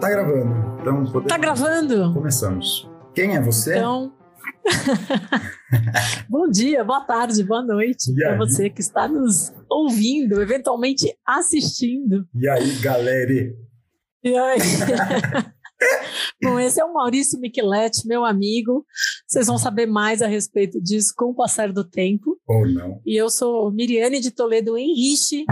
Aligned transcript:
Tá 0.00 0.08
gravando. 0.08 0.78
Então, 0.80 1.04
podemos... 1.06 1.26
Tá 1.26 1.38
gravando? 1.38 2.14
Começamos. 2.14 2.88
Quem 3.14 3.34
é 3.34 3.42
você? 3.42 3.76
Então. 3.76 4.12
Bom 6.30 6.48
dia, 6.48 6.84
boa 6.84 7.00
tarde, 7.00 7.42
boa 7.42 7.62
noite 7.62 8.14
para 8.14 8.36
você 8.36 8.70
que 8.70 8.80
está 8.80 9.08
nos 9.08 9.52
ouvindo, 9.68 10.40
eventualmente 10.40 11.12
assistindo. 11.26 12.24
E 12.32 12.48
aí, 12.48 12.76
galera? 12.76 13.32
E 14.22 14.36
aí? 14.36 14.58
Bom, 16.42 16.60
esse 16.60 16.80
é 16.80 16.84
o 16.84 16.94
Maurício 16.94 17.40
Micheletti, 17.40 18.06
meu 18.06 18.24
amigo. 18.24 18.84
Vocês 19.26 19.48
vão 19.48 19.58
saber 19.58 19.86
mais 19.86 20.22
a 20.22 20.28
respeito 20.28 20.80
disso 20.80 21.12
com 21.16 21.26
o 21.26 21.34
passar 21.34 21.72
do 21.72 21.84
tempo. 21.84 22.38
Ou 22.46 22.66
não. 22.68 23.00
E 23.04 23.16
eu 23.16 23.28
sou 23.28 23.72
Miriane 23.72 24.20
de 24.20 24.30
Toledo 24.30 24.78
Henrique. 24.78 25.44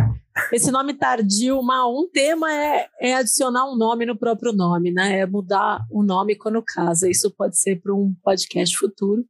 Esse 0.52 0.70
nome 0.70 0.94
tardio, 0.94 1.58
uma, 1.58 1.86
um 1.88 2.08
tema 2.12 2.52
é, 2.52 2.88
é, 3.00 3.14
adicionar 3.14 3.70
um 3.70 3.76
nome 3.76 4.06
no 4.06 4.16
próprio 4.16 4.52
nome, 4.52 4.92
né? 4.92 5.20
É 5.20 5.26
mudar 5.26 5.84
o 5.90 6.02
nome 6.02 6.36
quando 6.36 6.62
casa. 6.62 7.08
Isso 7.08 7.30
pode 7.36 7.58
ser 7.58 7.80
para 7.80 7.94
um 7.94 8.14
podcast 8.22 8.76
futuro. 8.76 9.24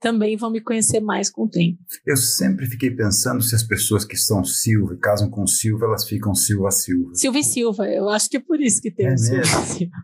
Também 0.00 0.36
vão 0.36 0.50
me 0.50 0.60
conhecer 0.60 1.00
mais 1.00 1.30
com 1.30 1.44
o 1.44 1.48
tempo. 1.48 1.78
Eu 2.06 2.16
sempre 2.16 2.66
fiquei 2.66 2.90
pensando 2.90 3.42
se 3.42 3.54
as 3.54 3.62
pessoas 3.62 4.04
que 4.04 4.16
são 4.16 4.44
Silva 4.44 4.94
e 4.94 4.98
casam 4.98 5.30
com 5.30 5.46
Silva, 5.46 5.86
elas 5.86 6.06
ficam 6.06 6.34
Silva 6.34 6.70
Silva. 6.70 7.14
Silva 7.14 7.38
e 7.38 7.44
Silva, 7.44 7.88
eu 7.88 8.08
acho 8.10 8.28
que 8.28 8.36
é 8.36 8.40
por 8.40 8.60
isso 8.60 8.80
que 8.80 8.90
tem 8.90 9.06
é 9.06 9.16
Silva 9.16 9.44
Silva. 9.44 9.96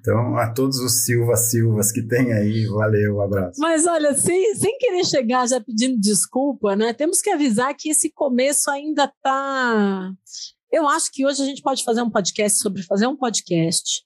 Então, 0.00 0.36
a 0.38 0.50
todos 0.50 0.78
os 0.78 1.04
Silva 1.04 1.36
Silvas 1.36 1.92
que 1.92 2.02
tem 2.02 2.32
aí, 2.32 2.66
valeu, 2.66 3.16
um 3.16 3.20
abraço. 3.20 3.60
Mas 3.60 3.86
olha, 3.86 4.14
sem, 4.14 4.54
sem 4.54 4.78
querer 4.78 5.04
chegar 5.04 5.46
já 5.46 5.60
pedindo 5.60 6.00
desculpa, 6.00 6.74
né? 6.74 6.94
Temos 6.94 7.20
que 7.20 7.28
avisar 7.28 7.74
que 7.76 7.90
esse 7.90 8.10
começo 8.10 8.70
ainda 8.70 9.12
tá. 9.22 10.10
Eu 10.72 10.88
acho 10.88 11.12
que 11.12 11.26
hoje 11.26 11.42
a 11.42 11.44
gente 11.44 11.60
pode 11.60 11.84
fazer 11.84 12.00
um 12.00 12.10
podcast 12.10 12.60
sobre 12.60 12.82
fazer 12.82 13.06
um 13.06 13.16
podcast 13.16 14.02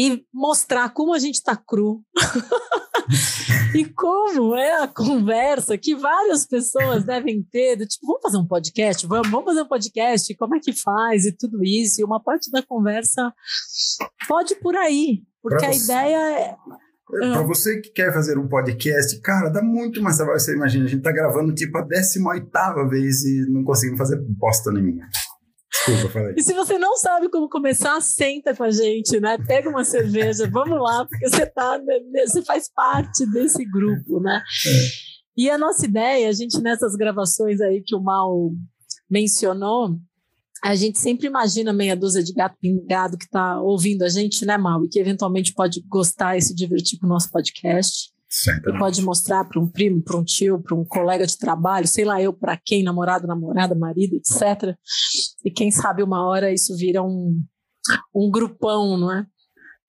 e 0.00 0.24
mostrar 0.32 0.88
como 0.94 1.12
a 1.12 1.18
gente 1.18 1.34
está 1.34 1.54
cru. 1.54 2.02
e 3.76 3.84
como 3.84 4.56
é 4.56 4.82
a 4.82 4.88
conversa 4.88 5.76
que 5.76 5.94
várias 5.94 6.46
pessoas 6.46 7.04
devem 7.04 7.42
ter, 7.42 7.76
do 7.76 7.86
tipo, 7.86 8.06
vamos 8.06 8.22
fazer 8.22 8.38
um 8.38 8.46
podcast? 8.46 9.06
Vamos, 9.06 9.28
vamos 9.28 9.44
fazer 9.44 9.60
um 9.60 9.68
podcast, 9.68 10.34
como 10.36 10.56
é 10.56 10.58
que 10.58 10.72
faz 10.72 11.26
e 11.26 11.36
tudo 11.36 11.62
isso. 11.62 12.00
E 12.00 12.04
uma 12.04 12.18
parte 12.18 12.50
da 12.50 12.62
conversa 12.62 13.30
pode 14.26 14.54
por 14.54 14.74
aí, 14.74 15.22
porque 15.42 15.58
pra 15.58 15.68
a 15.68 15.72
você, 15.74 15.84
ideia 15.84 16.16
é. 16.16 16.56
é 17.22 17.32
Para 17.32 17.42
você 17.42 17.78
que 17.82 17.90
quer 17.90 18.10
fazer 18.10 18.38
um 18.38 18.48
podcast, 18.48 19.20
cara, 19.20 19.50
dá 19.50 19.60
muito 19.60 20.00
mais 20.00 20.16
trabalho. 20.16 20.40
Você 20.40 20.54
imagina, 20.54 20.86
a 20.86 20.88
gente 20.88 21.02
tá 21.02 21.12
gravando 21.12 21.54
tipo 21.54 21.76
a 21.76 21.82
18 21.82 22.48
vez 22.88 23.22
e 23.24 23.50
não 23.50 23.62
conseguimos 23.64 23.98
fazer 23.98 24.16
bosta 24.18 24.72
nenhuma. 24.72 25.06
Desculpa, 25.70 26.12
falei. 26.12 26.34
E 26.36 26.42
se 26.42 26.52
você 26.52 26.78
não 26.78 26.96
sabe 26.96 27.28
como 27.28 27.48
começar, 27.48 28.00
senta 28.00 28.54
com 28.54 28.64
a 28.64 28.70
gente, 28.70 29.20
né? 29.20 29.38
Pega 29.38 29.68
uma 29.68 29.84
cerveja, 29.84 30.48
vamos 30.50 30.80
lá, 30.80 31.06
porque 31.06 31.28
você 31.28 31.46
tá, 31.46 31.78
né, 31.78 32.26
você 32.26 32.42
faz 32.42 32.68
parte 32.72 33.24
desse 33.30 33.64
grupo, 33.64 34.20
né? 34.20 34.42
É. 34.66 34.70
E 35.36 35.48
a 35.48 35.56
nossa 35.56 35.86
ideia, 35.86 36.28
a 36.28 36.32
gente 36.32 36.60
nessas 36.60 36.96
gravações 36.96 37.60
aí 37.60 37.82
que 37.84 37.94
o 37.94 38.02
Mal 38.02 38.50
mencionou, 39.08 39.96
a 40.62 40.74
gente 40.74 40.98
sempre 40.98 41.26
imagina 41.26 41.72
meia 41.72 41.96
dúzia 41.96 42.22
de 42.22 42.32
gato 42.34 42.56
pingado 42.60 43.16
que 43.16 43.24
está 43.24 43.60
ouvindo 43.60 44.02
a 44.02 44.08
gente, 44.08 44.44
né, 44.44 44.58
Mal? 44.58 44.84
E 44.84 44.88
que 44.88 44.98
eventualmente 44.98 45.54
pode 45.54 45.80
gostar 45.88 46.36
e 46.36 46.42
se 46.42 46.54
divertir 46.54 46.98
com 46.98 47.06
o 47.06 47.08
nosso 47.08 47.30
podcast. 47.30 48.10
Sempre. 48.30 48.78
Pode 48.78 49.02
mostrar 49.02 49.44
para 49.44 49.60
um 49.60 49.68
primo, 49.68 50.00
para 50.00 50.16
um 50.16 50.22
tio, 50.22 50.62
para 50.62 50.76
um 50.76 50.84
colega 50.84 51.26
de 51.26 51.36
trabalho, 51.36 51.88
sei 51.88 52.04
lá 52.04 52.22
eu 52.22 52.32
para 52.32 52.56
quem, 52.56 52.84
namorado, 52.84 53.26
namorada, 53.26 53.74
marido, 53.74 54.14
etc. 54.14 54.76
E 55.44 55.50
quem 55.50 55.72
sabe 55.72 56.00
uma 56.00 56.24
hora 56.24 56.52
isso 56.52 56.76
vira 56.76 57.02
um, 57.02 57.42
um 58.14 58.30
grupão, 58.30 58.96
não 58.96 59.12
é? 59.12 59.26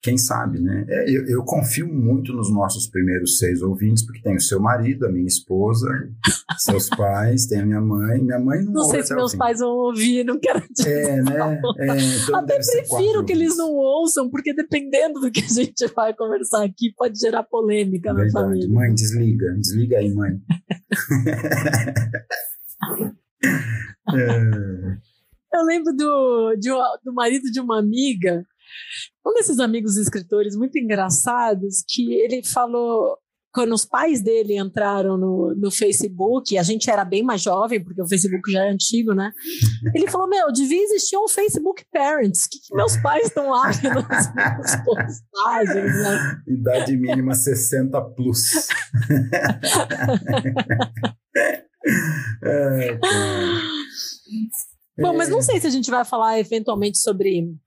Quem 0.01 0.17
sabe, 0.17 0.59
né? 0.59 0.83
É, 0.89 1.09
eu, 1.09 1.27
eu, 1.27 1.43
confio 1.43 1.87
muito 1.87 2.33
nos 2.33 2.51
nossos 2.51 2.87
primeiros 2.87 3.37
seis 3.37 3.61
ouvintes, 3.61 4.03
porque 4.03 4.21
tem 4.21 4.35
o 4.35 4.41
seu 4.41 4.59
marido, 4.59 5.05
a 5.05 5.11
minha 5.11 5.27
esposa, 5.27 5.87
seus 6.57 6.89
pais, 6.89 7.45
tem 7.45 7.59
a 7.59 7.65
minha 7.65 7.79
mãe. 7.79 8.19
Minha 8.19 8.39
mãe 8.39 8.63
não 8.63 8.73
Não 8.73 8.83
sei 8.85 9.03
se 9.03 9.13
meus 9.13 9.35
pais 9.35 9.59
vão 9.59 9.69
ouvir, 9.69 10.23
não 10.23 10.39
quero 10.39 10.63
dizer. 10.71 11.07
É, 11.07 11.21
né? 11.21 11.61
É, 11.77 11.97
então 12.23 12.35
Até 12.35 12.57
prefiro 12.57 13.23
que 13.23 13.31
eles 13.31 13.55
não 13.55 13.73
ouçam, 13.73 14.27
porque 14.29 14.55
dependendo 14.55 15.19
do 15.19 15.29
que 15.29 15.41
a 15.41 15.47
gente 15.47 15.85
vai 15.93 16.15
conversar 16.15 16.65
aqui, 16.65 16.91
pode 16.97 17.19
gerar 17.19 17.43
polêmica 17.43 18.11
Verdade. 18.11 18.33
na 18.33 18.41
família. 18.41 18.69
Mãe, 18.69 18.93
desliga, 18.95 19.53
desliga 19.59 19.97
aí, 19.99 20.11
mãe. 20.11 20.41
é. 24.15 25.01
Eu 25.53 25.65
lembro 25.65 25.93
do, 25.93 26.55
de, 26.55 26.69
do 27.03 27.13
marido 27.13 27.51
de 27.51 27.59
uma 27.59 27.77
amiga 27.77 28.45
um 29.25 29.33
desses 29.33 29.59
amigos 29.59 29.97
escritores 29.97 30.55
muito 30.55 30.77
engraçados 30.77 31.83
que 31.87 32.13
ele 32.13 32.43
falou 32.43 33.17
quando 33.53 33.73
os 33.73 33.83
pais 33.83 34.21
dele 34.21 34.57
entraram 34.57 35.17
no, 35.17 35.53
no 35.55 35.69
Facebook, 35.69 36.57
a 36.57 36.63
gente 36.63 36.89
era 36.89 37.03
bem 37.03 37.21
mais 37.21 37.41
jovem, 37.41 37.83
porque 37.83 38.01
o 38.01 38.07
Facebook 38.07 38.49
já 38.49 38.65
é 38.65 38.69
antigo, 38.69 39.13
né? 39.13 39.29
Ele 39.93 40.09
falou: 40.09 40.25
Meu, 40.27 40.51
devia 40.53 40.81
existir 40.81 41.17
um 41.17 41.27
Facebook 41.27 41.83
Parents. 41.91 42.45
O 42.45 42.49
que, 42.49 42.59
que 42.59 42.73
meus 42.73 42.95
pais 42.97 43.27
estão 43.27 43.49
lá 43.49 43.67
nas 43.67 43.81
minhas 43.81 44.75
postagens? 44.85 45.95
Né? 45.95 46.41
Idade 46.47 46.95
mínima 46.95 47.33
60 47.33 48.01
plus. 48.15 48.67
é, 52.43 52.97
Bom, 54.97 55.17
mas 55.17 55.29
não 55.29 55.41
sei 55.41 55.59
se 55.59 55.67
a 55.67 55.71
gente 55.71 55.91
vai 55.91 56.05
falar 56.05 56.39
eventualmente 56.39 56.99
sobre 56.99 57.57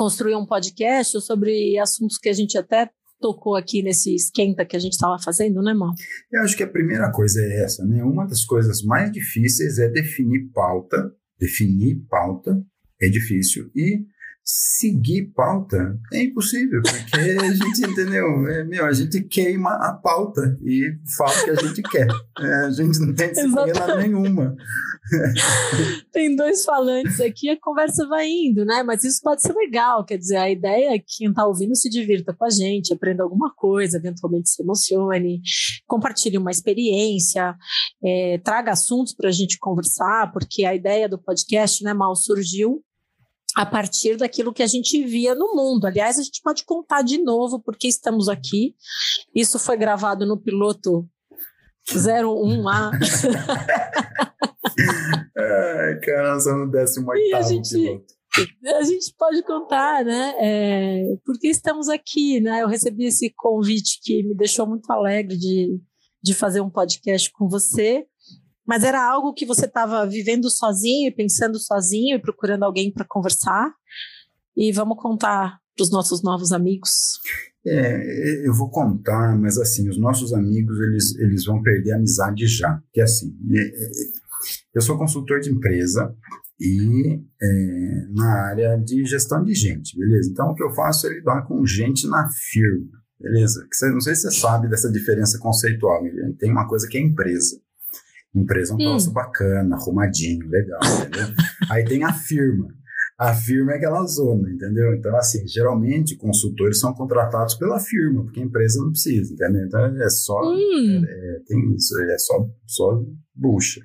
construir 0.00 0.34
um 0.34 0.46
podcast 0.46 1.20
sobre 1.20 1.78
assuntos 1.78 2.16
que 2.16 2.30
a 2.30 2.32
gente 2.32 2.56
até 2.56 2.88
tocou 3.20 3.54
aqui 3.54 3.82
nesse 3.82 4.14
esquenta 4.14 4.64
que 4.64 4.74
a 4.74 4.78
gente 4.78 4.94
estava 4.94 5.22
fazendo, 5.22 5.60
né, 5.60 5.72
irmão? 5.72 5.92
Eu 6.32 6.40
acho 6.40 6.56
que 6.56 6.62
a 6.62 6.66
primeira 6.66 7.12
coisa 7.12 7.38
é 7.42 7.64
essa, 7.64 7.84
né? 7.84 8.02
Uma 8.02 8.26
das 8.26 8.42
coisas 8.46 8.82
mais 8.82 9.12
difíceis 9.12 9.78
é 9.78 9.90
definir 9.90 10.48
pauta. 10.54 11.12
Definir 11.38 12.02
pauta 12.08 12.64
é 12.98 13.10
difícil. 13.10 13.70
E 13.76 14.06
seguir 14.52 15.26
pauta 15.34 15.96
é 16.12 16.22
impossível, 16.24 16.82
porque 16.82 17.20
a 17.20 17.52
gente, 17.54 17.90
entendeu? 17.90 18.48
É, 18.48 18.64
meu, 18.64 18.84
a 18.84 18.92
gente 18.92 19.22
queima 19.22 19.70
a 19.74 19.92
pauta 19.92 20.58
e 20.64 20.92
fala 21.16 21.30
o 21.30 21.44
que 21.44 21.50
a 21.50 21.54
gente 21.54 21.82
quer. 21.82 22.08
É, 22.40 22.54
a 22.66 22.70
gente 22.70 22.98
não 22.98 23.14
tem 23.14 23.30
disciplina 23.30 23.96
nenhuma. 23.96 24.56
tem 26.12 26.34
dois 26.34 26.64
falantes 26.64 27.20
aqui, 27.20 27.48
a 27.48 27.60
conversa 27.60 28.06
vai 28.08 28.28
indo, 28.28 28.64
né? 28.64 28.82
Mas 28.82 29.04
isso 29.04 29.20
pode 29.22 29.42
ser 29.42 29.54
legal, 29.54 30.04
quer 30.04 30.16
dizer, 30.16 30.36
a 30.36 30.50
ideia 30.50 30.94
é 30.94 30.98
que 30.98 31.18
quem 31.18 31.30
está 31.30 31.46
ouvindo 31.46 31.76
se 31.76 31.88
divirta 31.88 32.34
com 32.34 32.44
a 32.44 32.50
gente, 32.50 32.92
aprenda 32.92 33.22
alguma 33.22 33.52
coisa, 33.54 33.98
eventualmente 33.98 34.50
se 34.50 34.62
emocione, 34.62 35.40
compartilhe 35.86 36.38
uma 36.38 36.50
experiência, 36.50 37.54
é, 38.04 38.38
traga 38.38 38.72
assuntos 38.72 39.14
para 39.14 39.28
a 39.28 39.32
gente 39.32 39.58
conversar, 39.58 40.32
porque 40.32 40.64
a 40.64 40.74
ideia 40.74 41.08
do 41.08 41.18
podcast, 41.18 41.84
né, 41.84 41.92
mal 41.92 42.16
surgiu 42.16 42.82
a 43.56 43.66
partir 43.66 44.16
daquilo 44.16 44.52
que 44.52 44.62
a 44.62 44.66
gente 44.66 45.04
via 45.04 45.34
no 45.34 45.54
mundo. 45.54 45.86
Aliás, 45.86 46.18
a 46.18 46.22
gente 46.22 46.40
pode 46.42 46.64
contar 46.64 47.02
de 47.02 47.18
novo 47.18 47.60
porque 47.60 47.88
estamos 47.88 48.28
aqui. 48.28 48.74
Isso 49.34 49.58
foi 49.58 49.76
gravado 49.76 50.26
no 50.26 50.36
piloto 50.38 51.08
01A. 51.88 52.90
Ai, 55.36 56.00
cara, 56.00 56.34
nós 56.34 56.46
no 56.46 56.70
18 56.70 57.16
e 57.16 57.34
a 57.34 57.42
gente, 57.42 57.70
piloto. 57.70 58.20
A 58.76 58.82
gente 58.82 59.14
pode 59.18 59.42
contar, 59.42 60.04
né? 60.04 60.34
É, 60.38 61.02
porque 61.24 61.48
estamos 61.48 61.88
aqui, 61.88 62.40
né? 62.40 62.62
Eu 62.62 62.68
recebi 62.68 63.06
esse 63.06 63.32
convite 63.36 63.98
que 64.02 64.22
me 64.22 64.34
deixou 64.34 64.66
muito 64.66 64.88
alegre 64.90 65.36
de, 65.36 65.80
de 66.22 66.34
fazer 66.34 66.60
um 66.60 66.70
podcast 66.70 67.30
com 67.32 67.48
você 67.48 68.06
mas 68.70 68.84
era 68.84 69.04
algo 69.04 69.34
que 69.34 69.44
você 69.44 69.66
estava 69.66 70.06
vivendo 70.06 70.48
sozinho 70.48 71.08
e 71.08 71.12
pensando 71.12 71.58
sozinho 71.58 72.16
e 72.16 72.22
procurando 72.22 72.62
alguém 72.62 72.92
para 72.92 73.04
conversar. 73.04 73.68
E 74.56 74.70
vamos 74.70 74.96
contar 74.96 75.58
para 75.74 75.82
os 75.82 75.90
nossos 75.90 76.22
novos 76.22 76.52
amigos. 76.52 77.18
É, 77.66 78.46
eu 78.46 78.54
vou 78.54 78.70
contar, 78.70 79.36
mas 79.36 79.58
assim, 79.58 79.88
os 79.88 79.98
nossos 79.98 80.32
amigos 80.32 80.78
eles, 80.78 81.18
eles 81.18 81.44
vão 81.46 81.60
perder 81.60 81.94
a 81.94 81.96
amizade 81.96 82.46
já. 82.46 82.80
Que 82.92 83.00
é 83.00 83.02
assim, 83.02 83.36
eu 84.72 84.80
sou 84.80 84.96
consultor 84.96 85.40
de 85.40 85.50
empresa 85.50 86.14
e 86.60 87.20
é, 87.42 88.06
na 88.10 88.50
área 88.50 88.76
de 88.76 89.04
gestão 89.04 89.42
de 89.42 89.52
gente, 89.52 89.98
beleza? 89.98 90.30
Então 90.30 90.52
o 90.52 90.54
que 90.54 90.62
eu 90.62 90.72
faço 90.72 91.08
é 91.08 91.14
lidar 91.14 91.42
com 91.42 91.66
gente 91.66 92.06
na 92.06 92.28
firma, 92.52 93.02
beleza? 93.20 93.66
Não 93.90 94.00
sei 94.00 94.14
se 94.14 94.22
você 94.22 94.30
sabe 94.30 94.68
dessa 94.68 94.88
diferença 94.92 95.40
conceitual, 95.40 96.04
tem 96.38 96.52
uma 96.52 96.68
coisa 96.68 96.86
que 96.86 96.96
é 96.96 97.00
empresa. 97.00 97.60
Empresa 98.34 98.72
é 98.72 98.74
um 98.74 98.78
troço 98.78 99.12
bacana, 99.12 99.76
arrumadinho, 99.76 100.48
legal, 100.48 100.80
entendeu? 101.06 101.34
Aí 101.70 101.84
tem 101.84 102.04
a 102.04 102.12
firma. 102.12 102.68
A 103.18 103.34
firma 103.34 103.72
é 103.72 103.76
aquela 103.76 104.06
zona, 104.06 104.48
entendeu? 104.50 104.94
Então, 104.94 105.14
assim, 105.16 105.46
geralmente 105.46 106.16
consultores 106.16 106.80
são 106.80 106.94
contratados 106.94 107.54
pela 107.54 107.78
firma, 107.78 108.24
porque 108.24 108.40
a 108.40 108.44
empresa 108.44 108.80
não 108.80 108.92
precisa, 108.92 109.34
entendeu? 109.34 109.66
Então, 109.66 110.02
é 110.02 110.08
só. 110.08 110.40
Hum. 110.42 111.04
É, 111.06 111.10
é, 111.10 111.40
tem 111.46 111.74
isso, 111.74 112.00
é 112.00 112.18
só, 112.18 112.48
só 112.66 113.04
bucha. 113.34 113.82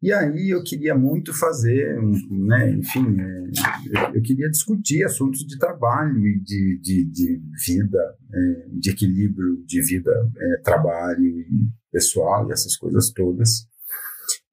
E 0.00 0.12
aí 0.12 0.50
eu 0.50 0.62
queria 0.62 0.94
muito 0.94 1.34
fazer, 1.34 2.00
né, 2.30 2.70
enfim, 2.70 3.16
é, 3.20 4.16
eu 4.16 4.22
queria 4.22 4.48
discutir 4.48 5.04
assuntos 5.04 5.40
de 5.40 5.58
trabalho 5.58 6.24
e 6.24 6.38
de, 6.38 6.80
de, 6.80 7.04
de 7.06 7.42
vida, 7.66 8.16
é, 8.32 8.68
de 8.74 8.90
equilíbrio 8.90 9.64
de 9.66 9.82
vida, 9.82 10.12
é, 10.36 10.62
trabalho 10.62 11.24
e 11.24 11.68
pessoal 11.90 12.48
e 12.48 12.52
essas 12.52 12.76
coisas 12.76 13.10
todas. 13.10 13.66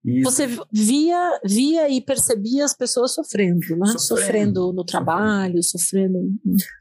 Isso. 0.06 0.30
Você 0.30 0.48
via, 0.72 1.40
via 1.44 1.90
e 1.90 2.00
percebia 2.00 2.64
as 2.64 2.76
pessoas 2.78 3.16
sofrendo, 3.16 3.60
né? 3.76 3.88
Sofrendo, 3.88 4.00
sofrendo 4.00 4.74
no 4.74 4.86
trabalho, 4.86 5.64
sofrendo. 5.64 6.20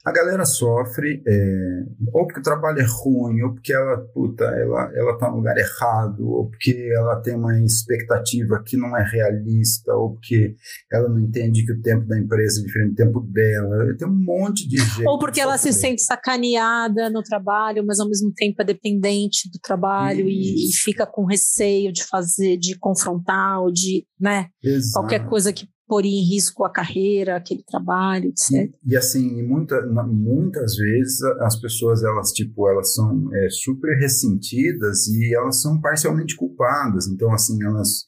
A 0.05 0.12
galera 0.12 0.44
sofre, 0.44 1.23
é, 1.26 1.85
ou 2.12 2.26
porque 2.26 2.41
o 2.41 2.43
trabalho 2.43 2.81
é 2.81 2.85
ruim, 2.87 3.41
ou 3.41 3.55
porque 3.55 3.73
ela, 3.73 3.97
puta, 4.12 4.44
ela, 4.44 4.93
ela 4.94 5.19
tá 5.19 5.31
no 5.31 5.38
lugar 5.38 5.56
errado, 5.56 6.29
ou 6.29 6.50
porque 6.50 6.91
ela 6.94 7.17
tem 7.23 7.35
uma 7.35 7.59
expectativa 7.61 8.62
que 8.62 8.76
não 8.76 8.94
é 8.94 9.03
realista, 9.03 9.94
ou 9.94 10.12
porque 10.12 10.55
ela 10.93 11.09
não 11.09 11.19
entende 11.19 11.65
que 11.65 11.73
o 11.73 11.81
tempo 11.81 12.06
da 12.06 12.19
empresa 12.19 12.61
é 12.61 12.65
diferente 12.65 12.91
do 12.91 12.97
tempo 12.97 13.20
dela. 13.20 13.97
Tem 13.97 14.06
um 14.06 14.12
monte 14.12 14.69
de 14.69 14.77
gente. 14.77 15.09
Ou 15.09 15.19
porque 15.19 15.41
ela 15.41 15.56
se 15.56 15.73
sente 15.73 16.03
sacaneada 16.03 17.09
no 17.09 17.23
trabalho, 17.23 17.82
mas 17.87 17.99
ao 17.99 18.09
mesmo 18.09 18.31
tempo 18.35 18.61
é 18.61 18.65
dependente 18.67 19.50
do 19.50 19.59
trabalho 19.59 20.29
e, 20.29 20.69
e 20.69 20.73
fica 20.75 21.06
com 21.06 21.25
receio 21.25 21.91
de 21.91 22.05
fazer, 22.05 22.59
de 22.59 22.79
confrontar 22.79 23.14
frontal, 23.15 23.71
de 23.71 24.07
né, 24.21 24.49
qualquer 24.93 25.27
coisa 25.27 25.53
que 25.53 25.69
poria 25.87 26.11
em 26.11 26.25
risco 26.25 26.65
a 26.65 26.71
carreira, 26.71 27.37
aquele 27.37 27.63
trabalho, 27.63 28.29
etc. 28.29 28.51
E, 28.85 28.93
e 28.93 28.97
assim, 28.97 29.43
muita, 29.43 29.81
muitas 30.07 30.77
vezes 30.77 31.23
as 31.41 31.61
pessoas 31.61 32.03
elas 32.03 32.33
tipo 32.33 32.69
elas 32.69 32.95
são 32.95 33.29
é, 33.35 33.49
super 33.51 33.95
ressentidas 33.99 35.07
e 35.09 35.35
elas 35.35 35.61
são 35.61 35.81
parcialmente 35.81 36.37
culpadas. 36.37 37.07
Então 37.07 37.33
assim 37.33 37.63
elas 37.63 38.07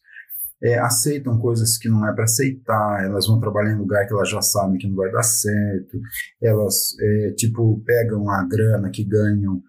é, 0.62 0.78
aceitam 0.78 1.38
coisas 1.38 1.76
que 1.76 1.88
não 1.88 2.08
é 2.08 2.14
para 2.14 2.24
aceitar, 2.24 3.04
elas 3.04 3.26
vão 3.26 3.38
trabalhar 3.38 3.72
em 3.72 3.78
lugar 3.78 4.06
que 4.06 4.12
elas 4.12 4.28
já 4.28 4.40
sabem 4.40 4.78
que 4.78 4.88
não 4.88 4.96
vai 4.96 5.10
dar 5.10 5.22
certo, 5.22 6.00
elas, 6.42 6.96
é, 6.98 7.32
tipo, 7.32 7.82
pegam 7.84 8.28
a 8.30 8.46
grana 8.46 8.90
que 8.90 9.04
ganham 9.04 9.62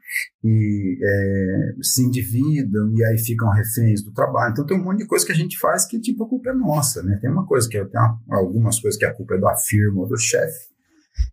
e 0.43 0.97
é, 1.03 1.83
se 1.83 2.03
endividam 2.03 2.93
e 2.95 3.03
aí 3.03 3.17
ficam 3.17 3.49
reféns 3.49 4.01
do 4.01 4.13
trabalho. 4.13 4.51
Então 4.51 4.65
tem 4.65 4.77
um 4.79 4.83
monte 4.83 4.99
de 4.99 5.07
coisa 5.07 5.25
que 5.25 5.31
a 5.31 5.35
gente 5.35 5.57
faz 5.59 5.85
que, 5.85 5.99
tipo, 5.99 6.23
a 6.23 6.29
culpa 6.29 6.51
é 6.51 6.53
nossa, 6.53 7.03
né? 7.03 7.17
Tem 7.21 7.29
uma 7.29 7.45
coisa 7.45 7.67
que, 7.67 7.83
tem 7.83 7.99
uma, 7.99 8.19
algumas 8.29 8.79
coisas 8.79 8.97
que 8.97 9.05
a 9.05 9.13
culpa 9.13 9.35
é 9.35 9.39
da 9.39 9.55
firma 9.55 10.01
ou 10.01 10.07
do 10.07 10.17
chefe, 10.17 10.67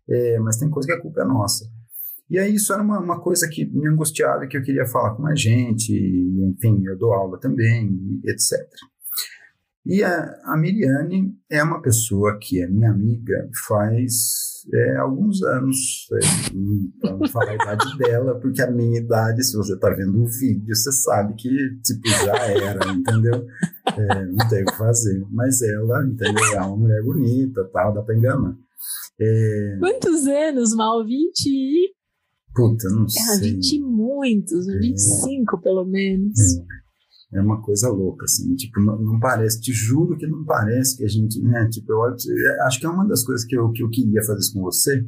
é, 0.09 0.39
mas 0.39 0.57
tem 0.57 0.69
coisa 0.69 0.87
que 0.87 0.93
a 0.93 1.01
culpa 1.01 1.21
é 1.21 1.25
nossa. 1.25 1.65
E 2.29 2.39
aí 2.39 2.55
isso 2.55 2.73
era 2.73 2.81
uma, 2.81 2.99
uma 2.99 3.21
coisa 3.21 3.47
que 3.47 3.65
me 3.65 3.87
angustiava 3.87 4.47
que 4.47 4.57
eu 4.57 4.63
queria 4.63 4.85
falar 4.85 5.15
com 5.15 5.27
a 5.27 5.35
gente, 5.35 5.93
enfim, 5.93 6.83
eu 6.87 6.97
dou 6.97 7.13
aula 7.13 7.39
também, 7.39 8.19
etc. 8.25 8.67
E 9.85 10.03
a, 10.03 10.39
a 10.45 10.57
Miriane 10.57 11.37
é 11.49 11.61
uma 11.63 11.81
pessoa 11.81 12.39
que 12.39 12.61
é 12.61 12.67
minha 12.67 12.89
amiga 12.89 13.49
faz 13.67 14.55
é, 14.73 14.97
alguns 14.97 15.43
anos, 15.43 16.07
é, 16.11 16.53
não 17.03 17.27
falar 17.27 17.51
a 17.51 17.55
idade 17.55 17.97
dela, 17.99 18.39
porque 18.39 18.63
a 18.63 18.71
minha 18.71 18.99
idade, 18.99 19.43
se 19.43 19.55
você 19.55 19.75
está 19.75 19.91
vendo 19.91 20.23
o 20.23 20.27
vídeo, 20.27 20.75
você 20.75 20.91
sabe 20.91 21.35
que 21.35 21.49
tipo, 21.83 22.07
já 22.07 22.35
era, 22.47 22.91
entendeu? 22.91 23.45
É, 23.95 24.25
não 24.25 24.49
tem 24.49 24.63
o 24.63 24.65
que 24.65 24.77
fazer. 24.77 25.23
Mas 25.29 25.61
ela, 25.61 26.03
entendeu? 26.05 26.45
É 26.55 26.61
uma 26.61 26.77
mulher 26.77 27.03
bonita, 27.03 27.63
tal, 27.71 27.93
dá 27.93 28.01
para 28.01 28.17
enganar. 28.17 28.55
É... 29.19 29.77
Quantos 29.79 30.25
anos, 30.25 30.75
Mal? 30.75 31.05
20? 31.05 31.93
Puta, 32.55 32.89
não 32.89 33.05
é, 33.05 33.09
sei. 33.09 33.51
20 33.53 33.79
muitos, 33.81 34.65
25 34.65 35.57
é. 35.57 35.61
pelo 35.61 35.85
menos. 35.85 36.39
É 36.57 36.74
é 37.35 37.41
uma 37.41 37.61
coisa 37.61 37.89
louca, 37.89 38.23
assim, 38.25 38.55
tipo, 38.55 38.79
não, 38.79 38.97
não, 38.97 39.19
parece, 39.19 39.59
te 39.59 39.73
juro 39.73 40.17
que 40.17 40.25
não 40.25 40.43
parece 40.45 40.97
que 40.97 41.03
a 41.03 41.07
gente, 41.07 41.41
né, 41.41 41.67
tipo, 41.69 41.91
eu 41.91 42.05
é, 42.05 42.61
acho 42.65 42.79
que 42.79 42.85
é 42.85 42.89
uma 42.89 43.05
das 43.05 43.23
coisas 43.23 43.45
que 43.45 43.57
eu, 43.57 43.71
que 43.71 43.83
eu 43.83 43.89
queria 43.89 44.23
fazer 44.23 44.53
com 44.53 44.61
você, 44.61 45.05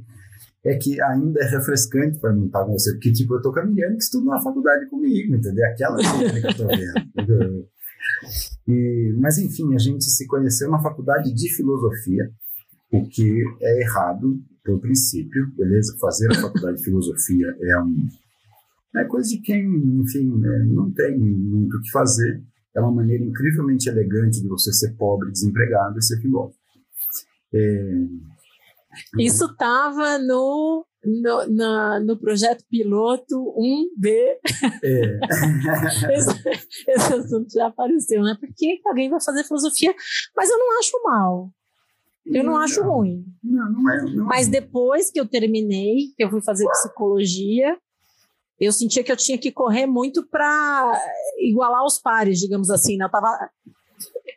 é 0.66 0.76
que 0.76 1.02
ainda 1.02 1.40
é 1.40 1.50
refrescante 1.50 2.20
para 2.20 2.34
mim 2.34 2.48
estar 2.48 2.66
com 2.66 2.74
você, 2.74 2.92
porque, 2.92 3.14
tipo, 3.14 3.36
eu 3.36 3.42
tô 3.42 3.54
com 3.54 3.60
a 3.60 3.66
que 3.66 3.98
estuda 3.98 4.26
na 4.26 4.42
faculdade 4.42 4.90
comigo, 4.90 5.36
entendeu? 5.36 5.66
Aquela 5.68 5.98
que 5.98 6.48
eu 6.48 6.56
tô 6.58 6.68
vendo? 6.68 7.68
E, 8.68 9.16
mas, 9.18 9.38
enfim, 9.38 9.74
a 9.74 9.78
gente 9.78 10.04
se 10.04 10.28
conheceu 10.28 10.70
na 10.70 10.80
faculdade 10.80 11.34
de 11.34 11.50
filosofia, 11.56 12.30
o 12.92 13.08
que 13.08 13.44
é 13.62 13.82
errado 13.82 14.42
pelo 14.64 14.80
princípio, 14.80 15.50
beleza? 15.56 15.96
Fazer 16.00 16.30
a 16.32 16.42
faculdade 16.42 16.78
de 16.78 16.84
filosofia 16.84 17.56
é 17.62 17.80
um 17.80 18.08
é 18.98 19.06
coisa 19.06 19.30
de 19.30 19.42
quem, 19.42 19.66
enfim, 20.02 20.38
né, 20.38 20.66
não 20.68 20.92
tem 20.92 21.18
muito 21.18 21.78
o 21.78 21.82
que 21.82 21.92
fazer. 21.92 22.44
É 22.76 22.82
uma 22.82 22.92
maneira 22.92 23.24
incrivelmente 23.24 23.90
elegante 23.90 24.42
de 24.42 24.48
você 24.48 24.72
ser 24.72 24.96
pobre, 24.96 25.32
desempregado 25.32 25.98
e 25.98 26.04
ser 26.04 26.22
filósofo. 26.22 26.60
É... 27.54 27.92
Isso 29.20 29.46
estava 29.46 30.18
no, 30.20 30.86
no, 31.04 31.48
na, 31.48 32.00
no 32.00 32.18
projeto 32.18 32.64
piloto 32.70 33.54
1B. 33.58 34.10
É. 34.84 35.20
esse, 36.14 36.50
esse, 36.88 37.14
assunto 37.14 37.52
já 37.52 37.68
apareceu, 37.68 38.22
né? 38.22 38.36
Por 38.40 38.50
que 38.56 38.80
alguém 38.86 39.10
vai 39.10 39.22
fazer 39.22 39.44
filosofia? 39.44 39.94
Mas 40.36 40.50
eu 40.50 40.58
não 40.58 40.80
acho 40.80 41.04
mal. 41.04 41.52
Eu 42.26 42.44
não, 42.44 42.54
não 42.54 42.60
acho 42.60 42.84
ruim. 42.84 43.26
Não, 43.44 43.72
não 43.72 43.90
é. 43.90 44.02
Não 44.04 44.26
é 44.26 44.28
Mas 44.28 44.48
depois 44.48 45.10
que 45.10 45.20
eu 45.20 45.28
terminei, 45.28 46.14
que 46.16 46.24
eu 46.24 46.30
fui 46.30 46.42
fazer 46.42 46.68
psicologia, 46.70 47.78
eu 48.60 48.72
sentia 48.72 49.04
que 49.04 49.12
eu 49.12 49.18
tinha 49.18 49.38
que 49.38 49.52
correr 49.52 49.86
muito 49.86 50.28
para 50.28 51.00
igualar 51.40 51.86
os 51.86 52.00
pares, 52.00 52.40
digamos 52.40 52.70
assim. 52.70 52.98
Né? 52.98 53.06
Eu 53.06 53.12
tava... 53.12 53.50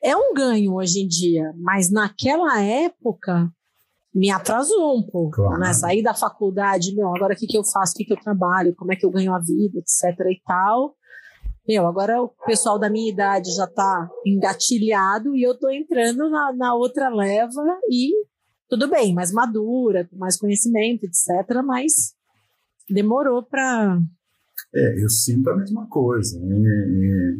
É 0.02 0.16
um 0.16 0.32
ganho 0.34 0.74
hoje 0.74 1.00
em 1.00 1.08
dia, 1.08 1.52
mas 1.58 1.90
naquela 1.90 2.60
época 2.62 3.50
me 4.14 4.30
atrasou 4.30 4.96
um 4.96 5.02
pouco. 5.02 5.36
Claro. 5.36 5.58
Né? 5.58 5.72
Sair 5.72 6.02
da 6.02 6.14
faculdade, 6.14 6.94
meu, 6.94 7.08
agora 7.14 7.34
o 7.34 7.36
que, 7.36 7.46
que 7.46 7.56
eu 7.56 7.64
faço, 7.64 7.92
o 7.92 7.96
que, 7.96 8.04
que 8.04 8.12
eu 8.12 8.20
trabalho, 8.20 8.74
como 8.76 8.92
é 8.92 8.96
que 8.96 9.06
eu 9.06 9.10
ganho 9.10 9.34
a 9.34 9.38
vida, 9.38 9.78
etc. 9.78 10.18
e 10.30 10.40
tal. 10.44 10.94
Meu, 11.66 11.86
agora 11.86 12.20
o 12.20 12.28
pessoal 12.46 12.78
da 12.78 12.90
minha 12.90 13.10
idade 13.10 13.54
já 13.54 13.64
está 13.64 14.10
engatilhado 14.26 15.36
e 15.36 15.42
eu 15.42 15.52
estou 15.52 15.70
entrando 15.70 16.28
na, 16.28 16.52
na 16.52 16.74
outra 16.74 17.08
leva 17.08 17.62
e 17.88 18.10
tudo 18.68 18.88
bem, 18.88 19.14
mais 19.14 19.32
madura, 19.32 20.06
com 20.08 20.16
mais 20.16 20.36
conhecimento, 20.36 21.04
etc. 21.04 21.62
Mas 21.64 22.14
demorou 22.92 23.42
para. 23.42 24.00
É, 24.74 25.02
eu 25.02 25.08
sinto 25.08 25.48
a 25.50 25.56
mesma 25.56 25.86
coisa. 25.88 26.38
É, 26.38 26.46
é, 26.46 27.36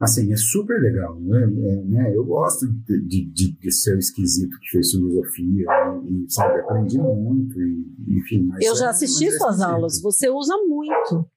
assim, 0.00 0.32
é 0.32 0.36
super 0.36 0.80
legal. 0.80 1.18
Né? 1.20 1.42
É, 1.42 1.84
né? 1.84 2.16
Eu 2.16 2.24
gosto 2.24 2.66
de, 2.66 3.26
de, 3.26 3.52
de, 3.52 3.72
ser 3.72 3.98
esquisito 3.98 4.58
que 4.60 4.70
fez 4.70 4.90
filosofia 4.90 5.66
e, 6.08 6.30
sabe, 6.30 6.60
aprendi 6.60 6.98
muito. 6.98 7.60
E, 7.60 8.18
enfim, 8.18 8.48
eu 8.60 8.76
já 8.76 8.86
é, 8.86 8.90
assisti 8.90 9.26
é 9.26 9.30
suas 9.32 9.60
aulas. 9.60 10.00
Você 10.00 10.28
usa 10.28 10.56
muito. 10.66 11.28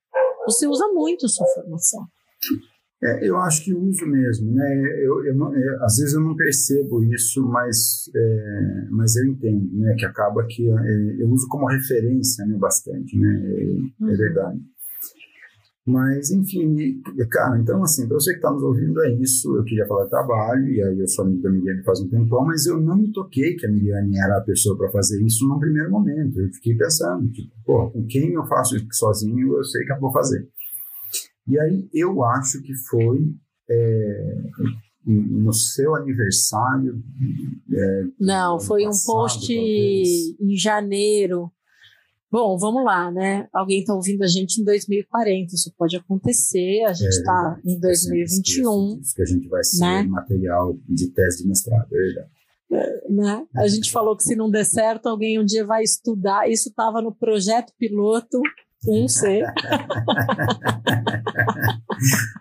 Você 0.46 0.68
usa 0.68 0.88
muito 0.88 1.28
sua 1.28 1.46
formação. 1.56 2.08
É, 3.04 3.28
eu 3.28 3.36
acho 3.38 3.64
que 3.64 3.74
uso 3.74 4.06
mesmo, 4.06 4.54
né? 4.54 4.76
Eu, 5.04 5.26
eu 5.26 5.36
não, 5.36 5.56
é, 5.56 5.78
às 5.82 5.98
vezes 5.98 6.14
eu 6.14 6.22
não 6.22 6.36
percebo 6.36 7.04
isso, 7.04 7.42
mas, 7.48 8.10
é, 8.16 8.88
mas 8.92 9.16
eu 9.16 9.26
entendo, 9.26 9.74
né? 9.74 9.96
Que 9.98 10.06
acaba 10.06 10.46
que 10.48 10.70
é, 10.70 11.16
eu 11.20 11.28
uso 11.30 11.48
como 11.48 11.68
referência, 11.68 12.46
né? 12.46 12.56
Bastante, 12.58 13.18
né? 13.18 13.44
É, 13.44 13.64
é 13.64 14.06
uhum. 14.06 14.18
verdade. 14.18 14.60
Mas, 15.84 16.30
enfim, 16.30 17.02
cara, 17.32 17.58
então, 17.60 17.84
assim, 17.84 18.08
para 18.08 18.14
você 18.14 18.34
que 18.34 18.38
está 18.38 18.52
nos 18.52 18.62
ouvindo, 18.62 19.02
é 19.04 19.14
isso. 19.16 19.58
Eu 19.58 19.64
queria 19.64 19.88
falar 19.88 20.04
de 20.04 20.12
trabalho, 20.12 20.70
e 20.70 20.82
aí 20.84 21.00
eu 21.00 21.08
sou 21.08 21.26
amigo 21.26 21.42
da 21.42 21.50
Miriane 21.50 21.84
faz 21.84 22.02
um 22.02 22.08
tempão, 22.08 22.46
mas 22.46 22.68
eu 22.68 22.80
não 22.80 22.96
me 22.96 23.12
toquei 23.12 23.56
que 23.56 23.66
a 23.66 23.70
Miriane 23.70 24.16
era 24.20 24.38
a 24.38 24.42
pessoa 24.42 24.78
para 24.78 24.92
fazer 24.92 25.20
isso 25.24 25.48
num 25.48 25.58
primeiro 25.58 25.90
momento. 25.90 26.40
Eu 26.40 26.50
fiquei 26.54 26.76
pensando, 26.76 27.28
tipo, 27.32 27.52
pô, 27.66 27.90
com 27.90 28.06
quem 28.06 28.34
eu 28.34 28.46
faço 28.46 28.76
isso 28.76 28.86
sozinho, 28.92 29.58
eu 29.58 29.64
sei 29.64 29.84
que 29.84 29.92
eu 29.92 30.00
vou 30.00 30.12
fazer. 30.12 30.48
E 31.48 31.60
aí 31.60 31.90
eu 31.94 32.24
acho 32.24 32.62
que 32.62 32.74
foi 32.76 33.34
é, 33.70 34.38
no 35.06 35.54
seu 35.54 35.96
aniversário. 35.96 37.02
É, 37.72 38.04
Não, 38.20 38.60
foi 38.60 38.84
passado, 38.84 39.02
um 39.02 39.06
post 39.06 39.48
talvez. 39.48 40.40
em 40.40 40.58
janeiro. 40.58 41.52
Bom, 42.32 42.58
vamos 42.58 42.86
lá, 42.86 43.12
né? 43.12 43.50
Alguém 43.52 43.82
está 43.82 43.94
ouvindo 43.94 44.24
a 44.24 44.28
gente 44.28 44.62
em 44.62 44.64
2040, 44.64 45.54
isso 45.54 45.74
pode 45.78 45.98
acontecer. 45.98 46.84
A 46.86 46.94
gente 46.94 47.10
está 47.10 47.60
é, 47.66 47.70
em 47.70 47.78
2021. 47.78 49.00
Isso 49.02 49.16
que 49.16 49.22
a 49.22 49.26
gente 49.26 49.50
vai 49.50 49.64
ser 49.64 49.82
né? 49.82 50.04
material 50.04 50.78
de 50.88 51.10
tese 51.10 51.44
de 51.44 51.50
mestrado, 51.50 51.88
é 51.92 51.98
verdade. 51.98 52.30
É, 52.72 53.12
né? 53.12 53.46
A 53.54 53.68
gente 53.68 53.92
falou 53.92 54.16
que 54.16 54.24
se 54.24 54.34
não 54.34 54.50
der 54.50 54.64
certo, 54.64 55.08
alguém 55.08 55.38
um 55.38 55.46
dia 55.46 55.66
vai 55.66 55.84
estudar. 55.84 56.50
Isso 56.50 56.70
estava 56.70 57.02
no 57.02 57.14
projeto 57.14 57.74
piloto 57.78 58.40
não 58.84 59.08
sei. 59.08 59.44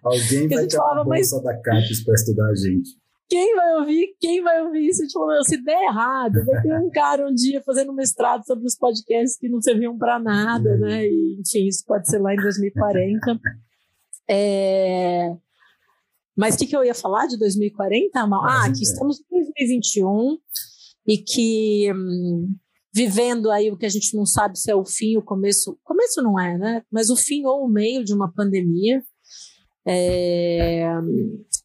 Alguém 0.02 0.48
vai 0.48 0.70
falava, 0.70 1.02
uma 1.02 1.04
bolsa 1.04 1.36
mas... 1.36 1.44
da 1.44 1.60
CAPES 1.60 2.04
para 2.04 2.14
estudar 2.14 2.48
a 2.48 2.54
gente. 2.54 2.98
Quem 3.28 3.54
vai 3.54 3.76
ouvir? 3.76 4.16
Quem 4.18 4.42
vai 4.42 4.60
ouvir 4.60 4.88
isso? 4.88 5.06
Tipo, 5.06 5.44
se 5.44 5.62
der 5.62 5.80
errado, 5.84 6.44
vai 6.44 6.60
ter 6.62 6.74
um 6.74 6.90
cara 6.90 7.28
um 7.28 7.34
dia 7.34 7.62
fazendo 7.62 7.92
mestrado 7.92 8.44
sobre 8.44 8.66
os 8.66 8.74
podcasts 8.74 9.38
que 9.38 9.48
não 9.48 9.62
serviam 9.62 9.96
para 9.96 10.18
nada, 10.18 10.76
né? 10.78 11.06
E, 11.06 11.40
enfim, 11.40 11.68
isso 11.68 11.84
pode 11.86 12.08
ser 12.08 12.18
lá 12.18 12.34
em 12.34 12.38
2040. 12.38 13.40
É... 14.28 15.36
Mas 16.36 16.56
o 16.56 16.58
que, 16.58 16.66
que 16.66 16.76
eu 16.76 16.82
ia 16.82 16.94
falar 16.94 17.26
de 17.26 17.38
2040, 17.38 18.26
Mal? 18.26 18.44
Ah, 18.44 18.64
que 18.72 18.80
é. 18.80 18.82
estamos 18.82 19.20
em 19.20 19.24
2021 19.30 20.38
e 21.06 21.18
que 21.18 21.92
hum, 21.92 22.52
vivendo 22.92 23.50
aí 23.50 23.70
o 23.70 23.76
que 23.76 23.86
a 23.86 23.90
gente 23.90 24.16
não 24.16 24.26
sabe 24.26 24.58
se 24.58 24.70
é 24.70 24.74
o 24.74 24.84
fim, 24.84 25.16
o 25.16 25.22
começo. 25.22 25.78
Começo 25.84 26.22
não 26.22 26.38
é, 26.38 26.58
né? 26.58 26.82
Mas 26.90 27.10
o 27.10 27.16
fim 27.16 27.44
ou 27.44 27.64
o 27.64 27.68
meio 27.68 28.04
de 28.04 28.12
uma 28.12 28.32
pandemia. 28.32 29.02
É, 29.86 30.86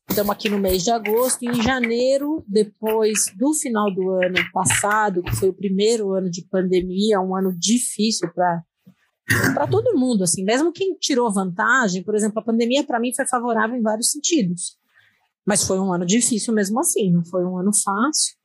estamos 0.09 0.31
aqui 0.31 0.49
no 0.49 0.57
mês 0.57 0.83
de 0.83 0.91
agosto, 0.91 1.43
e 1.43 1.47
em 1.47 1.61
janeiro, 1.61 2.43
depois 2.47 3.25
do 3.37 3.53
final 3.53 3.93
do 3.93 4.11
ano 4.11 4.39
passado, 4.53 5.21
que 5.21 5.35
foi 5.35 5.49
o 5.49 5.53
primeiro 5.53 6.13
ano 6.13 6.29
de 6.29 6.41
pandemia, 6.49 7.19
um 7.19 7.35
ano 7.35 7.53
difícil 7.57 8.31
para 8.33 8.63
para 9.55 9.65
todo 9.65 9.97
mundo, 9.97 10.23
assim, 10.23 10.43
mesmo 10.43 10.71
quem 10.71 10.93
tirou 10.95 11.33
vantagem, 11.33 12.03
por 12.03 12.13
exemplo, 12.13 12.39
a 12.39 12.43
pandemia 12.43 12.83
para 12.83 12.99
mim 12.99 13.11
foi 13.11 13.27
favorável 13.27 13.75
em 13.75 13.81
vários 13.81 14.11
sentidos, 14.11 14.77
mas 15.43 15.63
foi 15.63 15.79
um 15.79 15.91
ano 15.91 16.05
difícil 16.05 16.53
mesmo 16.53 16.79
assim, 16.79 17.11
não 17.11 17.25
foi 17.25 17.43
um 17.43 17.57
ano 17.57 17.71
fácil. 17.73 18.35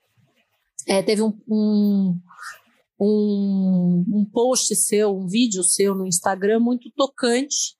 É, 0.86 1.02
teve 1.02 1.20
um, 1.20 1.38
um, 1.46 2.18
um, 3.00 4.04
um 4.08 4.24
post 4.24 4.76
seu, 4.76 5.16
um 5.16 5.26
vídeo 5.26 5.64
seu 5.64 5.94
no 5.94 6.06
Instagram 6.06 6.60
muito 6.60 6.90
tocante, 6.94 7.76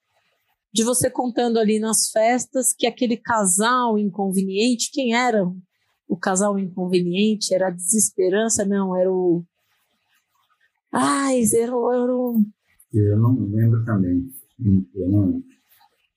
de 0.73 0.83
você 0.83 1.11
contando 1.11 1.59
ali 1.59 1.79
nas 1.79 2.11
festas 2.11 2.73
que 2.73 2.87
aquele 2.87 3.17
casal 3.17 3.99
inconveniente, 3.99 4.91
quem 4.91 5.15
era 5.15 5.45
o 6.09 6.17
casal 6.17 6.59
inconveniente? 6.59 7.55
Era 7.55 7.69
a 7.69 7.71
desesperança? 7.71 8.65
Não, 8.65 8.97
era 8.97 9.13
o. 9.13 9.45
Ai, 10.93 11.43
era, 11.55 11.73
era 11.73 11.73
o. 11.73 12.43
Eu 12.93 13.19
não 13.19 13.35
lembro 13.51 13.85
também. 13.85 14.27
Eu 14.95 15.09
não 15.09 15.43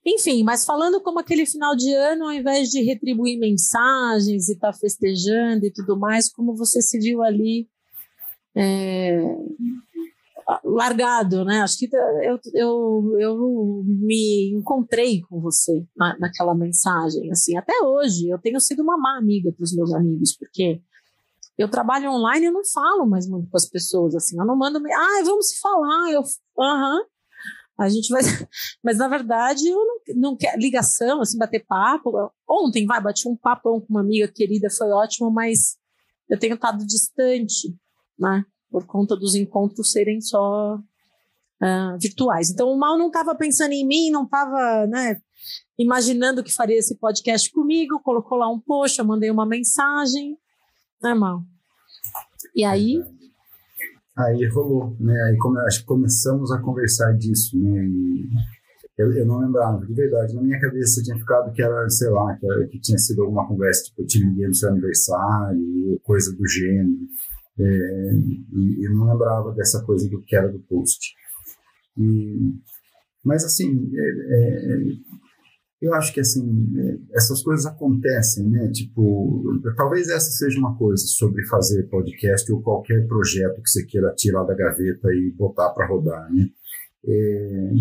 Enfim, 0.06 0.44
mas 0.44 0.66
falando 0.66 1.02
como 1.02 1.20
aquele 1.20 1.46
final 1.46 1.76
de 1.76 1.94
ano, 1.94 2.26
ao 2.26 2.34
invés 2.34 2.70
de 2.70 2.82
retribuir 2.82 3.40
mensagens 3.40 4.50
e 4.50 4.54
estar 4.54 4.72
tá 4.72 4.78
festejando 4.78 5.66
e 5.66 5.72
tudo 5.72 5.98
mais, 5.98 6.32
como 6.32 6.56
você 6.56 6.82
se 6.82 7.00
viu 7.00 7.22
ali 7.22 7.68
é, 8.56 9.22
largado, 10.64 11.44
né? 11.46 11.62
Acho 11.62 11.78
que 11.78 11.90
eu, 11.94 12.40
eu, 12.54 13.20
eu 13.20 13.84
me 13.86 14.52
encontrei 14.54 15.22
com 15.22 15.40
você 15.40 15.86
na, 15.96 16.18
naquela 16.20 16.54
mensagem, 16.54 17.32
assim, 17.32 17.58
até 17.58 17.74
hoje 17.82 18.30
eu 18.30 18.40
tenho 18.40 18.60
sido 18.60 18.82
uma 18.82 18.98
má 18.98 19.18
amiga 19.18 19.52
para 19.52 19.64
os 19.64 19.74
meus 19.74 19.94
amigos, 19.94 20.36
porque 20.36 20.82
eu 21.58 21.70
trabalho 21.70 22.12
online 22.12 22.48
e 22.48 22.52
não 22.52 22.66
falo 22.66 23.06
mais 23.06 23.28
muito 23.28 23.50
com 23.50 23.58
as 23.58 23.70
pessoas, 23.70 24.16
assim, 24.16 24.38
eu 24.40 24.46
não 24.46 24.56
mando, 24.56 24.80
ah, 24.80 25.24
vamos 25.24 25.50
se 25.50 25.60
falar, 25.60 26.12
eu, 26.12 26.24
aham, 26.60 27.02
a 27.78 27.90
gente 27.90 28.10
vai, 28.10 28.22
mas 28.84 28.98
na 28.98 29.08
verdade 29.08 29.68
eu 29.68 29.78
não, 29.78 29.98
não 30.16 30.38
quero 30.38 30.60
ligação, 30.60 31.22
assim, 31.22 31.38
bater 31.38 31.66
papo, 31.66 32.32
ontem, 32.48 32.86
vai, 32.86 33.02
bati 33.02 33.28
um 33.28 33.36
papão 33.36 33.80
com 33.80 33.88
uma 33.90 34.02
amiga 34.02 34.28
querida, 34.28 34.70
foi 34.70 34.90
ótimo, 34.90 35.32
mas 35.32 35.78
eu 36.30 36.40
tenho 36.40 36.56
estado 36.56 36.86
distante, 36.86 37.76
né, 38.18 38.44
por 38.70 38.86
conta 38.86 39.16
dos 39.16 39.36
encontros 39.36 39.92
serem 39.92 40.22
só 40.22 40.76
uh, 40.76 42.00
virtuais. 42.00 42.50
Então 42.50 42.70
o 42.70 42.78
mal 42.78 42.98
não 42.98 43.08
estava 43.08 43.36
pensando 43.36 43.72
em 43.72 43.86
mim, 43.86 44.10
não 44.10 44.24
estava, 44.24 44.88
né, 44.88 45.18
imaginando 45.78 46.44
que 46.44 46.54
faria 46.54 46.78
esse 46.78 46.96
podcast 46.98 47.52
comigo, 47.52 48.02
colocou 48.02 48.38
lá 48.38 48.50
um 48.50 48.60
post, 48.60 49.00
eu 49.00 49.06
mandei 49.06 49.30
uma 49.30 49.46
mensagem, 49.46 50.38
né, 51.02 51.14
mal. 51.14 51.42
E 52.56 52.64
aí 52.64 53.04
aí 54.16 54.48
rolou, 54.48 54.96
né? 55.00 55.14
Aí 55.24 55.38
come, 55.38 55.60
acho 55.62 55.82
que 55.82 55.86
começamos 55.86 56.52
a 56.52 56.60
conversar 56.60 57.14
disso, 57.14 57.58
né? 57.58 57.84
E 57.86 58.30
eu, 58.98 59.12
eu, 59.12 59.26
não 59.26 59.40
lembrava, 59.40 59.86
de 59.86 59.94
verdade. 59.94 60.36
Na 60.36 60.42
minha 60.42 60.60
cabeça 60.60 61.02
tinha 61.02 61.18
ficado 61.18 61.52
que 61.52 61.62
era, 61.62 61.90
sei 61.90 62.10
lá, 62.10 62.36
que, 62.36 62.46
era, 62.46 62.68
que 62.68 62.80
tinha 62.80 62.98
sido 62.98 63.24
alguma 63.24 63.48
conversa, 63.48 63.86
tipo, 63.86 64.02
eu 64.02 64.08
te 64.08 64.20
liguei 64.20 64.48
no 64.48 64.54
seu 64.54 64.70
aniversário, 64.70 66.00
coisa 66.04 66.32
do 66.36 66.48
gênero. 66.48 67.08
É, 67.60 67.64
e 67.64 68.86
eu 68.86 68.96
não 68.96 69.12
lembrava 69.12 69.54
dessa 69.54 69.84
coisa 69.84 70.10
do 70.10 70.22
que 70.22 70.36
era 70.36 70.48
do 70.48 70.60
post. 70.60 71.14
E, 71.98 72.56
mas, 73.24 73.44
assim, 73.44 73.92
é, 73.96 74.02
é, 74.02 74.80
eu 75.82 75.94
acho 75.94 76.14
que, 76.14 76.20
assim, 76.20 76.74
é, 76.78 76.98
essas 77.16 77.44
coisas 77.44 77.66
acontecem, 77.66 78.50
né? 78.50 78.70
Tipo, 78.72 79.44
talvez 79.78 80.10
essa 80.10 80.32
seja 80.32 80.58
uma 80.60 80.76
coisa 80.78 81.06
sobre 81.06 81.46
fazer 81.46 81.84
podcast 81.84 82.52
ou 82.52 82.62
qualquer 82.62 83.08
projeto 83.08 83.62
que 83.62 83.70
você 83.70 83.86
queira 83.86 84.14
tirar 84.16 84.44
da 84.44 84.56
gaveta 84.56 85.14
e 85.14 85.32
botar 85.32 85.70
para 85.70 85.88
rodar, 85.88 86.34
né? 86.34 86.50
É, 87.06 87.72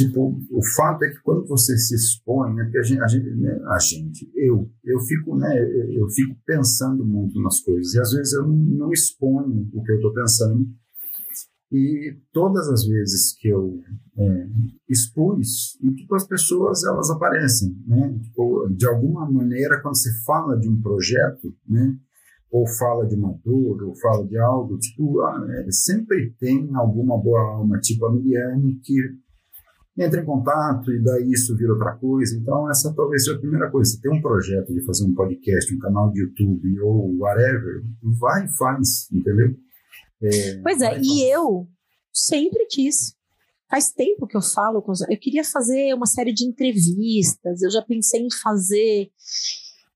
Tipo, 0.00 0.34
o 0.50 0.64
fato 0.76 1.04
é 1.04 1.10
que 1.10 1.20
quando 1.20 1.46
você 1.46 1.76
se 1.76 1.94
expõe, 1.94 2.54
né, 2.54 2.64
porque 2.64 2.78
a 2.78 2.82
gente, 2.82 3.02
a 3.02 3.06
gente, 3.06 3.30
né, 3.36 3.60
a 3.66 3.78
gente, 3.78 4.30
eu, 4.34 4.66
eu 4.82 4.98
fico, 5.00 5.36
né, 5.36 5.54
eu 5.94 6.08
fico 6.08 6.34
pensando 6.46 7.04
muito 7.04 7.38
nas 7.42 7.60
coisas 7.60 7.92
e 7.92 8.00
às 8.00 8.10
vezes 8.10 8.32
eu 8.32 8.48
não, 8.48 8.90
exponho 8.90 9.68
o 9.74 9.82
que 9.82 9.92
eu 9.92 9.96
estou 9.96 10.14
pensando 10.14 10.66
e 11.70 12.16
todas 12.32 12.66
as 12.70 12.86
vezes 12.86 13.36
que 13.36 13.48
eu 13.48 13.78
é, 14.16 14.48
expus, 14.88 15.78
tipo, 15.94 16.14
as 16.14 16.26
pessoas 16.26 16.82
elas 16.82 17.10
aparecem, 17.10 17.76
né? 17.86 18.18
Tipo, 18.24 18.68
de 18.70 18.88
alguma 18.88 19.30
maneira, 19.30 19.82
quando 19.82 19.96
você 19.96 20.10
fala 20.24 20.58
de 20.58 20.68
um 20.68 20.80
projeto, 20.80 21.54
né? 21.68 21.94
Ou 22.50 22.66
fala 22.66 23.06
de 23.06 23.14
uma 23.14 23.38
dor, 23.44 23.84
ou 23.84 23.94
fala 23.96 24.26
de 24.26 24.36
algo, 24.38 24.78
tipo, 24.78 25.20
ah, 25.20 25.46
é, 25.50 25.70
sempre 25.70 26.34
tem 26.40 26.74
alguma 26.74 27.16
boa 27.18 27.40
alma, 27.40 27.78
tipo 27.78 28.06
a 28.06 28.12
Miliane, 28.12 28.80
que 28.82 28.98
entra 29.98 30.20
em 30.20 30.24
contato 30.24 30.92
e 30.92 31.02
daí 31.02 31.30
isso 31.30 31.56
vira 31.56 31.72
outra 31.72 31.96
coisa. 31.96 32.36
Então, 32.36 32.70
essa 32.70 32.92
talvez 32.94 33.24
seja 33.24 33.36
a 33.36 33.40
primeira 33.40 33.70
coisa. 33.70 33.90
Você 33.90 34.00
tem 34.00 34.12
um 34.12 34.20
projeto 34.20 34.72
de 34.72 34.84
fazer 34.84 35.04
um 35.04 35.14
podcast, 35.14 35.74
um 35.74 35.78
canal 35.78 36.10
de 36.12 36.20
YouTube 36.20 36.80
ou 36.80 37.18
whatever, 37.18 37.82
vai 38.18 38.46
e 38.46 38.56
faz, 38.56 39.10
entendeu? 39.12 39.54
É, 40.22 40.60
pois 40.62 40.80
é, 40.80 41.00
e 41.00 41.32
eu 41.32 41.68
sempre 42.12 42.66
quis. 42.66 43.14
Faz 43.70 43.92
tempo 43.92 44.26
que 44.26 44.36
eu 44.36 44.42
falo 44.42 44.82
com 44.82 44.90
os. 44.90 45.00
Eu 45.02 45.18
queria 45.18 45.44
fazer 45.44 45.94
uma 45.94 46.06
série 46.06 46.32
de 46.32 46.44
entrevistas, 46.44 47.62
eu 47.62 47.70
já 47.70 47.82
pensei 47.82 48.20
em 48.20 48.32
fazer 48.42 49.10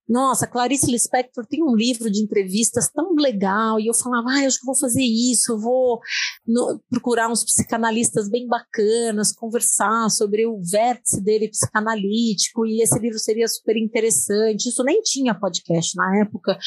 nossa, 0.08 0.46
Clarice 0.46 0.90
Lispector 0.90 1.46
tem 1.46 1.62
um 1.62 1.75
livro 1.75 2.11
de 2.11 2.23
entrevistas 2.23 2.90
tão 2.90 3.14
legal, 3.14 3.80
e 3.80 3.87
eu 3.87 3.94
falava, 3.94 4.28
ah, 4.30 4.42
eu 4.42 4.49
acho 4.49 4.61
que 4.61 4.66
vou 4.66 4.76
fazer 4.76 5.02
isso, 5.02 5.58
vou 5.58 6.00
no, 6.46 6.80
procurar 6.90 7.30
uns 7.30 7.42
psicanalistas 7.42 8.28
bem 8.28 8.46
bacanas, 8.46 9.32
conversar 9.32 10.11
sobre 10.11 10.46
o 10.46 10.61
vértice 10.61 11.23
dele 11.23 11.49
psicanalítico, 11.49 12.66
e 12.66 12.82
esse 12.82 12.99
livro 12.99 13.18
seria 13.18 13.49
super 13.49 13.76
interessante. 13.76 14.68
Isso 14.68 14.84
nem 14.84 15.00
tinha 15.02 15.34
podcast 15.34 15.96
na 15.96 16.20
época. 16.20 16.58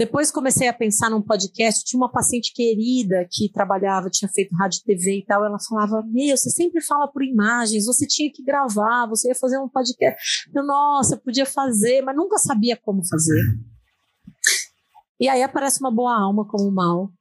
Depois 0.00 0.30
comecei 0.30 0.66
a 0.66 0.72
pensar 0.72 1.10
num 1.10 1.20
podcast, 1.20 1.84
tinha 1.84 2.00
uma 2.00 2.10
paciente 2.10 2.54
querida 2.54 3.28
que 3.30 3.52
trabalhava, 3.52 4.08
tinha 4.08 4.30
feito 4.30 4.56
rádio 4.56 4.80
TV 4.82 5.18
e 5.18 5.26
tal, 5.26 5.44
ela 5.44 5.58
falava, 5.58 6.02
meu, 6.06 6.34
você 6.34 6.48
sempre 6.48 6.80
fala 6.80 7.06
por 7.06 7.22
imagens, 7.22 7.84
você 7.84 8.06
tinha 8.06 8.32
que 8.32 8.42
gravar, 8.42 9.06
você 9.06 9.28
ia 9.28 9.34
fazer 9.34 9.58
um 9.58 9.68
podcast. 9.68 10.48
Eu, 10.54 10.64
nossa, 10.64 11.18
podia 11.18 11.44
fazer, 11.44 12.00
mas 12.00 12.16
nunca 12.16 12.38
sabia 12.38 12.78
como 12.78 13.06
fazer. 13.06 13.42
E 15.20 15.28
aí 15.28 15.42
aparece 15.42 15.80
uma 15.80 15.90
boa 15.90 16.18
alma 16.18 16.48
como 16.48 16.72
mal, 16.72 17.12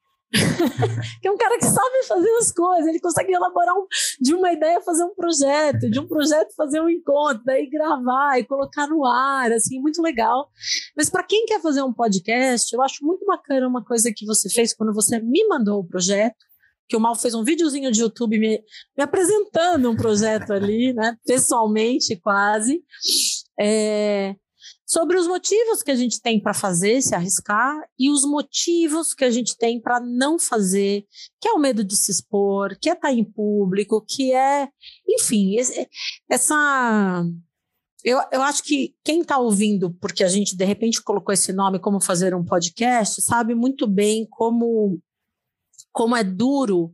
que 1.22 1.28
é 1.28 1.32
um 1.32 1.38
cara 1.38 1.58
que 1.58 1.66
sabe 1.66 2.04
fazer 2.08 2.30
as 2.38 2.52
coisas, 2.52 2.88
ele 2.88 3.00
consegue 3.00 3.34
elaborar 3.34 3.76
um, 3.76 3.88
de 4.22 4.34
uma 4.34 4.52
ideia 4.52 4.80
fazer 4.82 5.04
um 5.04 5.16
projeto, 5.16 5.90
de 5.90 6.00
um 6.00 6.08
projeto 6.08 6.54
fazer 6.56 6.82
um 6.82 6.90
encontro, 6.90 7.44
daí 7.44 7.68
gravar 7.70 8.40
e 8.40 8.46
colocar 8.46 8.88
no 8.88 9.06
ar, 9.06 9.52
assim, 9.52 9.80
muito 9.80 10.02
legal. 10.02 10.50
Mas 10.96 11.10
para 11.10 11.24
quem 11.24 11.46
quer 11.46 11.62
fazer 11.62 11.82
um 11.82 11.94
podcast, 11.94 12.74
eu 12.74 12.82
acho 12.82 13.04
muito 13.04 13.26
bacana 13.26 13.68
uma 13.68 13.84
coisa 13.84 14.12
que 14.16 14.26
você 14.26 14.50
fez 14.50 14.74
quando 14.74 14.94
você 14.94 15.20
me 15.20 15.48
mandou 15.48 15.80
o 15.80 15.88
projeto, 15.88 16.38
que 16.88 16.98
o 16.98 17.00
Mal 17.00 17.16
fez 17.16 17.36
um 17.36 17.44
videozinho 17.44 17.92
de 17.92 18.02
YouTube 18.02 18.40
me, 18.40 18.64
me 18.98 19.04
apresentando 19.04 19.90
um 19.90 19.96
projeto 19.96 20.52
ali, 20.52 20.92
né, 20.94 21.16
pessoalmente 21.26 22.16
quase. 22.18 22.84
É, 23.60 24.36
sobre 24.90 25.20
os 25.20 25.28
motivos 25.28 25.84
que 25.84 25.92
a 25.92 25.96
gente 25.96 26.20
tem 26.20 26.42
para 26.42 26.52
fazer, 26.52 27.00
se 27.04 27.14
arriscar, 27.14 27.80
e 27.98 28.10
os 28.10 28.26
motivos 28.26 29.14
que 29.14 29.24
a 29.24 29.30
gente 29.30 29.56
tem 29.56 29.80
para 29.80 30.00
não 30.00 30.40
fazer, 30.40 31.06
que 31.40 31.48
é 31.48 31.52
o 31.54 31.60
medo 31.60 31.84
de 31.84 31.96
se 31.96 32.12
expor, 32.12 32.76
que 32.82 32.90
é 32.90 32.94
estar 32.94 33.10
tá 33.10 33.14
em 33.14 33.24
público, 33.24 34.04
que 34.04 34.34
é, 34.34 34.68
enfim, 35.08 35.58
essa. 36.28 37.24
Eu, 38.04 38.20
eu 38.32 38.42
acho 38.42 38.64
que 38.64 38.96
quem 39.04 39.22
está 39.22 39.38
ouvindo, 39.38 39.94
porque 40.02 40.24
a 40.24 40.28
gente 40.28 40.58
de 40.58 40.66
repente 40.66 41.04
colocou 41.04 41.34
esse 41.34 41.54
nome 41.54 41.78
como 41.78 42.02
fazer 42.02 42.34
um 42.34 42.44
podcast, 42.44 43.22
sabe 43.22 43.54
muito 43.54 43.86
bem 43.86 44.26
como 44.28 45.00
como 45.92 46.16
é 46.16 46.24
duro 46.24 46.94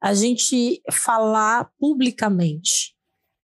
a 0.00 0.14
gente 0.14 0.80
falar 0.92 1.70
publicamente 1.78 2.94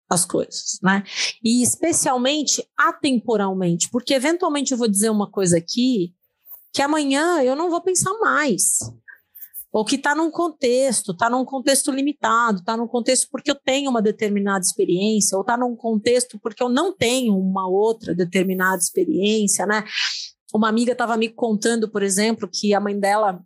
as 0.08 0.24
coisas, 0.24 0.78
né? 0.82 1.04
E 1.44 1.62
especialmente 1.62 2.66
atemporalmente, 2.76 3.90
porque 3.90 4.14
eventualmente 4.14 4.72
eu 4.72 4.78
vou 4.78 4.88
dizer 4.88 5.10
uma 5.10 5.30
coisa 5.30 5.58
aqui 5.58 6.14
que 6.72 6.82
amanhã 6.82 7.42
eu 7.42 7.56
não 7.56 7.70
vou 7.70 7.80
pensar 7.80 8.12
mais. 8.20 8.78
ou 9.70 9.84
que 9.84 9.96
está 9.96 10.14
num 10.14 10.30
contexto, 10.30 11.12
está 11.12 11.28
num 11.28 11.44
contexto 11.44 11.90
limitado, 11.90 12.60
está 12.60 12.76
num 12.76 12.86
contexto 12.88 13.28
porque 13.30 13.50
eu 13.50 13.54
tenho 13.54 13.90
uma 13.90 14.00
determinada 14.00 14.60
experiência, 14.64 15.36
ou 15.36 15.42
está 15.42 15.56
num 15.56 15.76
contexto 15.76 16.38
porque 16.40 16.62
eu 16.62 16.68
não 16.68 16.96
tenho 16.96 17.36
uma 17.38 17.68
outra 17.68 18.14
determinada 18.14 18.78
experiência, 18.78 19.66
né? 19.66 19.84
Uma 20.54 20.68
amiga 20.68 20.92
estava 20.92 21.16
me 21.16 21.28
contando, 21.28 21.90
por 21.90 22.02
exemplo, 22.02 22.48
que 22.50 22.72
a 22.72 22.80
mãe 22.80 22.98
dela, 22.98 23.42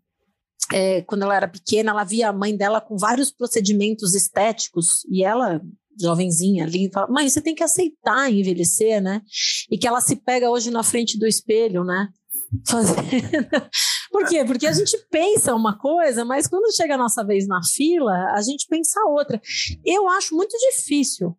é, 0.73 1.02
quando 1.02 1.23
ela 1.23 1.35
era 1.35 1.49
pequena, 1.49 1.90
ela 1.90 2.04
via 2.04 2.28
a 2.28 2.33
mãe 2.33 2.57
dela 2.57 2.81
com 2.81 2.97
vários 2.97 3.33
procedimentos 3.33 4.14
estéticos 4.14 5.04
e 5.11 5.25
ela 5.25 5.61
jovenzinha 6.01 6.65
ali, 6.65 6.91
fala, 6.93 7.09
mãe, 7.09 7.29
você 7.29 7.41
tem 7.41 7.55
que 7.55 7.63
aceitar 7.63 8.33
envelhecer, 8.33 9.03
né? 9.03 9.23
E 9.71 9.79
que 9.79 9.87
ela 9.87 10.01
se 10.01 10.17
pega 10.17 10.51
hoje 10.51 10.71
na 10.71 10.83
frente 10.83 11.19
do 11.19 11.27
espelho, 11.27 11.85
né? 11.85 12.09
Fazendo 12.67 12.97
por 14.13 14.29
quê? 14.29 14.45
Porque 14.45 14.67
a 14.67 14.73
gente 14.73 14.97
pensa 15.11 15.55
uma 15.55 15.79
coisa, 15.79 16.25
mas 16.25 16.47
quando 16.47 16.75
chega 16.75 16.95
a 16.95 16.99
nossa 16.99 17.25
vez 17.25 17.47
na 17.47 17.61
fila, 17.65 18.13
a 18.35 18.43
gente 18.43 18.67
pensa 18.69 19.01
outra. 19.07 19.41
Eu 19.85 20.09
acho 20.09 20.35
muito 20.35 20.57
difícil 20.71 21.37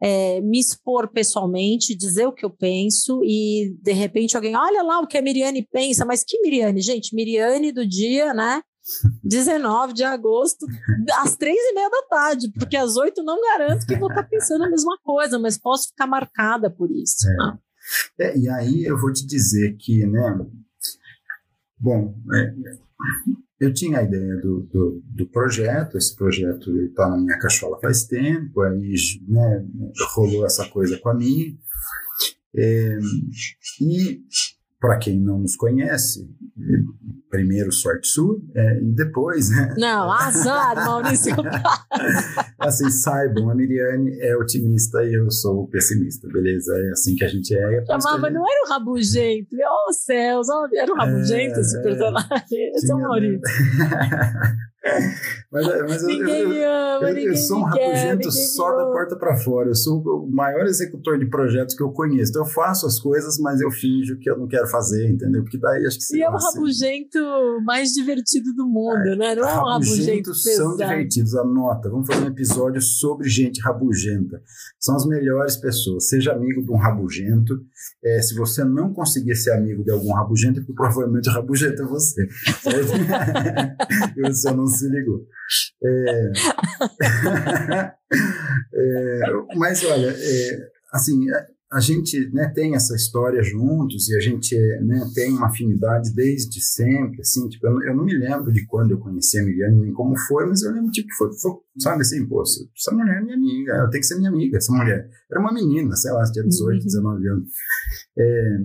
é, 0.00 0.40
me 0.40 0.58
expor 0.58 1.08
pessoalmente, 1.08 1.94
dizer 1.94 2.26
o 2.26 2.32
que 2.32 2.44
eu 2.44 2.50
penso 2.50 3.22
e 3.24 3.74
de 3.82 3.92
repente 3.92 4.36
alguém, 4.36 4.56
olha 4.56 4.82
lá 4.82 5.00
o 5.00 5.06
que 5.06 5.18
a 5.18 5.22
Miriane 5.22 5.66
pensa, 5.70 6.04
mas 6.04 6.24
que 6.24 6.40
Miriane? 6.40 6.80
Gente, 6.80 7.14
Miriane 7.14 7.72
do 7.72 7.86
dia, 7.86 8.32
né? 8.32 8.62
19 9.22 9.92
de 9.92 10.04
agosto, 10.04 10.66
às 11.18 11.36
três 11.36 11.58
e 11.58 11.74
meia 11.74 11.90
da 11.90 12.02
tarde, 12.08 12.50
porque 12.52 12.76
às 12.76 12.96
oito 12.96 13.22
não 13.22 13.40
garanto 13.40 13.86
que 13.86 13.96
vou 13.96 14.08
estar 14.08 14.24
pensando 14.24 14.64
a 14.64 14.70
mesma 14.70 14.96
coisa, 15.02 15.38
mas 15.38 15.58
posso 15.58 15.88
ficar 15.88 16.06
marcada 16.06 16.70
por 16.70 16.90
isso. 16.90 17.28
É. 17.28 17.36
Né? 17.36 17.58
É, 18.18 18.38
e 18.38 18.48
aí 18.48 18.84
eu 18.84 18.98
vou 18.98 19.12
te 19.12 19.26
dizer 19.26 19.76
que, 19.78 20.06
né, 20.06 20.38
Bom, 21.78 22.14
é, 22.34 22.54
eu 23.60 23.72
tinha 23.72 23.98
a 23.98 24.02
ideia 24.02 24.36
do, 24.36 24.62
do, 24.62 25.02
do 25.04 25.28
projeto, 25.28 25.98
esse 25.98 26.16
projeto 26.16 26.74
está 26.80 27.08
na 27.08 27.18
minha 27.18 27.38
cachola 27.38 27.78
faz 27.80 28.04
tempo, 28.04 28.62
aí 28.62 28.94
né, 29.28 29.66
rolou 30.14 30.46
essa 30.46 30.66
coisa 30.68 30.98
com 30.98 31.10
a 31.10 31.14
minha. 31.14 31.54
É, 32.54 32.98
e 33.80 34.22
para 34.80 34.98
quem 34.98 35.18
não 35.18 35.38
nos 35.38 35.56
conhece, 35.56 36.28
primeiro 37.30 37.72
sorte 37.72 38.08
sua 38.08 38.38
é, 38.54 38.80
e 38.80 38.94
depois, 38.94 39.50
né? 39.50 39.74
Não, 39.78 40.12
azar, 40.12 40.76
Maurício. 40.76 41.34
assim, 42.60 42.90
saibam, 42.90 43.50
a 43.50 43.54
Miriane 43.54 44.18
é 44.20 44.36
otimista 44.36 45.02
e 45.04 45.14
eu 45.14 45.30
sou 45.30 45.66
pessimista, 45.68 46.28
beleza? 46.28 46.72
É 46.76 46.90
assim 46.90 47.14
que 47.14 47.24
a 47.24 47.28
gente 47.28 47.54
é. 47.54 47.78
é 47.78 47.86
Chamava, 47.86 48.28
gente... 48.28 48.34
não 48.34 48.44
era 48.48 48.62
o 48.66 48.68
rabugento, 48.68 49.48
oh 49.54 49.92
céus, 49.92 50.48
era 50.74 50.92
o 50.92 50.96
rabugento 50.96 51.56
é, 51.56 51.60
esse 51.60 51.82
personagem, 51.82 52.72
esse 52.74 52.90
é 52.90 52.94
o 52.94 53.00
Maurício. 53.00 53.40
mas, 55.50 55.66
mas 55.88 56.06
ninguém 56.06 56.40
eu, 56.40 56.52
eu, 56.52 56.72
ama, 56.72 57.10
eu, 57.10 57.28
eu 57.28 57.36
sou 57.36 57.58
um 57.58 57.62
rabugento 57.62 58.32
só 58.32 58.76
da 58.76 58.84
porta 58.86 59.16
para 59.16 59.36
fora. 59.36 59.68
Eu 59.68 59.74
sou 59.74 60.00
o 60.00 60.30
maior 60.30 60.64
executor 60.66 61.18
de 61.18 61.26
projetos 61.26 61.74
que 61.74 61.82
eu 61.82 61.90
conheço. 61.90 62.30
Então 62.30 62.42
eu 62.42 62.48
faço 62.48 62.86
as 62.86 62.98
coisas, 62.98 63.38
mas 63.38 63.60
eu 63.60 63.70
finjo 63.70 64.18
que 64.18 64.28
eu 64.28 64.36
não 64.36 64.48
quero 64.48 64.66
fazer, 64.66 65.08
entendeu? 65.08 65.42
Porque 65.42 65.58
daí 65.58 65.86
acho 65.86 65.98
que 65.98 66.16
E 66.16 66.22
é 66.22 66.28
o 66.28 66.36
rabugento 66.36 67.18
mais 67.64 67.92
divertido 67.92 68.52
do 68.54 68.66
mundo, 68.66 69.08
é, 69.08 69.16
né? 69.16 69.34
Não 69.34 69.48
é 69.48 69.60
um 69.60 69.64
rabugento 69.64 70.34
são 70.34 70.76
divertidos. 70.76 71.34
Anota, 71.34 71.88
vamos 71.88 72.06
fazer 72.06 72.24
um 72.24 72.28
episódio 72.28 72.80
sobre 72.80 73.28
gente 73.28 73.60
rabugenta. 73.60 74.42
São 74.80 74.96
as 74.96 75.06
melhores 75.06 75.56
pessoas. 75.56 76.08
Seja 76.08 76.32
amigo 76.32 76.62
de 76.62 76.70
um 76.70 76.76
rabugento. 76.76 77.60
É, 78.04 78.20
se 78.20 78.34
você 78.34 78.64
não 78.64 78.92
conseguir 78.92 79.36
ser 79.36 79.52
amigo 79.52 79.84
de 79.84 79.90
algum 79.90 80.12
rabugento, 80.12 80.58
é 80.58 80.62
porque 80.62 80.74
provavelmente 80.74 81.28
o 81.28 81.32
rabugento 81.32 81.82
é 81.82 81.86
você. 81.86 82.26
você 84.22 84.50
não 84.52 84.66
se 84.66 84.88
ligou. 84.88 85.24
É... 85.82 86.32
é... 88.74 89.20
mas 89.56 89.84
olha, 89.84 90.14
é, 90.16 90.70
assim, 90.92 91.26
a 91.72 91.80
gente 91.80 92.30
né, 92.32 92.48
tem 92.54 92.76
essa 92.76 92.94
história 92.94 93.42
juntos 93.42 94.08
e 94.08 94.16
a 94.16 94.20
gente 94.20 94.56
né, 94.82 95.10
tem 95.14 95.32
uma 95.32 95.48
afinidade 95.48 96.14
desde 96.14 96.60
sempre, 96.60 97.20
assim, 97.20 97.48
tipo, 97.48 97.66
eu, 97.66 97.72
não, 97.72 97.82
eu 97.82 97.96
não 97.96 98.04
me 98.04 98.16
lembro 98.16 98.52
de 98.52 98.64
quando 98.66 98.92
eu 98.92 98.98
conheci 98.98 99.38
a 99.38 99.44
Miriam, 99.44 99.72
nem 99.72 99.92
como 99.92 100.16
foi, 100.16 100.46
mas 100.46 100.62
eu 100.62 100.72
lembro 100.72 100.90
tipo, 100.92 101.08
foi, 101.18 101.32
foi 101.36 101.52
sabe 101.78 102.02
assim, 102.02 102.24
pô, 102.26 102.42
essa 102.42 102.92
mulher 102.92 103.18
é 103.18 103.20
minha 103.20 103.34
amiga, 103.34 103.72
ela 103.72 103.90
tem 103.90 104.00
que 104.00 104.06
ser 104.06 104.16
minha 104.16 104.30
amiga, 104.30 104.56
essa 104.56 104.72
mulher. 104.72 105.10
Era 105.30 105.40
uma 105.40 105.52
menina, 105.52 105.96
sei 105.96 106.12
lá, 106.12 106.22
tinha 106.30 106.44
18, 106.44 106.84
19 106.84 107.28
uhum. 107.28 107.34
anos. 107.34 107.48
É, 108.16 108.58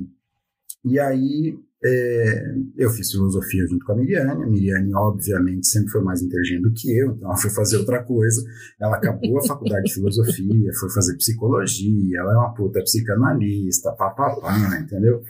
e 0.86 1.00
aí 1.00 1.58
é, 1.84 2.54
eu 2.78 2.92
fiz 2.92 3.12
filosofia 3.12 3.66
junto 3.68 3.84
com 3.86 3.94
a 3.94 3.96
Miriane. 3.96 4.44
A 4.44 4.48
Miriane, 4.48 4.94
obviamente, 4.94 5.66
sempre 5.68 5.90
foi 5.90 6.02
mais 6.02 6.22
inteligente 6.22 6.62
do 6.62 6.74
que 6.74 6.96
eu, 6.96 7.12
então 7.12 7.30
ela 7.30 7.38
foi 7.38 7.50
fazer 7.50 7.78
outra 7.78 8.04
coisa. 8.04 8.42
Ela 8.80 8.98
acabou 8.98 9.40
a 9.40 9.48
faculdade 9.48 9.86
de 9.86 9.94
filosofia, 9.94 10.72
foi 10.80 10.90
fazer 10.92 11.18
psicologia, 11.18 12.20
ela 12.20 12.34
é 12.34 12.38
uma 12.38 12.54
puta 12.54 12.82
psicanalista, 12.82 13.92
papapá, 13.94 14.80
entendeu? 14.80 15.22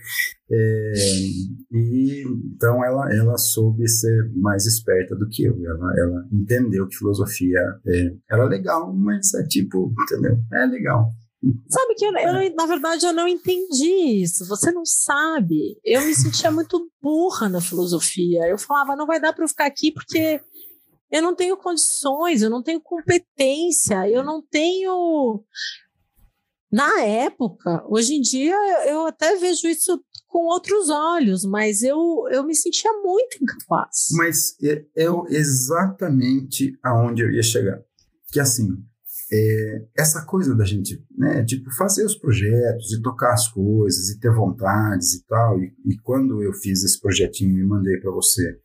É, 0.51 0.93
e 1.71 2.23
então 2.53 2.83
ela, 2.83 3.13
ela 3.13 3.37
soube 3.37 3.87
ser 3.87 4.29
mais 4.35 4.65
esperta 4.65 5.15
do 5.15 5.29
que 5.29 5.45
eu. 5.45 5.55
Ela, 5.65 5.93
ela 5.97 6.27
entendeu 6.33 6.85
que 6.87 6.97
filosofia 6.97 7.59
é, 7.87 8.13
era 8.29 8.43
legal, 8.43 8.93
mas 8.93 9.33
é 9.35 9.43
tipo, 9.47 9.93
entendeu? 10.03 10.37
É 10.51 10.65
legal. 10.65 11.09
Sabe 11.69 11.95
que 11.95 12.05
eu, 12.05 12.13
eu, 12.15 12.55
na 12.55 12.65
verdade, 12.67 13.05
eu 13.05 13.13
não 13.13 13.27
entendi 13.27 14.21
isso. 14.21 14.45
Você 14.47 14.71
não 14.71 14.85
sabe. 14.85 15.79
Eu 15.83 16.01
me 16.01 16.13
sentia 16.13 16.51
muito 16.51 16.91
burra 17.01 17.49
na 17.49 17.59
filosofia. 17.59 18.47
Eu 18.47 18.59
falava, 18.59 18.95
não 18.95 19.07
vai 19.07 19.19
dar 19.19 19.33
para 19.33 19.43
eu 19.43 19.49
ficar 19.49 19.65
aqui 19.65 19.91
porque 19.91 20.39
eu 21.11 21.21
não 21.21 21.35
tenho 21.35 21.57
condições, 21.57 22.41
eu 22.41 22.49
não 22.49 22.61
tenho 22.61 22.79
competência, 22.79 24.07
eu 24.07 24.23
não 24.23 24.41
tenho. 24.41 25.43
Na 26.71 27.01
época, 27.01 27.83
hoje 27.89 28.15
em 28.15 28.21
dia, 28.21 28.55
eu 28.87 29.07
até 29.07 29.35
vejo 29.35 29.67
isso 29.67 30.01
com 30.27 30.45
outros 30.45 30.89
olhos, 30.89 31.43
mas 31.43 31.83
eu, 31.83 32.25
eu 32.31 32.45
me 32.45 32.55
sentia 32.55 32.93
muito 33.03 33.37
incapaz. 33.41 34.07
Mas 34.11 34.55
é, 34.63 34.85
é 34.95 35.05
exatamente 35.29 36.79
aonde 36.81 37.23
eu 37.23 37.31
ia 37.31 37.43
chegar. 37.43 37.81
Que 38.31 38.39
assim, 38.39 38.69
é, 39.31 39.81
essa 39.97 40.25
coisa 40.25 40.53
da 40.53 40.65
gente, 40.65 41.01
né, 41.17 41.43
tipo, 41.45 41.73
fazer 41.75 42.03
os 42.03 42.15
projetos 42.15 42.91
e 42.91 43.01
tocar 43.01 43.33
as 43.33 43.47
coisas 43.47 44.09
e 44.09 44.19
ter 44.19 44.33
vontades 44.33 45.13
e 45.13 45.25
tal. 45.25 45.57
E, 45.59 45.73
e 45.85 45.97
quando 45.97 46.43
eu 46.43 46.53
fiz 46.53 46.83
esse 46.83 46.99
projetinho 46.99 47.57
e 47.57 47.63
mandei 47.63 47.97
para 47.97 48.11
você, 48.11 48.59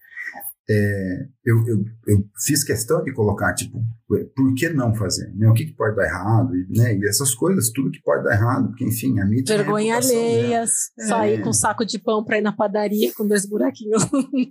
é, 0.68 1.26
eu, 1.44 1.64
eu, 1.68 1.84
eu, 2.08 2.24
fiz 2.44 2.64
questão 2.64 3.00
de 3.04 3.12
colocar, 3.12 3.54
tipo, 3.54 3.80
por 4.08 4.54
que 4.54 4.68
não 4.70 4.92
fazer? 4.92 5.32
Né? 5.36 5.48
O 5.48 5.52
que, 5.52 5.66
que 5.66 5.76
pode 5.76 5.94
dar 5.94 6.04
errado? 6.04 6.56
E, 6.56 6.76
né? 6.76 6.96
e 6.96 7.08
essas 7.08 7.36
coisas, 7.36 7.70
tudo 7.70 7.92
que 7.92 8.02
pode 8.02 8.24
dar 8.24 8.34
errado, 8.34 8.68
porque, 8.68 8.84
enfim, 8.84 9.20
a 9.20 9.24
mídia. 9.24 9.54
É 9.54 9.56
Vergonha 9.58 9.94
alheias, 9.94 10.90
né? 10.98 11.06
sair 11.06 11.34
é. 11.34 11.42
com 11.42 11.50
um 11.50 11.52
saco 11.52 11.86
de 11.86 12.00
pão 12.00 12.24
para 12.24 12.38
ir 12.38 12.40
na 12.40 12.52
padaria 12.52 13.12
com 13.14 13.26
dois 13.26 13.46
buraquinhos. 13.46 14.02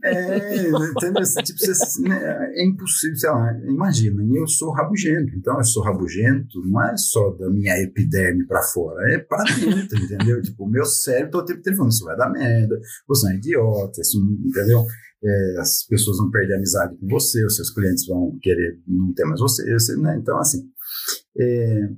É, 0.04 0.68
entendeu? 0.68 1.22
tipo, 1.44 1.60
você, 1.60 2.02
né, 2.02 2.52
é 2.54 2.66
impossível, 2.66 3.18
sei 3.18 3.30
lá, 3.30 3.54
imagina, 3.66 4.24
eu 4.34 4.48
sou 4.48 4.72
rabugento, 4.72 5.36
então 5.36 5.58
eu 5.58 5.64
sou 5.64 5.84
rabugento, 5.84 6.62
não 6.66 6.82
é 6.82 6.96
só 6.96 7.32
da 7.32 7.50
minha 7.50 7.78
epiderme 7.82 8.46
para 8.46 8.62
fora, 8.62 9.12
é 9.12 9.18
para 9.18 9.44
dentro, 9.44 9.98
entendeu? 9.98 10.42
Tipo, 10.42 10.64
o 10.64 10.70
meu 10.70 10.86
cérebro 10.86 11.32
todo 11.32 11.48
tempo 11.48 11.62
telefone, 11.62 11.90
isso 11.90 12.06
vai 12.06 12.16
dar 12.16 12.30
merda, 12.30 12.80
você 13.08 13.28
é 13.28 13.34
um 13.34 13.38
idiota, 13.38 14.02
isso, 14.02 14.18
entendeu? 14.46 14.86
É, 15.26 15.60
as 15.60 15.84
pessoas 15.88 16.18
vão 16.18 16.30
perder 16.30 16.54
a 16.54 16.58
amizade 16.58 16.96
com 16.98 17.08
você, 17.08 17.44
os 17.46 17.56
seus 17.56 17.72
clientes 17.72 18.06
vão 18.06 18.38
querer 18.42 18.80
não 18.88 19.12
ter 19.14 19.26
mais 19.26 19.40
você, 19.40 19.74
você 19.74 19.96
né? 19.98 20.18
Então, 20.20 20.38
assim, 20.38 20.70
é, 21.38 21.90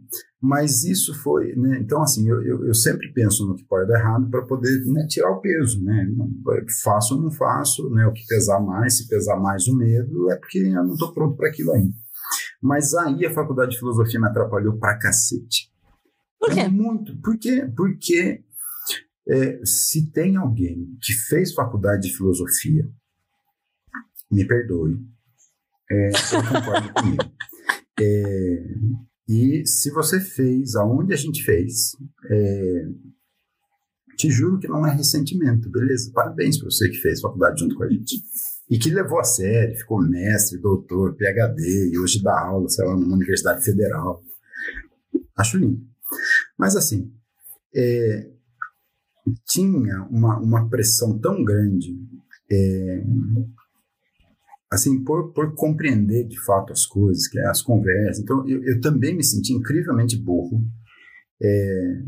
mas 0.41 0.83
isso 0.83 1.13
foi, 1.13 1.53
né? 1.55 1.79
Então, 1.81 2.01
assim, 2.01 2.27
eu, 2.29 2.41
eu, 2.41 2.67
eu, 2.67 2.73
sempre 2.73 3.11
penso 3.11 3.45
no 3.45 3.55
que 3.55 3.65
pode 3.65 3.87
dar 3.87 3.99
errado 3.99 4.29
para 4.29 4.45
poder 4.45 4.83
né, 4.85 5.05
tirar 5.07 5.31
o 5.31 5.41
peso, 5.41 5.83
né? 5.83 6.07
Não, 6.15 6.31
faço 6.83 7.15
ou 7.15 7.21
não 7.21 7.31
faço, 7.31 7.89
né? 7.89 8.05
O 8.07 8.13
que 8.13 8.25
pesar 8.27 8.59
mais, 8.59 8.97
se 8.97 9.07
pesar 9.07 9.37
mais 9.37 9.67
o 9.67 9.75
medo, 9.75 10.31
é 10.31 10.37
porque 10.37 10.59
eu 10.59 10.83
não 10.83 10.93
estou 10.93 11.13
pronto 11.13 11.35
para 11.35 11.49
aquilo 11.49 11.73
ainda. 11.73 11.93
Mas 12.61 12.93
aí 12.93 13.25
a 13.25 13.33
faculdade 13.33 13.71
de 13.71 13.79
filosofia 13.79 14.19
me 14.19 14.27
atrapalhou 14.27 14.77
pra 14.77 14.97
cacete. 14.97 15.71
Por 16.39 16.53
quê? 16.53 16.61
É 16.61 16.69
muito. 16.69 17.19
Por 17.19 17.37
quê? 17.37 17.67
Porque 17.75 18.43
é, 19.27 19.59
se 19.65 20.11
tem 20.11 20.37
alguém 20.37 20.97
que 21.01 21.13
fez 21.13 21.53
faculdade 21.53 22.07
de 22.07 22.15
filosofia 22.15 22.87
me 24.31 24.45
perdoe, 24.45 24.97
é, 25.89 26.09
eu 26.09 26.43
concordo 26.43 26.93
comigo. 26.93 27.23
É, 27.99 28.75
e 29.27 29.65
se 29.65 29.89
você 29.89 30.19
fez 30.19 30.75
aonde 30.75 31.11
a 31.15 31.17
gente 31.17 31.43
fez, 31.43 31.95
é, 32.29 32.85
te 34.15 34.29
juro 34.29 34.59
que 34.59 34.67
não 34.67 34.85
é 34.85 34.93
ressentimento, 34.93 35.67
beleza? 35.69 36.11
Parabéns 36.13 36.59
para 36.59 36.69
você 36.69 36.87
que 36.89 36.97
fez 36.97 37.21
faculdade 37.21 37.59
junto 37.59 37.75
com 37.75 37.83
a 37.83 37.89
gente. 37.89 38.21
E 38.69 38.77
que 38.77 38.91
levou 38.91 39.19
a 39.19 39.23
sério, 39.23 39.77
ficou 39.77 39.99
mestre, 39.99 40.59
doutor, 40.59 41.15
PhD, 41.15 41.89
e 41.91 41.97
hoje 41.97 42.21
dá 42.21 42.39
aula, 42.39 42.69
sei 42.69 42.85
lá, 42.85 42.95
numa 42.95 43.15
universidade 43.15 43.65
federal. 43.65 44.21
Acho 45.35 45.57
lindo. 45.57 45.81
Mas 46.57 46.75
assim, 46.75 47.11
é, 47.75 48.29
tinha 49.45 50.03
uma, 50.03 50.37
uma 50.39 50.69
pressão 50.69 51.17
tão 51.17 51.43
grande 51.43 51.97
é, 52.51 53.03
assim, 54.71 55.03
por, 55.03 55.31
por 55.33 55.55
compreender 55.55 56.27
de 56.27 56.39
fato 56.41 56.73
as 56.73 56.85
coisas, 56.85 57.27
que 57.27 57.39
é 57.39 57.47
as 57.47 57.61
conversas. 57.61 58.19
Então, 58.19 58.47
eu, 58.47 58.63
eu 58.63 58.81
também 58.81 59.15
me 59.15 59.23
senti 59.23 59.53
incrivelmente 59.53 60.17
burro. 60.17 60.61
É, 61.41 62.01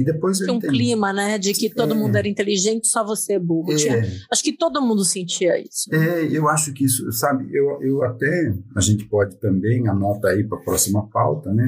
e 0.00 0.04
depois 0.04 0.38
Tinha 0.38 0.54
um 0.54 0.56
entendi. 0.56 0.72
clima, 0.78 1.12
né? 1.12 1.36
De 1.36 1.52
que 1.52 1.68
todo 1.68 1.92
é. 1.92 1.96
mundo 1.96 2.16
era 2.16 2.26
inteligente, 2.26 2.88
só 2.88 3.04
você 3.04 3.34
é 3.34 3.38
burro. 3.38 3.70
É. 3.70 3.76
Tinha, 3.76 4.02
acho 4.32 4.42
que 4.42 4.56
todo 4.56 4.80
mundo 4.80 5.04
sentia 5.04 5.60
isso. 5.60 5.94
É, 5.94 6.24
eu 6.26 6.48
acho 6.48 6.72
que 6.72 6.84
isso, 6.84 7.12
sabe, 7.12 7.46
eu, 7.52 7.82
eu 7.82 8.02
até, 8.02 8.54
a 8.74 8.80
gente 8.80 9.06
pode 9.06 9.38
também, 9.38 9.86
anota 9.88 10.28
aí 10.28 10.42
para 10.42 10.56
a 10.56 10.62
próxima 10.62 11.06
pauta, 11.10 11.52
né? 11.52 11.66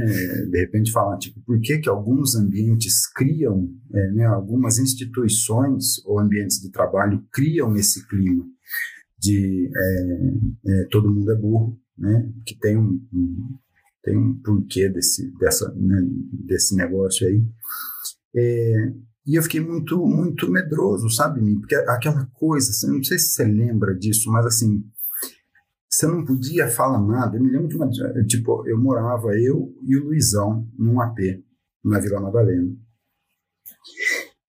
De 0.50 0.60
repente 0.60 0.90
falar, 0.90 1.18
tipo, 1.18 1.42
por 1.42 1.60
que 1.60 1.76
que 1.76 1.90
alguns 1.90 2.34
ambientes 2.34 3.06
criam, 3.12 3.68
é, 3.92 4.10
né, 4.12 4.24
algumas 4.24 4.78
instituições 4.78 6.02
ou 6.06 6.18
ambientes 6.18 6.58
de 6.58 6.70
trabalho 6.70 7.22
criam 7.30 7.76
esse 7.76 8.08
clima 8.08 8.46
de 9.22 9.70
é, 9.74 10.72
é, 10.72 10.84
todo 10.90 11.12
mundo 11.12 11.30
é 11.30 11.36
burro, 11.36 11.78
né? 11.96 12.28
Que 12.44 12.58
tem 12.58 12.76
um, 12.76 13.00
um 13.12 13.58
tem 14.02 14.16
um 14.16 14.36
porquê 14.42 14.88
desse, 14.88 15.32
dessa, 15.38 15.72
né, 15.76 16.02
desse 16.44 16.74
negócio 16.74 17.24
aí. 17.24 17.46
É, 18.34 18.92
e 19.24 19.36
eu 19.38 19.42
fiquei 19.44 19.60
muito, 19.60 20.04
muito 20.04 20.50
medroso, 20.50 21.08
sabe, 21.08 21.40
Porque 21.60 21.76
aquela 21.76 22.26
coisa, 22.32 22.70
assim, 22.70 22.96
não 22.96 23.04
sei 23.04 23.16
se 23.16 23.34
você 23.34 23.44
lembra 23.44 23.94
disso, 23.94 24.28
mas 24.32 24.44
assim, 24.44 24.82
você 25.88 26.06
não 26.08 26.24
podia 26.24 26.66
falar 26.66 27.00
nada. 27.00 27.36
Eu 27.36 27.44
me 27.44 27.50
lembro 27.52 27.68
de 27.68 27.76
uma. 27.76 27.88
Tipo, 28.26 28.66
eu 28.66 28.76
morava, 28.76 29.38
eu 29.38 29.72
e 29.86 29.96
o 29.96 30.04
Luizão, 30.06 30.66
num 30.76 31.00
AP, 31.00 31.18
na 31.84 32.00
Vila 32.00 32.20
Madalena. 32.20 32.74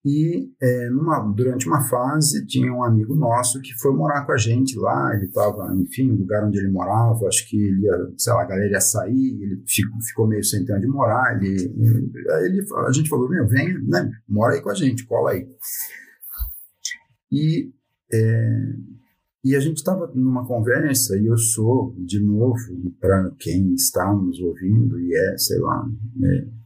E 0.06 0.52
é, 0.62 0.90
numa, 0.90 1.20
durante 1.20 1.66
uma 1.66 1.82
fase 1.82 2.46
tinha 2.46 2.74
um 2.74 2.84
amigo 2.84 3.16
nosso 3.16 3.62
que 3.62 3.74
foi 3.80 3.94
morar 3.94 4.26
com 4.26 4.34
a 4.34 4.38
gente 4.38 4.78
lá. 4.78 5.16
Ele 5.16 5.28
estava, 5.28 5.74
enfim, 5.76 6.08
no 6.08 6.16
lugar 6.16 6.44
onde 6.44 6.60
ele 6.60 6.70
morava. 6.70 7.26
Acho 7.26 7.48
que 7.48 7.56
ele 7.56 7.84
ia, 7.84 8.12
sei 8.18 8.34
lá, 8.34 8.42
a 8.42 8.46
galera 8.46 8.72
ia 8.72 8.82
sair. 8.82 9.42
Ele 9.42 9.64
ficou, 9.66 10.02
ficou 10.02 10.28
meio 10.28 10.44
sem 10.44 10.66
ter 10.66 10.76
onde 10.76 10.88
morar. 10.88 11.38
Ele, 11.38 11.74
ele, 12.46 12.66
a 12.86 12.92
gente 12.92 13.10
falou: 13.10 13.30
Meu, 13.30 13.48
vem, 13.48 13.82
né, 13.88 14.12
mora 14.28 14.56
aí 14.56 14.62
com 14.62 14.72
a 14.72 14.74
gente, 14.74 15.06
cola 15.06 15.32
aí. 15.32 15.48
E, 17.32 17.72
é, 18.12 18.74
e 19.46 19.56
a 19.56 19.60
gente 19.62 19.78
estava 19.78 20.12
numa 20.14 20.46
conversa. 20.46 21.18
E 21.18 21.28
eu 21.28 21.38
sou, 21.38 21.96
de 21.98 22.20
novo, 22.20 22.58
para 23.00 23.32
quem 23.40 23.74
está 23.74 24.14
nos 24.14 24.38
ouvindo 24.42 25.00
e 25.00 25.16
é, 25.16 25.38
sei 25.38 25.60
lá, 25.60 25.86
é, 26.24 26.63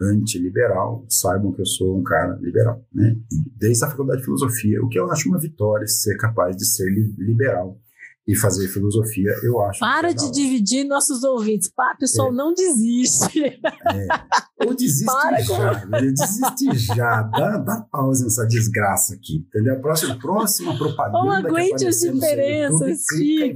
antiliberal, 0.00 1.04
saibam 1.08 1.52
que 1.52 1.60
eu 1.60 1.66
sou 1.66 1.98
um 1.98 2.02
cara 2.02 2.38
liberal, 2.40 2.84
né? 2.92 3.16
Desde 3.56 3.84
a 3.84 3.90
faculdade 3.90 4.20
de 4.20 4.24
filosofia, 4.24 4.82
o 4.82 4.88
que 4.88 4.98
eu 4.98 5.10
acho 5.10 5.28
uma 5.28 5.38
vitória 5.38 5.86
ser 5.86 6.16
capaz 6.16 6.56
de 6.56 6.66
ser 6.66 6.88
liberal 7.18 7.78
e 8.26 8.36
fazer 8.36 8.68
filosofia, 8.68 9.32
eu 9.42 9.60
acho. 9.62 9.80
Para 9.80 10.12
de 10.12 10.30
dividir 10.30 10.84
nossos 10.84 11.24
ouvintes. 11.24 11.68
Pá, 11.68 11.96
pessoal, 11.98 12.28
é. 12.28 12.32
não 12.32 12.54
desiste. 12.54 13.44
É. 13.44 14.64
Ou 14.64 14.74
desiste 14.74 15.06
Para 15.06 15.40
já. 15.40 15.80
Com... 15.80 15.90
Desiste 15.90 16.78
já. 16.94 17.22
Dá, 17.22 17.58
dá 17.58 17.80
pausa 17.90 18.24
nessa 18.24 18.46
desgraça 18.46 19.14
aqui. 19.14 19.44
Entendeu? 19.48 19.74
A 19.74 19.78
próxima, 19.80 20.18
próxima 20.18 20.76
propaganda. 20.76 21.18
Não 21.18 21.30
aguente 21.30 21.86
as 21.86 22.00
diferenças, 22.00 23.04
Chique. 23.10 23.54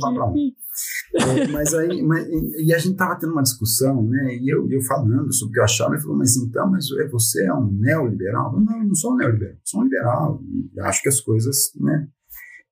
É, 1.14 1.46
mas 1.48 1.72
aí, 1.74 2.02
mas, 2.02 2.26
e 2.58 2.74
a 2.74 2.78
gente 2.78 2.96
tava 2.96 3.16
tendo 3.16 3.32
uma 3.32 3.42
discussão, 3.42 4.02
né? 4.02 4.37
E 4.37 4.52
eu, 4.52 4.68
eu 4.70 4.82
falando 4.82 5.32
sobre 5.32 5.50
o 5.50 5.52
que 5.54 5.60
eu 5.60 5.64
achava, 5.64 5.94
ele 5.94 6.02
falou, 6.02 6.18
mas 6.18 6.37
então, 6.37 6.70
mas 6.70 6.87
é, 6.98 7.08
você 7.08 7.44
é 7.44 7.54
um 7.54 7.72
neoliberal? 7.72 8.54
Eu, 8.54 8.60
não, 8.60 8.78
eu 8.78 8.88
não 8.88 8.94
sou 8.94 9.12
um 9.12 9.16
neoliberal, 9.16 9.56
sou 9.64 9.80
um 9.80 9.84
liberal. 9.84 10.42
Acho 10.80 11.02
que 11.02 11.08
as 11.08 11.20
coisas, 11.20 11.70
né? 11.76 12.08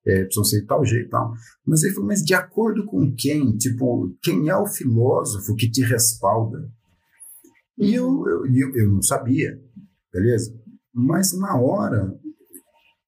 É, 0.05 0.25
precisam 0.25 0.43
ser 0.43 0.61
de 0.61 0.67
tal 0.67 0.83
jeito 0.83 1.07
e 1.07 1.09
tal. 1.09 1.33
Mas 1.65 1.83
ele 1.83 1.93
falou, 1.93 2.09
mas 2.09 2.21
de 2.21 2.33
acordo 2.33 2.85
com 2.85 3.15
quem? 3.17 3.55
Tipo, 3.55 4.13
quem 4.21 4.49
é 4.49 4.57
o 4.57 4.67
filósofo 4.67 5.55
que 5.55 5.71
te 5.71 5.81
respalda? 5.81 6.69
E 7.77 7.93
eu, 7.93 8.27
eu, 8.27 8.45
eu, 8.45 8.75
eu 8.75 8.91
não 8.91 9.01
sabia, 9.01 9.57
beleza? 10.11 10.53
Mas 10.93 11.33
na 11.33 11.57
hora, 11.57 12.13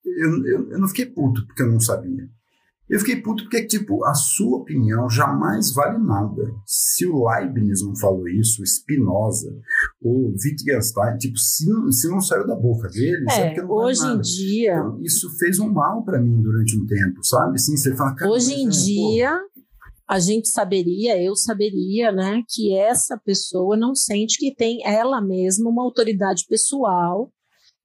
eu, 0.06 0.46
eu, 0.46 0.72
eu 0.72 0.80
não 0.80 0.88
fiquei 0.88 1.06
puto 1.06 1.46
porque 1.46 1.62
eu 1.62 1.72
não 1.72 1.80
sabia. 1.80 2.30
Eu 2.88 3.00
fiquei 3.00 3.20
puto 3.22 3.44
porque, 3.44 3.66
tipo, 3.66 4.06
a 4.06 4.14
sua 4.14 4.60
opinião 4.60 5.10
jamais 5.10 5.74
vale 5.74 5.98
nada. 5.98 6.54
Se 6.66 7.06
o 7.08 7.28
Leibniz 7.28 7.82
não 7.84 7.96
falou 7.96 8.28
isso, 8.28 8.62
o 8.62 8.66
Spinoza, 8.66 9.52
o 10.00 10.32
Wittgenstein, 10.32 11.18
tipo, 11.18 11.38
se, 11.38 11.66
se 11.92 12.08
não 12.08 12.22
saiu 12.22 12.46
da 12.46 12.56
boca 12.56 12.88
dele, 12.90 13.26
é, 13.32 13.60
não 13.60 13.72
hoje 13.72 14.02
vale 14.02 14.18
em 14.18 14.22
dia. 14.22 14.74
Então, 14.74 15.00
isso 15.02 15.36
fez 15.38 15.58
um 15.60 15.72
mal 15.72 16.04
para 16.04 16.22
mim 16.22 16.40
durante 16.42 16.78
um 16.78 16.86
tempo, 16.86 17.24
sabe? 17.24 17.56
Assim, 17.56 17.76
você 17.76 17.96
fala, 17.96 18.16
hoje 18.28 18.54
em 18.54 18.68
é, 18.68 18.70
dia. 18.70 19.32
Pô, 19.32 19.56
a 20.08 20.20
gente 20.20 20.48
saberia, 20.50 21.20
eu 21.20 21.36
saberia, 21.36 22.12
né, 22.12 22.44
que 22.48 22.78
essa 22.78 23.18
pessoa 23.18 23.76
não 23.76 23.96
sente 23.96 24.38
que 24.38 24.54
tem 24.54 24.86
ela 24.86 25.20
mesma 25.20 25.68
uma 25.68 25.82
autoridade 25.82 26.46
pessoal 26.48 27.32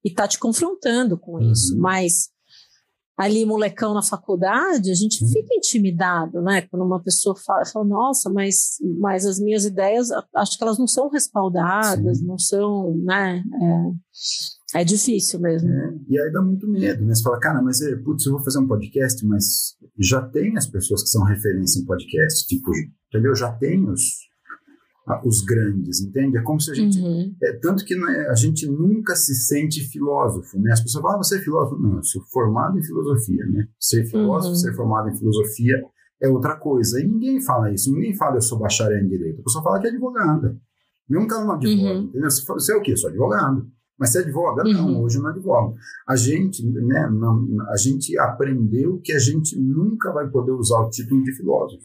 e 0.05 0.09
está 0.09 0.27
te 0.27 0.37
confrontando 0.37 1.17
com 1.17 1.33
uhum. 1.33 1.51
isso. 1.51 1.75
Mas 1.79 2.29
ali 3.17 3.45
molecão 3.45 3.93
na 3.93 4.01
faculdade, 4.01 4.89
a 4.89 4.95
gente 4.95 5.23
uhum. 5.23 5.29
fica 5.29 5.53
intimidado, 5.53 6.41
né? 6.41 6.61
Quando 6.63 6.83
uma 6.83 7.01
pessoa 7.01 7.35
fala, 7.35 7.65
fala, 7.65 7.85
nossa, 7.85 8.29
mas, 8.29 8.77
mas 8.99 9.25
as 9.25 9.39
minhas 9.39 9.65
ideias, 9.65 10.09
acho 10.35 10.57
que 10.57 10.63
elas 10.63 10.79
não 10.79 10.87
são 10.87 11.09
respaldadas, 11.09 12.19
Sim. 12.19 12.25
não 12.25 12.37
são, 12.37 12.97
né? 12.97 13.43
É, 14.73 14.81
é 14.81 14.83
difícil 14.83 15.39
mesmo. 15.39 15.69
É, 15.69 15.93
e 16.09 16.19
aí 16.19 16.31
dá 16.31 16.41
muito 16.41 16.67
medo, 16.67 17.05
né? 17.05 17.13
Você 17.13 17.21
fala, 17.21 17.39
cara, 17.39 17.61
mas, 17.61 17.81
é, 17.81 17.95
putz, 17.97 18.25
eu 18.25 18.33
vou 18.33 18.43
fazer 18.43 18.59
um 18.59 18.67
podcast, 18.67 19.25
mas 19.25 19.75
já 19.99 20.21
tem 20.21 20.57
as 20.57 20.67
pessoas 20.67 21.03
que 21.03 21.09
são 21.09 21.23
referência 21.23 21.79
em 21.79 21.85
podcast, 21.85 22.47
tipo, 22.47 22.71
entendeu? 23.09 23.35
Já 23.35 23.51
tem 23.51 23.87
os, 23.87 24.01
os 25.25 25.41
grandes, 25.41 26.01
entende? 26.01 26.37
É 26.37 26.41
como 26.41 26.59
se 26.59 26.71
a 26.71 26.73
gente. 26.73 26.99
Uhum. 26.99 27.35
É, 27.41 27.53
tanto 27.53 27.83
que 27.83 27.93
é, 27.93 28.29
a 28.29 28.35
gente 28.35 28.67
nunca 28.67 29.15
se 29.15 29.33
sente 29.35 29.81
filósofo, 29.81 30.59
né? 30.59 30.71
As 30.71 30.81
pessoas 30.81 31.01
falam, 31.01 31.17
ah, 31.17 31.23
você 31.23 31.37
é 31.37 31.41
filósofo? 31.41 31.81
Não, 31.81 31.97
eu 31.97 32.03
sou 32.03 32.21
formado 32.31 32.77
em 32.77 32.83
filosofia, 32.83 33.45
né? 33.47 33.67
Ser 33.79 34.05
filósofo, 34.05 34.49
uhum. 34.49 34.55
ser 34.55 34.73
formado 34.73 35.09
em 35.09 35.17
filosofia 35.17 35.83
é 36.21 36.29
outra 36.29 36.55
coisa. 36.55 37.01
E 37.01 37.07
ninguém 37.07 37.41
fala 37.41 37.73
isso, 37.73 37.91
ninguém 37.93 38.15
fala 38.15 38.37
eu 38.37 38.41
sou 38.41 38.59
bacharel 38.59 39.03
em 39.03 39.07
direito. 39.07 39.41
A 39.41 39.43
pessoa 39.43 39.63
fala 39.63 39.79
que 39.79 39.87
é 39.87 39.89
advogada. 39.89 40.57
Que 41.07 41.15
ela 41.15 41.43
não 41.43 41.51
advoga, 41.53 41.93
uhum. 41.93 42.03
entendeu? 42.03 42.31
Você, 42.31 42.45
fala, 42.45 42.59
você 42.59 42.73
é 42.73 42.75
o 42.77 42.81
quê? 42.81 42.93
Eu 42.93 42.97
sou 42.97 43.09
advogado. 43.09 43.67
Mas 43.99 44.11
você 44.11 44.19
advoga? 44.19 44.63
Uhum. 44.63 44.73
Não, 44.73 45.03
hoje 45.03 45.17
eu 45.17 45.23
não 45.23 45.29
advogo. 45.29 45.75
A 46.07 46.15
gente, 46.15 46.65
né, 46.65 47.09
não, 47.11 47.45
a 47.69 47.75
gente 47.75 48.17
aprendeu 48.17 48.99
que 49.03 49.11
a 49.11 49.19
gente 49.19 49.59
nunca 49.59 50.11
vai 50.11 50.29
poder 50.29 50.51
usar 50.51 50.79
o 50.79 50.89
título 50.89 51.21
de 51.23 51.35
filósofo 51.35 51.83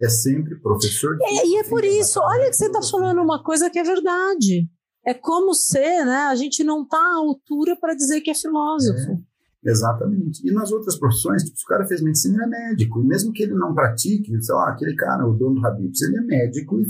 é 0.00 0.08
sempre 0.08 0.58
professor. 0.60 1.16
De 1.16 1.24
é, 1.24 1.46
e 1.46 1.58
é 1.58 1.64
por 1.64 1.84
isso, 1.84 2.20
olha 2.20 2.48
que 2.48 2.56
você 2.56 2.66
está 2.66 2.80
falando 2.82 3.20
uma 3.20 3.42
coisa 3.42 3.68
que 3.68 3.78
é 3.78 3.82
verdade. 3.82 4.68
É 5.04 5.14
como 5.14 5.54
ser, 5.54 6.04
né? 6.04 6.26
A 6.30 6.34
gente 6.34 6.62
não 6.62 6.82
está 6.82 6.98
à 6.98 7.16
altura 7.16 7.76
para 7.76 7.94
dizer 7.94 8.20
que 8.20 8.30
é 8.30 8.34
filósofo. 8.34 9.22
É, 9.64 9.70
exatamente. 9.70 10.46
E 10.46 10.52
nas 10.52 10.72
outras 10.72 10.98
profissões, 10.98 11.42
tipo, 11.42 11.56
se 11.56 11.64
o 11.64 11.68
cara 11.68 11.86
fez 11.86 12.02
medicina, 12.02 12.44
ele 12.44 12.54
é 12.54 12.68
médico. 12.68 13.00
E 13.00 13.06
mesmo 13.06 13.32
que 13.32 13.42
ele 13.42 13.54
não 13.54 13.74
pratique, 13.74 14.42
sei 14.42 14.54
lá, 14.54 14.70
aquele 14.70 14.94
cara, 14.94 15.26
o 15.26 15.34
dono 15.34 15.60
do 15.60 15.66
Habibs, 15.66 16.02
ele 16.02 16.18
é 16.18 16.20
médico 16.20 16.80
e 16.80 16.86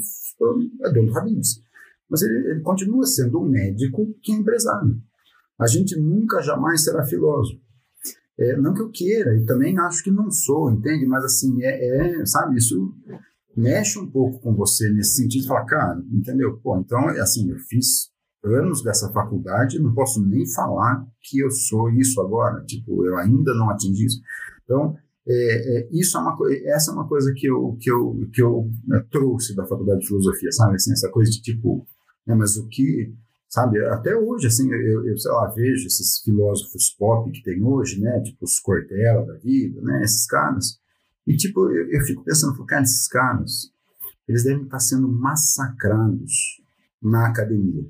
é 0.82 0.92
dono 0.92 1.12
do 1.12 1.18
Habibs. 1.18 1.60
Mas 2.08 2.22
ele, 2.22 2.50
ele 2.50 2.60
continua 2.60 3.06
sendo 3.06 3.40
um 3.40 3.48
médico 3.48 4.12
que 4.22 4.32
é 4.32 4.34
empresário. 4.34 5.00
A 5.58 5.66
gente 5.66 5.98
nunca, 5.98 6.42
jamais 6.42 6.82
será 6.82 7.04
filósofo. 7.04 7.60
É, 8.40 8.56
não 8.56 8.72
que 8.72 8.80
eu 8.80 8.90
queira, 8.90 9.36
e 9.36 9.44
também 9.44 9.78
acho 9.78 10.02
que 10.02 10.10
não 10.10 10.30
sou, 10.30 10.70
entende? 10.70 11.04
Mas 11.04 11.24
assim, 11.24 11.62
é, 11.62 12.20
é, 12.20 12.26
sabe, 12.26 12.56
isso 12.56 12.94
mexe 13.54 13.98
um 13.98 14.10
pouco 14.10 14.40
com 14.40 14.54
você 14.54 14.90
nesse 14.90 15.16
sentido, 15.16 15.46
falar, 15.46 15.66
cara, 15.66 16.02
entendeu? 16.10 16.58
Pô, 16.62 16.78
então, 16.78 17.06
assim, 17.08 17.50
eu 17.50 17.58
fiz 17.58 18.10
anos 18.42 18.82
dessa 18.82 19.12
faculdade, 19.12 19.78
não 19.78 19.92
posso 19.92 20.24
nem 20.24 20.48
falar 20.50 21.06
que 21.20 21.40
eu 21.40 21.50
sou 21.50 21.90
isso 21.90 22.20
agora, 22.20 22.64
tipo, 22.64 23.04
eu 23.04 23.18
ainda 23.18 23.52
não 23.54 23.68
atingi 23.68 24.06
isso. 24.06 24.20
Então, 24.64 24.96
é, 25.28 25.78
é, 25.78 25.88
isso 25.92 26.16
é 26.16 26.20
uma 26.20 26.36
essa 26.64 26.90
é 26.90 26.94
uma 26.94 27.06
coisa 27.06 27.32
que 27.34 27.46
eu 27.46 27.76
que 27.78 27.90
eu 27.90 28.26
que 28.32 28.42
eu 28.42 28.70
né, 28.86 29.04
trouxe 29.10 29.54
da 29.54 29.66
faculdade 29.66 30.00
de 30.00 30.06
filosofia, 30.06 30.50
sabe? 30.50 30.76
Assim, 30.76 30.92
essa 30.92 31.10
coisa 31.10 31.30
de 31.30 31.42
tipo, 31.42 31.86
né, 32.26 32.34
mas 32.34 32.56
o 32.56 32.66
que 32.68 33.12
sabe? 33.50 33.84
Até 33.86 34.16
hoje, 34.16 34.46
assim, 34.46 34.72
eu, 34.72 35.06
eu, 35.06 35.18
sei 35.18 35.30
lá, 35.32 35.48
vejo 35.48 35.86
esses 35.86 36.20
filósofos 36.22 36.90
pop 36.90 37.30
que 37.32 37.42
tem 37.42 37.62
hoje, 37.62 38.00
né? 38.00 38.20
Tipo 38.20 38.44
os 38.44 38.60
Cortella 38.60 39.26
da 39.26 39.34
vida, 39.34 39.82
né? 39.82 40.02
Esses 40.02 40.24
caras. 40.26 40.78
E, 41.26 41.36
tipo, 41.36 41.68
eu, 41.68 41.90
eu 41.90 42.00
fico 42.06 42.24
pensando, 42.24 42.64
cara, 42.64 42.82
esses 42.82 43.08
caras, 43.08 43.72
eles 44.26 44.44
devem 44.44 44.64
estar 44.64 44.78
sendo 44.78 45.08
massacrados 45.08 46.62
na 47.02 47.26
academia. 47.26 47.84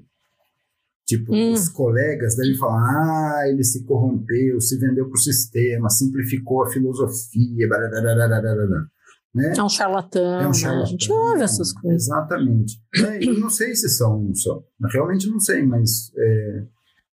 Tipo, 1.07 1.35
hum. 1.35 1.53
os 1.53 1.69
colegas 1.69 2.37
devem 2.37 2.57
falar, 2.57 2.81
ah, 2.81 3.49
ele 3.49 3.65
se 3.65 3.85
corrompeu, 3.85 4.61
se 4.61 4.79
vendeu 4.79 5.07
para 5.07 5.19
o 5.19 5.21
sistema, 5.21 5.91
simplificou 5.91 6.63
a 6.63 6.71
filosofia, 6.71 7.69
blá, 7.69 7.79
blá, 7.79 8.01
blá, 8.01 8.15
blá, 8.15 8.41
blá, 8.41 8.67
blá. 8.67 8.87
Né? 9.35 9.55
É 9.57 9.63
um 9.63 9.69
charlatão. 9.69 10.41
É 10.41 10.49
um 10.49 10.53
charlatão. 10.53 10.83
Né? 10.83 10.89
A 10.89 10.91
gente 10.91 11.13
ouve 11.13 11.43
essas 11.43 11.73
coisas. 11.73 12.03
Exatamente. 12.03 12.83
É, 12.97 13.25
eu 13.25 13.39
não 13.39 13.49
sei 13.49 13.75
se 13.75 13.89
são, 13.89 14.35
são. 14.35 14.65
Realmente 14.93 15.29
não 15.29 15.39
sei, 15.39 15.65
mas 15.65 16.13
é, 16.17 16.65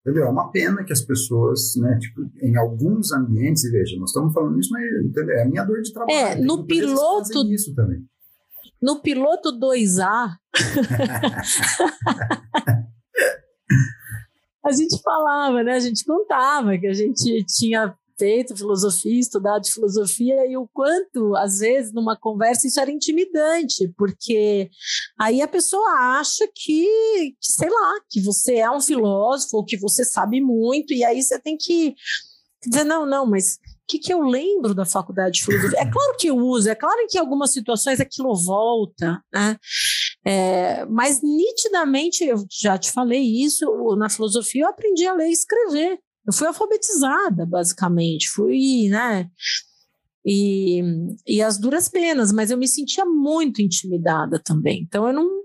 Entendeu? 0.07 0.25
É 0.25 0.29
uma 0.29 0.49
pena 0.51 0.83
que 0.85 0.93
as 0.93 1.01
pessoas, 1.01 1.75
né, 1.75 1.99
tipo, 1.99 2.21
em 2.41 2.55
alguns 2.55 3.11
ambientes, 3.11 3.65
e 3.65 3.71
veja, 3.71 3.99
nós 3.99 4.11
estamos 4.11 4.33
falando 4.33 4.57
isso, 4.57 4.71
mas 4.71 4.85
entendeu? 5.03 5.35
é 5.35 5.43
a 5.43 5.45
minha 5.45 5.65
dor 5.65 5.81
de 5.81 5.91
trabalho. 5.91 6.17
É, 6.17 6.35
no 6.35 6.65
piloto. 6.65 7.45
Isso 7.53 7.75
também. 7.75 8.07
No 8.81 9.01
piloto 9.01 9.51
2A, 9.59 10.29
a 14.63 14.71
gente 14.71 14.97
falava, 15.01 15.61
né? 15.61 15.73
A 15.73 15.79
gente 15.79 16.05
contava 16.05 16.77
que 16.77 16.87
a 16.87 16.93
gente 16.93 17.43
tinha 17.45 17.93
feito 18.17 18.55
filosofia, 18.55 19.19
estudado 19.19 19.67
filosofia 19.67 20.45
e 20.47 20.57
o 20.57 20.67
quanto, 20.67 21.35
às 21.35 21.59
vezes, 21.59 21.93
numa 21.93 22.17
conversa 22.17 22.67
isso 22.67 22.79
era 22.79 22.91
intimidante, 22.91 23.87
porque 23.97 24.69
aí 25.19 25.41
a 25.41 25.47
pessoa 25.47 25.89
acha 26.19 26.47
que, 26.53 27.35
que 27.39 27.51
sei 27.51 27.69
lá, 27.69 27.99
que 28.09 28.19
você 28.21 28.55
é 28.55 28.71
um 28.71 28.81
filósofo, 28.81 29.63
que 29.65 29.77
você 29.77 30.03
sabe 30.03 30.41
muito, 30.41 30.93
e 30.93 31.03
aí 31.03 31.21
você 31.21 31.39
tem 31.39 31.57
que 31.57 31.95
dizer, 32.65 32.83
não, 32.83 33.05
não, 33.05 33.25
mas 33.25 33.55
o 33.55 33.89
que, 33.89 33.99
que 33.99 34.13
eu 34.13 34.21
lembro 34.21 34.73
da 34.73 34.85
faculdade 34.85 35.37
de 35.37 35.45
filosofia? 35.45 35.79
É 35.79 35.89
claro 35.89 36.17
que 36.19 36.27
eu 36.27 36.35
uso, 36.35 36.69
é 36.69 36.75
claro 36.75 37.05
que 37.07 37.17
em 37.17 37.21
algumas 37.21 37.53
situações 37.53 37.99
aquilo 37.99 38.35
volta, 38.35 39.23
né? 39.33 39.57
É, 40.25 40.85
mas 40.87 41.21
nitidamente, 41.21 42.25
eu 42.25 42.43
já 42.51 42.77
te 42.77 42.91
falei 42.91 43.21
isso, 43.21 43.65
na 43.95 44.09
filosofia 44.09 44.63
eu 44.63 44.69
aprendi 44.69 45.05
a 45.07 45.13
ler 45.13 45.29
e 45.29 45.31
escrever. 45.31 45.99
Eu 46.27 46.33
fui 46.33 46.45
alfabetizada, 46.45 47.45
basicamente. 47.45 48.29
Fui, 48.29 48.89
né? 48.89 49.31
E, 50.25 50.81
e 51.25 51.41
as 51.41 51.57
duras 51.57 51.87
penas, 51.87 52.33
mas 52.33 52.51
eu 52.51 52.57
me 52.57 52.67
sentia 52.67 53.05
muito 53.05 53.61
intimidada 53.61 54.37
também. 54.43 54.81
Então 54.81 55.07
eu 55.07 55.13
não, 55.13 55.43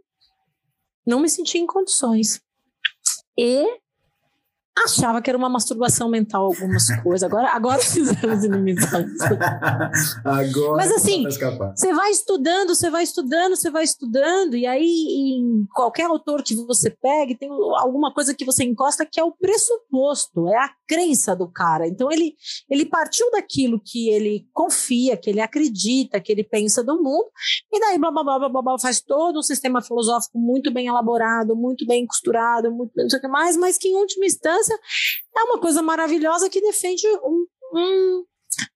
não 1.06 1.20
me 1.20 1.30
sentia 1.30 1.60
em 1.60 1.66
condições. 1.66 2.40
E 3.38 3.64
achava 4.78 5.20
que 5.20 5.28
era 5.28 5.38
uma 5.38 5.48
masturbação 5.48 6.08
mental 6.08 6.46
algumas 6.46 6.88
coisas. 7.02 7.22
Agora, 7.22 7.50
agora 7.50 7.78
fizemos 7.82 8.44
inimizades. 8.44 9.20
agora 10.24 10.76
Mas 10.76 10.92
assim, 10.92 11.24
você 11.24 11.92
vai 11.92 12.10
estudando, 12.10 12.74
você 12.74 12.90
vai 12.90 13.02
estudando, 13.02 13.56
você 13.56 13.70
vai 13.70 13.84
estudando, 13.84 14.56
e 14.56 14.66
aí 14.66 14.82
em 14.82 15.66
qualquer 15.74 16.06
autor 16.06 16.42
que 16.42 16.54
você 16.54 16.90
pegue, 16.90 17.36
tem 17.36 17.48
alguma 17.50 18.12
coisa 18.12 18.34
que 18.34 18.44
você 18.44 18.64
encosta 18.64 19.06
que 19.06 19.20
é 19.20 19.24
o 19.24 19.32
pressuposto, 19.32 20.48
é 20.48 20.56
a 20.56 20.70
crença 20.92 21.34
do 21.34 21.50
cara. 21.50 21.88
Então 21.88 22.12
ele, 22.12 22.36
ele 22.68 22.84
partiu 22.84 23.30
daquilo 23.30 23.80
que 23.82 24.10
ele 24.10 24.46
confia, 24.52 25.16
que 25.16 25.30
ele 25.30 25.40
acredita, 25.40 26.20
que 26.20 26.30
ele 26.30 26.44
pensa 26.44 26.84
do 26.84 27.02
mundo, 27.02 27.30
e 27.72 27.80
daí 27.80 27.98
blá 27.98 28.10
blá 28.10 28.22
blá 28.22 28.38
blá 28.38 28.48
blá, 28.50 28.62
blá 28.62 28.78
faz 28.78 29.00
todo 29.00 29.38
um 29.38 29.42
sistema 29.42 29.80
filosófico 29.80 30.38
muito 30.38 30.70
bem 30.70 30.88
elaborado, 30.88 31.56
muito 31.56 31.86
bem 31.86 32.06
costurado, 32.06 32.70
muito 32.70 32.92
não 32.94 33.08
sei 33.08 33.18
o 33.18 33.22
que 33.22 33.28
mais, 33.28 33.56
mas 33.56 33.78
que 33.78 33.88
em 33.88 33.96
última 33.96 34.26
instância 34.26 34.78
é 35.34 35.42
uma 35.44 35.58
coisa 35.58 35.80
maravilhosa 35.80 36.50
que 36.50 36.60
defende 36.60 37.06
um, 37.24 37.46
um 37.74 38.24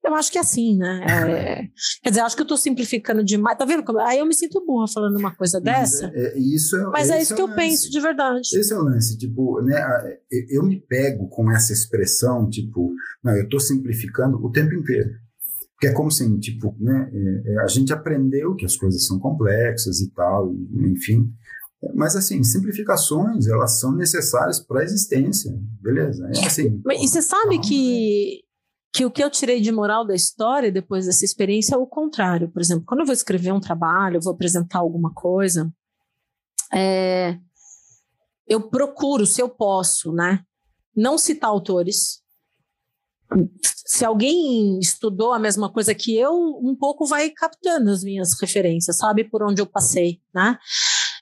eu 0.04 0.14
acho 0.14 0.30
que 0.30 0.38
é 0.38 0.40
assim, 0.40 0.76
né? 0.76 1.04
É, 1.08 1.68
quer 2.02 2.10
dizer, 2.10 2.20
acho 2.20 2.36
que 2.36 2.42
eu 2.42 2.46
estou 2.46 2.58
simplificando 2.58 3.24
demais. 3.24 3.58
Tá 3.58 3.64
vendo? 3.64 3.84
Aí 4.00 4.18
eu 4.18 4.26
me 4.26 4.34
sinto 4.34 4.64
burra 4.64 4.86
falando 4.88 5.16
uma 5.16 5.34
coisa 5.34 5.60
dessa. 5.60 6.10
É, 6.14 6.36
é, 6.36 6.38
isso 6.38 6.76
é, 6.76 6.84
mas 6.90 7.10
é 7.10 7.20
isso 7.20 7.32
é 7.32 7.36
que 7.36 7.42
eu 7.42 7.46
lance. 7.46 7.56
penso 7.56 7.90
de 7.90 8.00
verdade. 8.00 8.48
Esse 8.54 8.72
é 8.72 8.76
o 8.76 8.82
lance. 8.82 9.18
Tipo, 9.18 9.60
né, 9.62 9.80
eu 10.50 10.62
me 10.62 10.80
pego 10.80 11.28
com 11.28 11.50
essa 11.50 11.72
expressão, 11.72 12.48
tipo, 12.48 12.92
não, 13.22 13.34
eu 13.36 13.44
estou 13.44 13.60
simplificando 13.60 14.36
o 14.44 14.50
tempo 14.50 14.74
inteiro. 14.74 15.10
Porque 15.72 15.88
é 15.88 15.92
como 15.92 16.08
assim, 16.08 16.38
tipo, 16.38 16.74
né, 16.80 17.10
é, 17.44 17.60
a 17.60 17.66
gente 17.66 17.92
aprendeu 17.92 18.54
que 18.54 18.64
as 18.64 18.76
coisas 18.76 19.06
são 19.06 19.18
complexas 19.18 20.00
e 20.00 20.10
tal, 20.12 20.54
enfim. 20.74 21.30
Mas, 21.94 22.16
assim, 22.16 22.42
simplificações, 22.42 23.46
elas 23.46 23.78
são 23.78 23.94
necessárias 23.94 24.60
para 24.60 24.80
a 24.80 24.84
existência, 24.84 25.52
beleza? 25.80 26.26
É 26.34 26.46
assim. 26.46 26.82
E 26.98 27.06
você 27.06 27.20
sabe 27.20 27.58
que, 27.60 28.40
que 28.96 29.04
o 29.04 29.10
que 29.10 29.22
eu 29.22 29.28
tirei 29.28 29.60
de 29.60 29.70
moral 29.70 30.06
da 30.06 30.14
história 30.14 30.72
depois 30.72 31.04
dessa 31.04 31.22
experiência 31.22 31.74
é 31.74 31.78
o 31.78 31.86
contrário. 31.86 32.48
Por 32.48 32.62
exemplo, 32.62 32.84
quando 32.86 33.00
eu 33.00 33.06
vou 33.06 33.12
escrever 33.12 33.52
um 33.52 33.60
trabalho, 33.60 34.16
eu 34.16 34.22
vou 34.22 34.32
apresentar 34.32 34.78
alguma 34.78 35.12
coisa, 35.12 35.70
é, 36.72 37.38
eu 38.48 38.70
procuro, 38.70 39.26
se 39.26 39.42
eu 39.42 39.50
posso, 39.50 40.12
né, 40.12 40.42
não 40.96 41.18
citar 41.18 41.50
autores. 41.50 42.22
Se 43.84 44.02
alguém 44.02 44.78
estudou 44.78 45.34
a 45.34 45.38
mesma 45.38 45.70
coisa 45.70 45.94
que 45.94 46.16
eu, 46.16 46.32
um 46.62 46.74
pouco 46.74 47.04
vai 47.04 47.28
captando 47.28 47.90
as 47.90 48.02
minhas 48.02 48.40
referências, 48.40 48.96
sabe 48.96 49.24
por 49.24 49.42
onde 49.42 49.60
eu 49.60 49.66
passei, 49.66 50.22
né? 50.34 50.58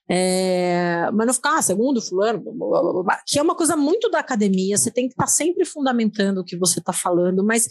É, 0.09 1.11
mas 1.15 1.27
não 1.27 1.35
ficar, 1.35 1.59
ah, 1.59 1.63
segundo 1.63 2.01
fulano, 2.03 2.39
blá, 2.41 2.83
blá, 2.83 3.03
blá, 3.03 3.23
que 3.27 3.39
é 3.39 3.43
uma 3.43 3.55
coisa 3.55 3.75
muito 3.75 4.11
da 4.11 4.19
academia, 4.19 4.77
você 4.77 4.91
tem 4.91 5.07
que 5.07 5.15
estar 5.15 5.25
tá 5.25 5.31
sempre 5.31 5.65
fundamentando 5.65 6.39
o 6.39 6.45
que 6.45 6.59
você 6.59 6.79
está 6.79 6.93
falando, 6.93 7.43
mas 7.43 7.67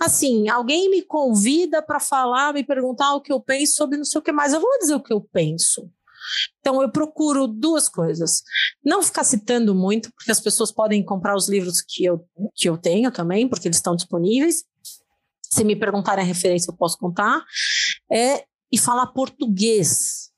assim, 0.00 0.48
alguém 0.48 0.88
me 0.90 1.02
convida 1.02 1.82
para 1.82 1.98
falar, 1.98 2.52
me 2.52 2.62
perguntar 2.62 3.14
o 3.14 3.20
que 3.20 3.32
eu 3.32 3.40
penso 3.40 3.74
sobre 3.74 3.96
não 3.96 4.04
sei 4.04 4.20
o 4.20 4.22
que 4.22 4.30
mais, 4.30 4.52
eu 4.52 4.60
vou 4.60 4.78
dizer 4.78 4.94
o 4.94 5.02
que 5.02 5.12
eu 5.12 5.20
penso. 5.20 5.90
Então 6.60 6.82
eu 6.82 6.90
procuro 6.90 7.46
duas 7.46 7.88
coisas. 7.88 8.42
Não 8.84 9.02
ficar 9.02 9.24
citando 9.24 9.74
muito, 9.74 10.10
porque 10.12 10.30
as 10.30 10.40
pessoas 10.40 10.72
podem 10.72 11.04
comprar 11.04 11.36
os 11.36 11.48
livros 11.48 11.80
que 11.80 12.04
eu, 12.04 12.24
que 12.54 12.68
eu 12.68 12.76
tenho 12.76 13.10
também, 13.10 13.48
porque 13.48 13.68
eles 13.68 13.76
estão 13.76 13.94
disponíveis. 13.94 14.64
Se 15.42 15.62
me 15.62 15.76
perguntarem 15.76 16.24
a 16.24 16.26
referência, 16.26 16.70
eu 16.70 16.76
posso 16.76 16.98
contar. 16.98 17.44
É, 18.10 18.44
e 18.72 18.78
falar 18.78 19.06
português 19.08 20.30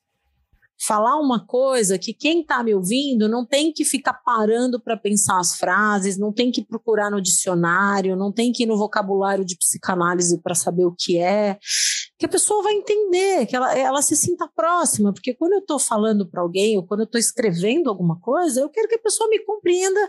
falar 0.80 1.16
uma 1.16 1.44
coisa 1.44 1.98
que 1.98 2.14
quem 2.14 2.40
está 2.40 2.62
me 2.62 2.74
ouvindo 2.74 3.28
não 3.28 3.44
tem 3.44 3.72
que 3.72 3.84
ficar 3.84 4.14
parando 4.14 4.80
para 4.80 4.96
pensar 4.96 5.38
as 5.40 5.56
frases, 5.56 6.16
não 6.16 6.32
tem 6.32 6.52
que 6.52 6.64
procurar 6.64 7.10
no 7.10 7.20
dicionário, 7.20 8.16
não 8.16 8.32
tem 8.32 8.52
que 8.52 8.62
ir 8.62 8.66
no 8.66 8.78
vocabulário 8.78 9.44
de 9.44 9.56
psicanálise 9.56 10.40
para 10.40 10.54
saber 10.54 10.84
o 10.84 10.94
que 10.96 11.18
é, 11.18 11.58
que 12.16 12.26
a 12.26 12.28
pessoa 12.28 12.62
vai 12.62 12.74
entender, 12.74 13.46
que 13.46 13.56
ela, 13.56 13.76
ela 13.76 14.02
se 14.02 14.16
sinta 14.16 14.48
próxima, 14.54 15.12
porque 15.12 15.34
quando 15.34 15.54
eu 15.54 15.60
estou 15.60 15.78
falando 15.78 16.28
para 16.28 16.42
alguém 16.42 16.76
ou 16.76 16.86
quando 16.86 17.00
eu 17.00 17.06
estou 17.06 17.18
escrevendo 17.18 17.88
alguma 17.88 18.18
coisa, 18.20 18.60
eu 18.60 18.70
quero 18.70 18.88
que 18.88 18.96
a 18.96 19.02
pessoa 19.02 19.28
me 19.28 19.40
compreenda 19.40 20.00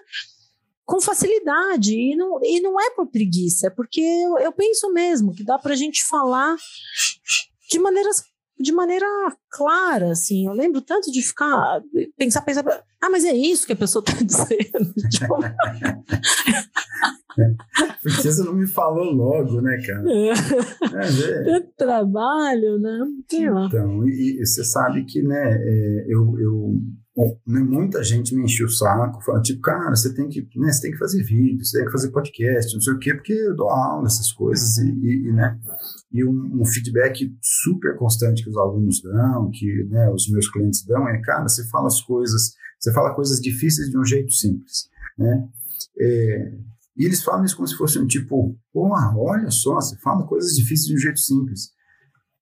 com 0.86 1.00
facilidade, 1.00 1.94
e 1.94 2.16
não, 2.16 2.40
e 2.42 2.60
não 2.62 2.80
é 2.82 2.90
por 2.92 3.06
preguiça, 3.06 3.68
é 3.68 3.70
porque 3.70 4.02
eu, 4.02 4.40
eu 4.40 4.52
penso 4.52 4.92
mesmo 4.92 5.36
que 5.36 5.44
dá 5.44 5.58
para 5.60 5.74
a 5.74 5.76
gente 5.76 6.04
falar 6.04 6.56
de 7.70 7.78
maneiras 7.78 8.24
de 8.60 8.72
maneira 8.72 9.08
clara, 9.50 10.12
assim. 10.12 10.48
Eu 10.48 10.54
lembro 10.54 10.82
tanto 10.82 11.12
de 11.12 11.22
ficar, 11.22 11.82
pensar, 12.18 12.42
pensar, 12.42 12.64
ah, 13.02 13.10
mas 13.10 13.26
é 13.26 13.34
isso 13.34 13.66
que 13.66 13.74
a 13.74 13.78
pessoa 13.78 14.04
está 14.06 14.18
dizendo. 14.24 14.94
Tipo, 15.10 15.38
Porque 18.02 18.32
você 18.32 18.44
não 18.44 18.54
me 18.54 18.68
falou 18.68 19.12
logo, 19.12 19.62
né, 19.62 19.78
cara? 19.86 20.04
É. 20.12 20.30
É, 20.30 21.58
é. 21.58 21.60
trabalho, 21.78 22.80
né? 22.80 23.00
Então, 23.32 24.08
e, 24.08 24.42
e, 24.42 24.46
você 24.46 24.64
sabe 24.64 25.06
que, 25.06 25.22
né, 25.22 25.58
é, 25.62 26.06
eu, 26.10 26.40
eu 26.40 26.74
né, 27.46 27.60
muita 27.60 28.04
gente 28.04 28.34
me 28.34 28.44
encheu 28.44 28.68
o 28.68 28.72
saco, 28.72 29.24
falando, 29.24 29.44
tipo, 29.44 29.62
cara, 29.62 29.96
você 29.96 30.14
tem 30.14 30.30
que, 30.30 30.48
né, 30.56 30.72
você 30.72 30.84
tem 30.84 30.92
que 30.92 30.98
fazer 30.98 31.24
vídeo, 31.24 31.66
você 31.66 31.78
tem 31.78 31.86
que 31.86 31.92
fazer 31.92 32.12
podcast, 32.12 32.74
não 32.74 32.82
sei 32.82 32.94
o 32.94 33.00
quê, 33.00 33.14
porque 33.14 33.34
eu 33.34 33.56
dou 33.56 33.70
aula, 33.70 34.08
essas 34.08 34.32
coisas, 34.32 34.78
e, 34.78 34.90
e, 34.90 35.28
e 35.28 35.32
né, 35.34 35.58
e 36.12 36.26
um, 36.26 36.62
um, 36.62 36.66
feedback 36.66 37.30
super 37.42 37.98
constante 37.98 38.44
que 38.44 38.50
os 38.50 38.58
alunos 38.58 39.02
dão, 39.02 39.50
que 39.52 39.84
né, 39.90 40.10
os 40.10 40.30
meus 40.30 40.50
clientes 40.50 40.86
dão, 40.86 41.08
é, 41.10 41.20
cara, 41.22 41.48
você 41.48 41.68
fala 41.70 41.88
as 41.88 42.02
coisas, 42.02 42.54
você 42.80 42.94
fala 42.94 43.14
coisas 43.14 43.40
difíceis 43.40 43.90
de 43.90 43.98
um 43.98 44.04
jeito 44.04 44.32
simples, 44.32 44.90
né, 45.18 45.50
é, 46.00 46.54
e 47.00 47.06
eles 47.06 47.24
falam 47.24 47.46
isso 47.46 47.56
como 47.56 47.68
se 47.68 47.78
fosse 47.78 47.98
um 47.98 48.06
tipo, 48.06 48.60
porra, 48.74 49.16
olha 49.18 49.50
só, 49.50 49.76
você 49.76 49.96
fala 49.98 50.28
coisas 50.28 50.54
difíceis 50.54 50.88
de 50.88 50.96
um 50.96 50.98
jeito 50.98 51.20
simples. 51.20 51.72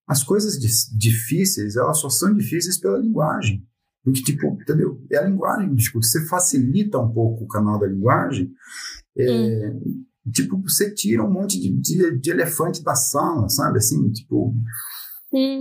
As 0.08 0.24
coisas 0.24 0.58
difíceis, 0.98 1.76
elas 1.76 2.00
só 2.00 2.10
são 2.10 2.34
difíceis 2.34 2.80
pela 2.80 2.98
linguagem. 2.98 3.64
Porque, 4.04 4.24
tipo, 4.24 4.48
entendeu? 4.60 5.00
É 5.12 5.18
a 5.18 5.28
linguagem, 5.28 5.76
tipo, 5.76 6.02
você 6.02 6.26
facilita 6.26 6.98
um 6.98 7.12
pouco 7.14 7.44
o 7.44 7.48
canal 7.48 7.78
da 7.78 7.86
linguagem, 7.86 8.52
é, 9.16 9.74
tipo, 10.34 10.60
você 10.62 10.92
tira 10.92 11.24
um 11.24 11.32
monte 11.32 11.60
de, 11.60 11.80
de, 11.80 12.18
de, 12.18 12.32
elefante 12.32 12.84
da 12.84 12.96
sala, 12.96 13.50
sabe? 13.50 13.78
Assim, 13.78 14.10
tipo. 14.12 14.56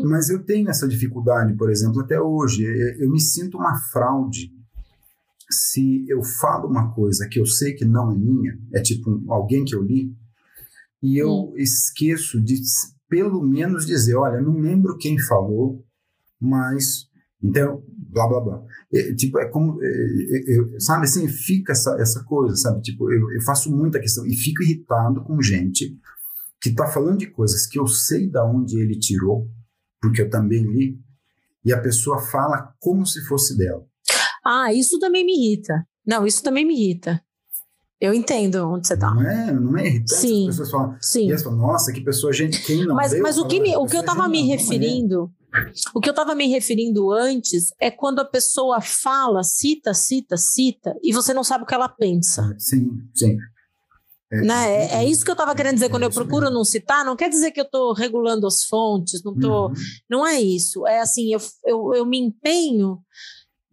Mas 0.05 0.31
eu 0.31 0.43
tenho 0.45 0.71
essa 0.71 0.89
dificuldade, 0.89 1.55
por 1.55 1.71
exemplo, 1.71 2.01
até 2.01 2.19
hoje. 2.19 2.63
Eu, 2.65 3.05
eu 3.05 3.11
me 3.11 3.21
sinto 3.21 3.59
uma 3.59 3.77
fraude 3.91 4.53
se 5.51 6.05
eu 6.09 6.23
falo 6.23 6.69
uma 6.69 6.93
coisa 6.93 7.29
que 7.29 7.39
eu 7.39 7.47
sei 7.47 7.75
que 7.75 7.85
não 7.85 8.13
é 8.13 8.17
minha, 8.17 8.59
é 8.75 8.81
tipo 8.81 9.23
alguém 9.29 9.65
que 9.65 9.75
eu 9.75 9.83
li, 9.83 10.15
e 11.03 11.19
eu 11.19 11.31
hum. 11.31 11.53
esqueço 11.57 12.41
de 12.41 12.61
pelo 13.09 13.43
menos 13.43 13.87
dizer, 13.87 14.17
olha, 14.17 14.41
não 14.41 14.59
lembro 14.59 14.99
quem 14.99 15.19
falou, 15.19 15.85
mas 16.41 17.09
então, 17.43 17.83
blá 17.89 18.27
blá 18.27 18.41
blá. 18.41 18.65
É, 18.93 19.15
tipo, 19.15 19.39
é 19.39 19.47
como, 19.49 19.79
é, 19.83 19.87
é, 19.87 20.81
sabe 20.81 21.05
assim, 21.05 21.29
fica 21.29 21.73
essa, 21.73 21.97
essa 22.01 22.25
coisa, 22.25 22.57
sabe? 22.57 22.83
Tipo, 22.83 23.13
eu, 23.13 23.31
eu 23.33 23.43
faço 23.43 23.71
muita 23.71 24.01
questão 24.01 24.27
e 24.27 24.35
fico 24.35 24.63
irritado 24.63 25.23
com 25.23 25.41
gente 25.41 25.97
que 26.61 26.71
está 26.71 26.87
falando 26.87 27.19
de 27.19 27.27
coisas 27.29 27.67
que 27.67 27.79
eu 27.79 27.87
sei 27.87 28.29
da 28.29 28.45
onde 28.45 28.79
ele 28.81 28.99
tirou, 28.99 29.49
porque 30.01 30.23
eu 30.23 30.31
também 30.31 30.63
li, 30.63 30.99
e 31.65 31.73
a 31.73 31.81
pessoa 31.81 32.19
fala 32.19 32.75
como 32.81 33.05
se 33.07 33.25
fosse 33.27 33.57
dela. 33.57 33.85
Ah, 34.47 34.73
isso 34.73 34.99
também 34.99 35.25
me 35.25 35.33
irrita. 35.35 35.87
Não, 36.07 36.27
isso 36.27 36.43
também 36.43 36.65
me 36.65 36.75
irrita. 36.75 37.21
Eu 38.01 38.13
entendo 38.13 38.57
onde 38.71 38.87
você 38.87 38.95
está. 38.95 39.13
Não 39.15 39.23
é, 39.23 39.53
não 39.53 39.77
é 39.79 39.87
irritante? 39.87 40.21
Sim. 40.21 40.49
As 40.49 40.57
pessoas 40.57 40.71
falam, 40.71 40.97
Sim. 41.01 41.29
e 41.29 41.33
as 41.33 41.43
nossa, 41.45 41.93
que 41.93 42.01
pessoa 42.03 42.33
gente, 42.33 42.63
quem 42.63 42.87
não 42.87 42.95
Mas, 42.95 43.19
mas 43.21 43.39
o 43.39 43.47
que, 43.47 43.59
me, 43.59 43.75
o 43.77 43.81
"Essa 43.85 43.91
que 43.91 43.97
eu 43.97 44.01
é 44.01 44.05
estava 44.05 44.29
me 44.29 44.39
genial", 44.39 44.47
não 44.47 44.53
é? 44.53 44.57
referindo, 44.57 45.33
o 45.95 46.01
que 46.01 46.09
eu 46.09 46.13
estava 46.13 46.35
me 46.35 46.47
referindo 46.47 47.11
antes 47.11 47.73
é 47.81 47.91
quando 47.91 48.21
a 48.21 48.25
pessoa 48.25 48.81
fala, 48.83 49.43
cita, 49.43 49.95
cita, 49.95 50.37
cita, 50.37 50.95
e 51.03 51.13
você 51.13 51.33
não 51.33 51.43
sabe 51.43 51.65
o 51.65 51.67
que 51.67 51.75
ela 51.75 51.89
pensa. 51.89 52.55
Sim, 52.59 52.91
sim. 53.15 53.39
É, 54.31 54.43
Né? 54.43 54.73
É, 54.73 54.95
é 54.97 55.05
isso 55.05 55.25
que 55.25 55.31
eu 55.31 55.35
estava 55.35 55.55
querendo 55.55 55.75
dizer 55.75 55.89
quando 55.89 56.03
eu 56.03 56.11
procuro 56.11 56.51
não 56.51 56.65
citar. 56.65 57.05
Não 57.05 57.17
quer 57.17 57.31
dizer 57.31 57.53
que 57.53 57.61
eu 57.61 57.65
estou 57.65 57.95
regulando 57.95 58.47
as 58.47 58.65
fontes, 58.65 59.23
não 59.25 59.35
tô, 59.35 59.69
Uhum. 59.69 59.75
não 60.11 60.27
é 60.27 60.39
isso. 60.41 60.87
É 60.87 61.01
assim, 61.01 61.33
eu, 61.33 61.41
eu, 61.65 61.95
eu 61.95 62.05
me 62.05 62.19
empenho 62.19 62.99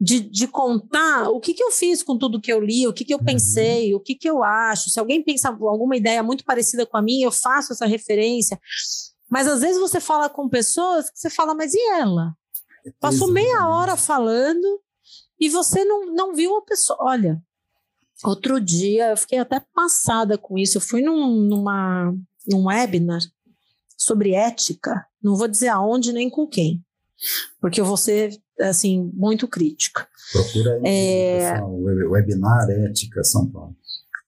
de, 0.03 0.19
de 0.19 0.47
contar 0.49 1.29
o 1.29 1.39
que, 1.39 1.53
que 1.53 1.63
eu 1.63 1.71
fiz 1.71 2.03
com 2.03 2.17
tudo 2.17 2.41
que 2.41 2.51
eu 2.51 2.59
li, 2.59 2.85
o 2.85 2.91
que, 2.91 3.05
que 3.05 3.13
eu 3.13 3.19
Uhum. 3.19 3.23
pensei, 3.23 3.95
o 3.95 4.01
que, 4.01 4.15
que 4.15 4.29
eu 4.29 4.43
acho. 4.43 4.89
Se 4.89 4.99
alguém 4.99 5.23
pensa 5.23 5.47
alguma 5.47 5.95
ideia 5.95 6.21
muito 6.21 6.43
parecida 6.43 6.85
com 6.85 6.97
a 6.97 7.01
minha, 7.01 7.25
eu 7.25 7.31
faço 7.31 7.71
essa 7.71 7.85
referência. 7.85 8.59
Mas 9.29 9.47
às 9.47 9.61
vezes 9.61 9.79
você 9.79 10.01
fala 10.01 10.29
com 10.29 10.49
pessoas 10.49 11.09
que 11.09 11.17
você 11.17 11.29
fala, 11.29 11.55
mas 11.55 11.73
e 11.73 11.79
ela? 11.91 12.35
Passou 12.99 13.29
meia 13.29 13.65
hora 13.65 13.95
falando 13.95 14.81
e 15.39 15.47
você 15.47 15.85
não, 15.85 16.07
não 16.13 16.35
viu 16.35 16.57
a 16.57 16.61
pessoa. 16.63 16.99
Olha, 17.01 17.41
outro 18.25 18.59
dia 18.59 19.11
eu 19.11 19.17
fiquei 19.17 19.39
até 19.39 19.61
passada 19.73 20.37
com 20.37 20.57
isso. 20.57 20.77
Eu 20.77 20.81
fui 20.81 21.01
num, 21.01 21.33
numa, 21.47 22.13
num 22.45 22.65
webinar 22.65 23.21
sobre 23.97 24.33
ética. 24.33 25.05
Não 25.21 25.37
vou 25.37 25.47
dizer 25.47 25.69
aonde 25.69 26.11
nem 26.11 26.29
com 26.29 26.45
quem, 26.45 26.83
porque 27.61 27.79
eu 27.79 27.85
vou 27.85 27.95
ser 27.95 28.37
assim 28.61 29.09
muito 29.13 29.47
crítica. 29.47 30.07
Procura 30.31 30.73
aí, 30.75 30.81
É. 30.85 31.61
webinar 32.09 32.69
ética 32.69 33.23
São 33.23 33.49
Paulo. 33.49 33.75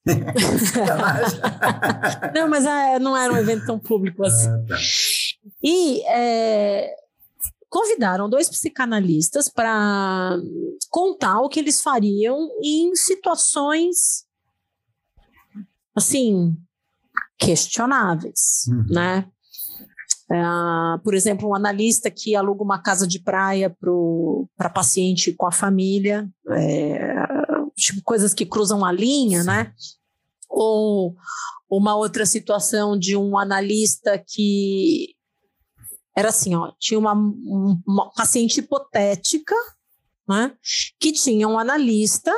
Não, 2.34 2.48
mas 2.48 2.66
é, 2.66 3.00
não 3.00 3.16
era 3.18 3.34
um 3.34 3.38
evento 3.38 3.66
tão 3.66 3.80
público 3.80 4.24
assim. 4.24 4.48
Ah, 4.50 4.64
tá. 4.68 4.78
E 5.64 6.02
é, 6.08 6.96
convidaram 7.70 8.30
dois 8.30 8.50
psicanalistas 8.50 9.50
para 9.50 10.38
contar 10.90 11.40
o 11.42 11.50
que 11.50 11.60
eles 11.60 11.82
fariam 11.82 12.50
em 12.64 12.96
situações 12.96 14.26
assim 15.96 16.56
questionáveis, 17.38 18.66
Uhum. 18.68 18.86
né? 18.90 19.28
Ah, 20.32 21.00
por 21.04 21.14
exemplo, 21.14 21.50
um 21.50 21.56
analista 21.56 22.10
que 22.10 22.36
aluga 22.36 22.64
uma 22.64 22.82
casa 22.82 23.08
de 23.08 23.20
praia 23.20 23.70
para 24.58 24.70
paciente 24.70 25.32
com 25.34 25.46
a 25.46 25.52
família, 25.52 26.28
é, 26.50 27.14
tipo 27.76 28.02
coisas 28.04 28.34
que 28.34 28.46
cruzam 28.46 28.84
a 28.84 28.92
linha, 28.92 29.44
né? 29.44 29.72
Ou 30.50 31.16
uma 31.70 31.96
outra 31.96 32.26
situação 32.26 32.98
de 32.98 33.16
um 33.16 33.38
analista 33.38 34.18
que 34.18 35.14
era 36.18 36.30
assim, 36.30 36.56
ó, 36.56 36.72
tinha 36.80 36.98
uma, 37.00 37.14
um- 37.14 37.80
uma 37.86 38.10
paciente 38.14 38.60
hipotética, 38.62 39.54
né, 40.28 40.54
que 41.00 41.12
tinha 41.12 41.48
um 41.48 41.60
analista, 41.60 42.34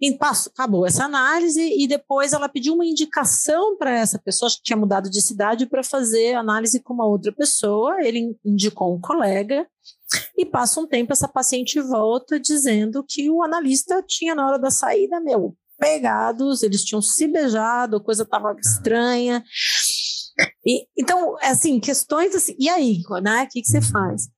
e 0.00 0.12
passou, 0.14 0.50
acabou 0.52 0.86
essa 0.86 1.04
análise 1.04 1.60
e 1.60 1.86
depois 1.86 2.32
ela 2.32 2.48
pediu 2.48 2.74
uma 2.74 2.86
indicação 2.86 3.76
para 3.76 3.90
essa 3.90 4.18
pessoa, 4.18 4.46
acho 4.46 4.56
que 4.56 4.64
tinha 4.64 4.76
mudado 4.76 5.10
de 5.10 5.20
cidade 5.20 5.66
para 5.66 5.82
fazer 5.82 6.34
análise 6.34 6.80
com 6.80 6.94
uma 6.94 7.06
outra 7.06 7.30
pessoa, 7.32 7.96
ele 8.00 8.34
indicou 8.44 8.94
um 8.94 9.00
colega 9.00 9.66
e 10.36 10.46
passa 10.46 10.80
um 10.80 10.86
tempo 10.86 11.12
essa 11.12 11.28
paciente 11.28 11.80
volta 11.80 12.40
dizendo 12.40 13.04
que 13.06 13.28
o 13.30 13.42
analista 13.42 14.02
tinha 14.06 14.34
na 14.34 14.46
hora 14.46 14.58
da 14.58 14.70
saída, 14.70 15.20
meu, 15.20 15.54
pegados, 15.78 16.62
eles 16.62 16.84
tinham 16.84 17.02
se 17.02 17.26
beijado, 17.28 17.96
a 17.96 18.04
coisa 18.04 18.22
estava 18.22 18.54
estranha. 18.58 19.44
E, 20.64 20.86
então, 20.96 21.36
assim, 21.42 21.78
questões 21.78 22.34
assim, 22.34 22.54
e 22.58 22.68
aí, 22.68 23.02
né? 23.22 23.44
O 23.44 23.48
que, 23.48 23.60
que 23.60 23.68
você 23.68 23.80
faz? 23.80 24.28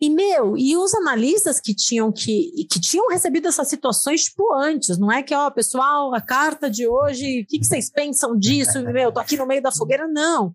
E, 0.00 0.08
meu, 0.08 0.56
e 0.56 0.76
os 0.76 0.94
analistas 0.94 1.60
que 1.60 1.74
tinham 1.74 2.10
que, 2.10 2.66
que 2.70 2.80
tinham 2.80 3.08
recebido 3.08 3.48
essas 3.48 3.68
situações, 3.68 4.24
tipo, 4.24 4.52
antes, 4.54 4.98
não 4.98 5.12
é 5.12 5.22
que, 5.22 5.34
ó, 5.34 5.50
pessoal, 5.50 6.14
a 6.14 6.20
carta 6.20 6.70
de 6.70 6.88
hoje, 6.88 7.42
o 7.42 7.46
que, 7.46 7.58
que 7.58 7.66
vocês 7.66 7.90
pensam 7.90 8.36
disso? 8.36 8.80
Meu, 8.92 9.12
tô 9.12 9.20
aqui 9.20 9.36
no 9.36 9.46
meio 9.46 9.62
da 9.62 9.70
fogueira, 9.70 10.08
não. 10.08 10.54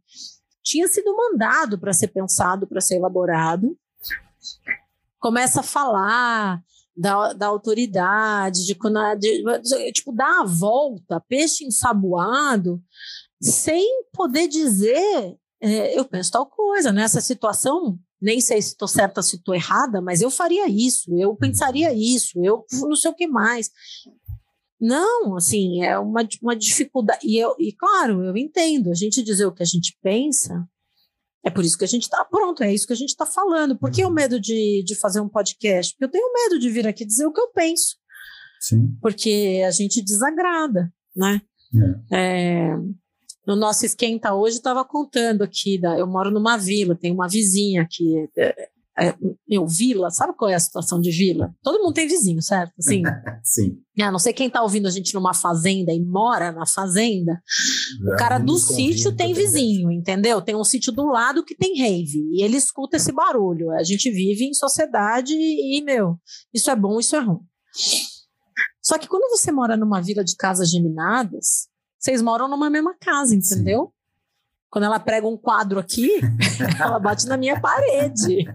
Tinha 0.64 0.88
sido 0.88 1.16
mandado 1.16 1.78
para 1.80 1.94
ser 1.94 2.08
pensado, 2.08 2.68
para 2.68 2.82
ser 2.82 2.96
elaborado. 2.96 3.78
Começa 5.20 5.60
a 5.60 5.64
falar 5.64 6.62
da, 6.96 7.34
da 7.34 7.48
autoridade, 7.48 8.66
de, 8.66 8.74
de, 9.20 9.62
de- 9.62 9.92
tipo, 9.92 10.12
dar 10.12 10.42
a 10.42 10.46
volta, 10.46 11.24
peixe 11.28 11.66
ensaboado, 11.66 12.82
sem 13.42 14.06
poder 14.14 14.48
dizer, 14.48 15.38
é, 15.62 15.98
eu 15.98 16.06
penso 16.06 16.32
tal 16.32 16.46
coisa, 16.46 16.92
nessa 16.92 17.22
situação, 17.22 18.00
nem 18.26 18.42
sei 18.42 18.60
se 18.60 18.70
estou 18.70 18.88
certa, 18.88 19.22
se 19.22 19.36
estou 19.36 19.54
errada, 19.54 20.02
mas 20.02 20.20
eu 20.20 20.32
faria 20.32 20.68
isso, 20.68 21.16
eu 21.16 21.36
pensaria 21.36 21.94
isso, 21.94 22.44
eu 22.44 22.66
não 22.82 22.96
sei 22.96 23.12
o 23.12 23.16
que 23.16 23.28
mais. 23.28 23.70
Não, 24.82 25.38
assim, 25.38 25.84
é 25.84 25.98
uma, 26.00 26.28
uma 26.42 26.56
dificuldade. 26.56 27.20
E, 27.24 27.38
eu, 27.38 27.56
e 27.60 27.72
claro, 27.72 28.24
eu 28.24 28.36
entendo, 28.36 28.92
a 28.92 28.96
gente 28.96 29.24
dizer 29.24 29.46
o 29.46 29.54
que 29.54 29.62
a 29.62 29.66
gente 29.66 29.96
pensa, 30.02 30.68
é 31.46 31.52
por 31.52 31.64
isso 31.64 31.78
que 31.78 31.86
a 31.86 31.88
gente 31.88 32.04
está 32.04 32.26
pronto, 32.26 32.64
é 32.64 32.74
isso 32.74 32.88
que 32.88 32.94
a 32.94 32.98
gente 32.98 33.10
está 33.10 33.28
falando. 33.28 33.78
Por 33.78 33.92
que 33.92 34.04
o 34.04 34.10
medo 34.10 34.40
de, 34.40 34.84
de 34.84 34.96
fazer 34.96 35.22
um 35.22 35.30
podcast? 35.30 35.94
Porque 35.94 36.06
eu 36.06 36.12
tenho 36.12 36.34
medo 36.34 36.60
de 36.60 36.70
vir 36.70 36.88
aqui 36.88 37.06
dizer 37.06 37.28
o 37.28 37.32
que 37.32 37.40
eu 37.40 37.52
penso, 37.52 37.96
Sim. 38.60 38.98
porque 39.00 39.64
a 39.66 39.70
gente 39.70 40.02
desagrada, 40.02 40.92
né? 41.16 41.42
É, 42.12 42.76
no 43.48 43.56
nosso 43.56 43.86
esquenta 43.86 44.34
hoje, 44.34 44.58
estava 44.58 44.84
contando 44.84 45.44
aqui, 45.44 45.80
da, 45.80 45.98
eu 45.98 46.08
moro 46.08 46.32
numa 46.32 46.58
vila, 46.58 46.96
tem 46.96 47.12
uma 47.12 47.28
vizinha 47.28 47.82
aqui, 47.82 48.28
é, 48.38 48.70
é, 48.98 49.14
meu, 49.48 49.68
vila, 49.68 50.10
sabe 50.10 50.34
qual 50.38 50.50
é 50.50 50.56
a 50.56 50.60
situação 50.60 51.02
de 51.02 51.12
vila? 51.12 51.54
Todo 51.62 51.84
mundo 51.84 51.94
tem 51.94 52.08
vizinho, 52.08 52.42
certo? 52.42 52.74
Assim, 52.80 53.04
Sim. 53.44 53.78
ah, 54.02 54.10
não 54.10 54.20
sei 54.20 54.32
quem 54.32 54.48
está 54.48 54.64
ouvindo 54.64 54.88
a 54.88 54.92
gente 54.92 55.14
numa 55.14 55.34
fazenda 55.34 55.92
e 55.92 56.00
mora 56.00 56.54
na 56.54 56.66
fazenda, 56.66 57.42
o 58.14 58.16
cara 58.16 58.38
do 58.38 58.58
sítio 58.58 59.14
tem 59.14 59.34
vizinho, 59.34 59.92
entendeu? 59.92 60.42
Tem 60.42 60.56
um 60.56 60.64
sítio 60.64 60.94
do 60.94 61.06
lado 61.08 61.44
que 61.44 61.56
tem 61.56 61.78
rave 61.78 62.20
e 62.32 62.42
ele 62.42 62.56
escuta 62.56 62.96
esse 62.96 63.12
barulho. 63.12 63.72
A 63.72 63.84
gente 63.84 64.10
vive 64.10 64.46
em 64.46 64.54
sociedade 64.54 65.34
e, 65.34 65.84
meu, 65.84 66.18
isso 66.54 66.72
é 66.72 66.76
bom, 66.76 66.98
isso 66.98 67.18
é 67.18 67.20
ruim. 67.20 67.42
Só 68.82 68.98
que 68.98 69.10
quando 69.10 69.30
você 69.30 69.52
mora 69.52 69.76
numa 69.76 70.02
vila 70.02 70.24
de 70.24 70.38
casas 70.38 70.72
geminadas, 70.72 71.68
vocês 72.00 72.22
moram 72.22 72.48
numa 72.48 72.70
mesma 72.70 72.96
casa, 73.00 73.36
entendeu? 73.36 73.92
Quando 74.70 74.84
ela 74.86 75.00
prega 75.00 75.28
um 75.28 75.38
quadro 75.38 75.80
aqui, 75.80 76.10
ela 76.80 77.00
bate 77.00 77.28
na 77.28 77.38
minha 77.38 77.60
parede. 77.60 78.46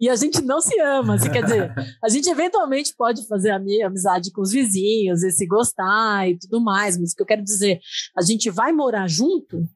E 0.00 0.08
a 0.08 0.14
gente 0.14 0.40
não 0.42 0.60
se 0.60 0.78
ama, 0.80 1.14
assim, 1.14 1.30
quer 1.30 1.42
dizer, 1.42 1.72
a 2.02 2.08
gente 2.08 2.28
eventualmente 2.28 2.94
pode 2.96 3.26
fazer 3.26 3.50
ami- 3.50 3.82
amizade 3.82 4.30
com 4.30 4.40
os 4.40 4.52
vizinhos 4.52 5.24
e 5.24 5.30
se 5.32 5.44
gostar 5.46 6.28
e 6.28 6.38
tudo 6.38 6.60
mais, 6.60 6.96
mas 6.96 7.12
o 7.12 7.16
que 7.16 7.22
eu 7.22 7.26
quero 7.26 7.42
dizer, 7.42 7.80
a 8.16 8.22
gente 8.22 8.48
vai 8.48 8.70
morar 8.72 9.08
junto 9.08 9.66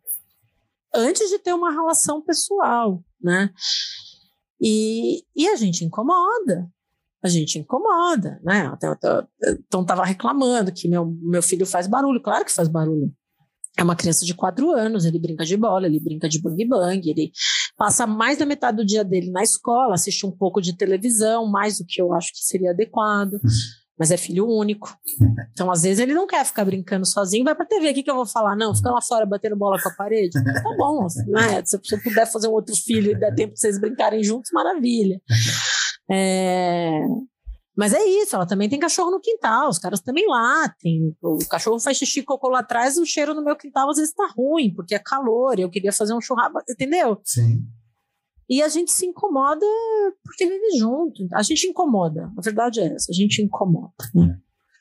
antes 0.95 1.29
de 1.29 1.39
ter 1.41 1.53
uma 1.53 1.73
relação 1.73 2.23
pessoal, 2.23 3.03
né? 3.21 3.51
E, 4.61 5.25
e 5.35 5.49
a 5.49 5.57
gente 5.57 5.85
incomoda, 5.85 6.71
a 7.23 7.29
gente 7.29 7.59
incomoda, 7.59 8.41
né? 8.43 8.67
Até, 8.67 8.89
até, 8.89 9.27
então 9.51 9.85
tava 9.85 10.05
reclamando 10.05 10.73
que 10.73 10.89
meu, 10.89 11.07
meu 11.23 11.43
filho 11.43 11.65
faz 11.65 11.87
barulho, 11.87 12.21
claro 12.21 12.45
que 12.45 12.53
faz 12.53 12.69
barulho. 12.69 13.13
É 13.79 13.83
uma 13.83 13.97
criança 13.97 14.27
de 14.27 14.35
quatro 14.35 14.71
anos, 14.73 15.05
ele 15.07 15.19
brinca 15.19 15.45
de 15.45 15.57
bola, 15.57 15.87
ele 15.87 15.99
brinca 15.99 16.29
de 16.29 16.43
bang 16.43 16.65
bang, 16.67 17.09
ele 17.09 17.33
passa 17.77 18.07
mais 18.07 18.39
da 18.39 18.45
metade 18.45 18.77
do 18.77 18.85
dia 18.85 19.03
dele 19.03 19.31
na 19.31 19.43
escola, 19.43 19.95
assiste 19.95 20.27
um 20.27 20.31
pouco 20.31 20.61
de 20.61 20.77
televisão, 20.77 21.47
mais 21.47 21.79
do 21.79 21.87
que 21.87 22.03
eu 22.03 22.13
acho 22.13 22.33
que 22.33 22.45
seria 22.45 22.73
adequado, 22.73 23.41
mas 23.99 24.11
é 24.11 24.17
filho 24.17 24.47
único. 24.47 24.95
Então, 25.53 25.71
às 25.71 25.83
vezes, 25.83 26.01
ele 26.01 26.13
não 26.13 26.27
quer 26.27 26.45
ficar 26.45 26.65
brincando 26.65 27.07
sozinho, 27.07 27.45
vai 27.45 27.55
pra 27.55 27.65
TV, 27.65 27.91
o 27.91 27.95
que, 27.95 28.03
que 28.03 28.11
eu 28.11 28.17
vou 28.17 28.27
falar? 28.27 28.57
Não, 28.57 28.75
fica 28.75 28.91
lá 28.91 29.01
fora 29.01 29.25
batendo 29.25 29.57
bola 29.57 29.81
com 29.81 29.89
a 29.89 29.95
parede. 29.95 30.33
Tá 30.33 30.75
bom, 30.77 31.07
né? 31.29 31.63
Se 31.65 31.77
eu 31.77 32.03
puder 32.03 32.27
fazer 32.31 32.49
um 32.49 32.53
outro 32.53 32.75
filho 32.75 33.13
e 33.13 33.15
der 33.19 33.35
tempo 33.35 33.55
de 33.55 33.61
vocês 33.61 33.81
brincarem 33.81 34.23
juntos, 34.23 34.51
maravilha. 34.53 35.21
É... 36.13 37.01
Mas 37.75 37.95
é 37.95 38.05
isso, 38.05 38.37
ela 38.37 38.47
também 38.47 38.69
tem 38.69 38.79
cachorro 38.79 39.11
no 39.11 39.21
quintal, 39.21 39.71
os 39.71 39.79
caras 39.79 40.01
também 40.01 40.29
latem. 40.29 41.17
O 41.23 41.39
cachorro 41.49 41.81
faz 41.81 41.97
xixi 41.97 42.21
e 42.21 42.23
cocô 42.23 42.49
lá 42.49 42.61
atrás, 42.61 42.99
o 42.99 43.07
cheiro 43.07 43.35
no 43.35 43.43
meu 43.43 43.57
quintal 43.57 43.89
às 43.89 43.97
vezes 43.97 44.13
tá 44.13 44.31
ruim, 44.37 44.75
porque 44.75 44.95
é 44.95 44.99
calor, 44.99 45.59
eu 45.59 45.71
queria 45.71 45.93
fazer 45.93 46.15
um 46.15 46.21
churrasco, 46.21 46.59
entendeu? 46.69 47.19
Sim. 47.25 47.63
E 48.49 48.63
a 48.63 48.69
gente 48.69 48.93
se 48.93 49.07
incomoda 49.07 49.65
porque 50.23 50.45
vive 50.45 50.79
junto. 50.79 51.27
A 51.33 51.43
gente 51.43 51.67
incomoda, 51.67 52.31
a 52.37 52.43
verdade 52.43 52.81
é 52.81 52.95
essa, 52.95 53.11
a 53.11 53.15
gente 53.15 53.41
incomoda. 53.41 53.93
Né? 54.15 54.39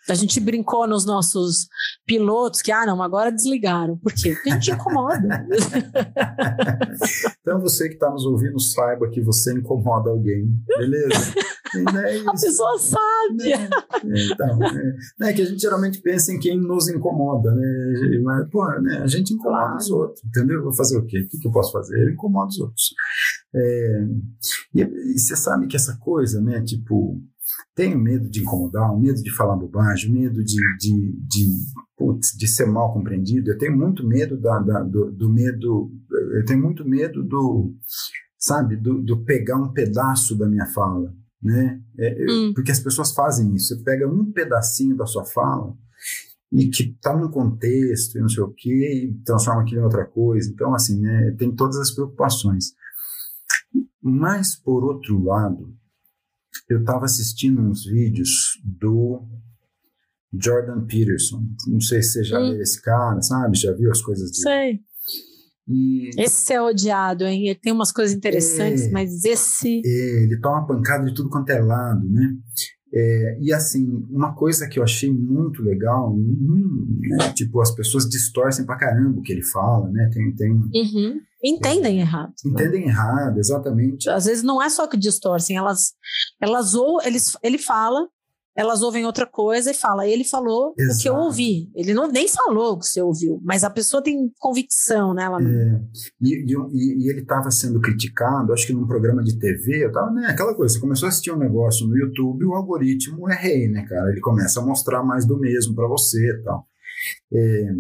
A 0.10 0.14
gente 0.14 0.39
brincou 0.39 0.88
nos 0.88 1.06
nossos 1.06 1.68
pilotos 2.06 2.62
que, 2.62 2.72
ah, 2.72 2.86
não, 2.86 3.02
agora 3.02 3.32
desligaram. 3.32 3.97
Por 3.97 4.14
quê? 4.14 4.34
Porque 4.34 4.49
a 4.49 4.54
gente 4.54 4.72
incomoda. 4.72 5.45
Então 7.41 7.60
você 7.60 7.88
que 7.88 7.95
está 7.95 8.10
nos 8.10 8.24
ouvindo, 8.24 8.60
saiba 8.60 9.10
que 9.10 9.20
você 9.20 9.52
incomoda 9.54 10.12
alguém, 10.12 10.47
beleza? 10.68 11.34
Né, 11.91 12.24
a 12.28 12.32
pessoa 12.32 12.78
sabe. 12.78 13.49
Né, 14.04 14.28
então, 14.32 14.60
é, 14.64 15.30
é, 15.30 15.34
que 15.34 15.41
a 15.41 15.45
gente 15.45 15.60
geralmente 15.60 15.99
pensa 16.02 16.32
em 16.32 16.39
quem 16.39 16.60
nos 16.60 16.88
incomoda, 16.88 17.54
né? 17.54 18.20
Mas, 18.24 18.49
pô, 18.49 18.64
né, 18.82 18.99
a 18.99 19.08
gente 19.08 19.34
incomoda 19.34 19.64
claro. 19.64 19.78
os 19.78 19.89
outros, 19.89 20.24
entendeu? 20.24 20.64
Vou 20.64 20.74
fazer 20.74 20.97
o 20.97 21.06
quê? 21.06 21.22
O 21.22 21.28
que, 21.28 21.39
que 21.39 21.47
eu 21.47 21.52
posso 21.52 21.72
fazer? 21.72 21.99
Eu 21.99 22.12
incomodo 22.12 22.49
os 22.49 22.60
outros. 22.60 22.93
É, 23.56 24.06
e, 24.76 24.82
e 24.82 25.20
você 25.20 25.36
sabe 25.36 25.68
que 25.68 25.76
essa 25.76 25.97
coisa, 25.97 26.39
né? 26.41 26.62
Tipo, 26.62 27.20
tenho 27.76 27.97
medo 27.97 28.30
de 28.30 28.41
incomodar, 28.41 28.97
medo 28.97 29.22
de 29.22 29.36
falar 29.36 29.56
bobagem, 29.56 30.12
medo 30.12 30.43
de, 30.43 30.56
de, 30.78 31.16
de, 31.28 31.56
putz, 31.97 32.32
de 32.38 32.47
ser 32.47 32.66
mal 32.66 32.93
compreendido. 32.93 33.52
Eu 33.52 33.58
tenho 33.58 33.78
muito 33.78 34.06
medo 34.06 34.39
da, 34.39 34.60
da 34.60 34.82
do, 34.82 35.12
do, 35.12 35.30
medo, 35.30 35.91
eu 36.34 36.45
tenho 36.45 36.62
muito 36.62 36.88
medo 36.88 37.24
do, 37.24 37.74
sabe, 38.38 38.76
do, 38.76 39.02
do 39.02 39.24
pegar 39.24 39.58
um 39.58 39.72
pedaço 39.72 40.38
da 40.38 40.47
minha 40.47 40.66
fala, 40.68 41.14
né? 41.41 41.82
É, 41.97 42.26
hum. 42.30 42.54
Porque 42.54 42.72
as 42.72 42.80
pessoas 42.80 43.14
fazem 43.14 43.54
isso. 43.56 43.76
Você 43.76 43.84
pega 43.84 44.08
um 44.08 44.32
pedacinho 44.32 44.95
da 44.95 45.06
sua 45.06 45.26
fala 45.26 45.76
e 46.52 46.68
que 46.70 46.84
está 46.84 47.16
num 47.16 47.30
contexto 47.30 48.18
e 48.18 48.22
não 48.22 48.28
sei 48.28 48.43
o 48.43 48.54
quê, 48.54 49.06
e 49.06 49.24
transforma 49.24 49.62
aquilo 49.62 49.82
em 49.82 49.86
outra 49.86 50.06
coisa. 50.06 50.49
Então, 50.52 50.74
assim, 50.74 50.99
né, 50.99 51.34
tem 51.38 51.56
todas 51.56 51.78
as 51.78 51.91
preocupações. 51.91 52.74
Mas, 54.02 54.56
por 54.56 54.84
outro 54.84 55.24
lado, 55.24 55.74
eu 56.70 56.80
estava 56.80 57.06
assistindo 57.06 57.62
uns 57.62 57.86
vídeos 57.86 58.60
do 58.64 59.28
Jordan 60.34 60.86
Peterson. 60.86 61.43
Não 61.68 61.82
sei 61.82 62.02
se 62.02 62.14
você 62.14 62.24
já 62.24 62.39
hum. 62.39 62.52
viu 62.52 62.62
esse 62.62 62.82
cara, 62.82 63.22
sabe? 63.22 63.58
Já 63.58 63.74
viu 63.74 63.91
as 63.91 64.02
coisas 64.02 64.32
dele? 64.32 64.43
Sei. 64.43 64.80
E... 65.68 66.10
Esse 66.18 66.54
é 66.54 66.62
odiado, 66.62 67.26
hein? 67.26 67.47
Ele 67.47 67.60
tem 67.60 67.72
umas 67.72 67.91
coisas 67.91 68.16
interessantes, 68.16 68.84
é, 68.84 68.91
mas 68.91 69.24
esse. 69.24 69.82
É, 69.86 70.24
ele 70.24 70.39
toma 70.39 70.66
pancada 70.66 71.06
de 71.06 71.14
tudo 71.14 71.30
quanto 71.30 71.49
é 71.49 71.62
lado, 71.62 72.08
né? 72.10 72.36
É, 72.94 73.38
e 73.39 73.54
assim, 73.54 74.06
uma 74.10 74.36
coisa 74.36 74.68
que 74.68 74.78
eu 74.78 74.84
achei 74.84 75.12
muito 75.12 75.64
legal, 75.64 76.12
hum, 76.12 77.00
né, 77.02 77.32
tipo, 77.34 77.62
as 77.62 77.72
pessoas 77.72 78.10
distorcem 78.10 78.66
pra 78.66 78.78
caramba 78.78 79.20
o 79.20 79.22
que 79.22 79.32
ele 79.32 79.44
fala, 79.44 79.89
né? 79.89 80.10
Tem, 80.14 80.36
tem, 80.36 80.52
uhum. 80.52 81.22
Entendem 81.44 82.00
é, 82.00 82.02
errado. 82.02 82.34
Entendem 82.46 82.82
né? 82.82 82.88
errado, 82.88 83.39
exatamente. 83.39 84.10
Às 84.10 84.26
vezes 84.26 84.44
não 84.44 84.62
é 84.62 84.70
só 84.70 84.88
que 84.88 84.98
distorcem, 84.98 85.56
elas, 85.56 85.94
elas 86.42 86.76
ou 86.76 87.02
eles, 87.02 87.38
ele 87.42 87.58
fala, 87.58 88.08
elas 88.56 88.82
ouvem 88.82 89.06
outra 89.06 89.26
coisa 89.26 89.72
e 89.72 89.74
fala, 89.74 90.08
ele 90.08 90.24
falou 90.24 90.74
Exato. 90.78 90.97
o 90.97 91.02
que 91.02 91.10
eu 91.10 91.16
ouvi. 91.16 91.72
Ele 91.74 91.93
não 91.93 92.12
nem 92.12 92.28
falou 92.28 92.74
o 92.74 92.80
que 92.80 92.86
você 92.86 93.02
ouviu, 93.02 93.39
mas 93.43 93.64
a 93.64 93.70
pessoa 93.70 94.04
tem 94.04 94.32
convicção, 94.38 95.14
né? 95.14 95.24
Ela 95.24 95.41
é, 95.41 95.82
e, 96.22 96.45
e, 96.45 97.06
e, 97.06 97.10
ele 97.10 97.22
estava 97.22 97.49
sendo 97.49 97.80
criticado, 97.80 98.52
acho 98.54 98.68
que 98.68 98.74
num 98.74 98.88
programa 98.88 99.24
de 99.24 99.39
TV, 99.39 99.86
eu 99.86 99.91
tava, 99.91 100.12
né, 100.12 100.28
aquela 100.28 100.54
coisa, 100.54 100.74
você 100.74 100.80
começou 100.80 101.06
a 101.06 101.10
assistir 101.10 101.32
um 101.32 101.38
negócio 101.38 101.88
no 101.88 101.97
YouTube, 101.97 102.45
o 102.45 102.54
algoritmo 102.54 103.30
é 103.30 103.36
rei, 103.36 103.68
né, 103.70 103.86
cara? 103.88 104.12
Ele 104.12 104.20
começa 104.20 104.60
a 104.60 104.66
mostrar 104.66 105.02
mais 105.04 105.26
do 105.26 105.39
mesmo 105.39 105.74
para 105.74 105.88
você 105.88 106.20
e 106.20 106.43
tal. 106.43 106.68
É, 107.34 107.74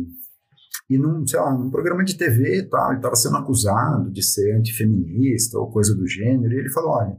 e 0.89 0.97
num, 0.97 1.25
sei 1.25 1.39
lá, 1.39 1.53
num 1.53 1.69
programa 1.69 2.03
de 2.03 2.17
TV 2.17 2.57
e 2.57 2.63
tal, 2.63 2.89
ele 2.89 2.97
estava 2.97 3.15
sendo 3.15 3.37
acusado 3.37 4.11
de 4.11 4.23
ser 4.23 4.55
antifeminista 4.55 5.57
ou 5.57 5.71
coisa 5.71 5.95
do 5.95 6.07
gênero, 6.07 6.53
e 6.53 6.57
ele 6.57 6.69
falou, 6.69 6.91
olha, 6.91 7.17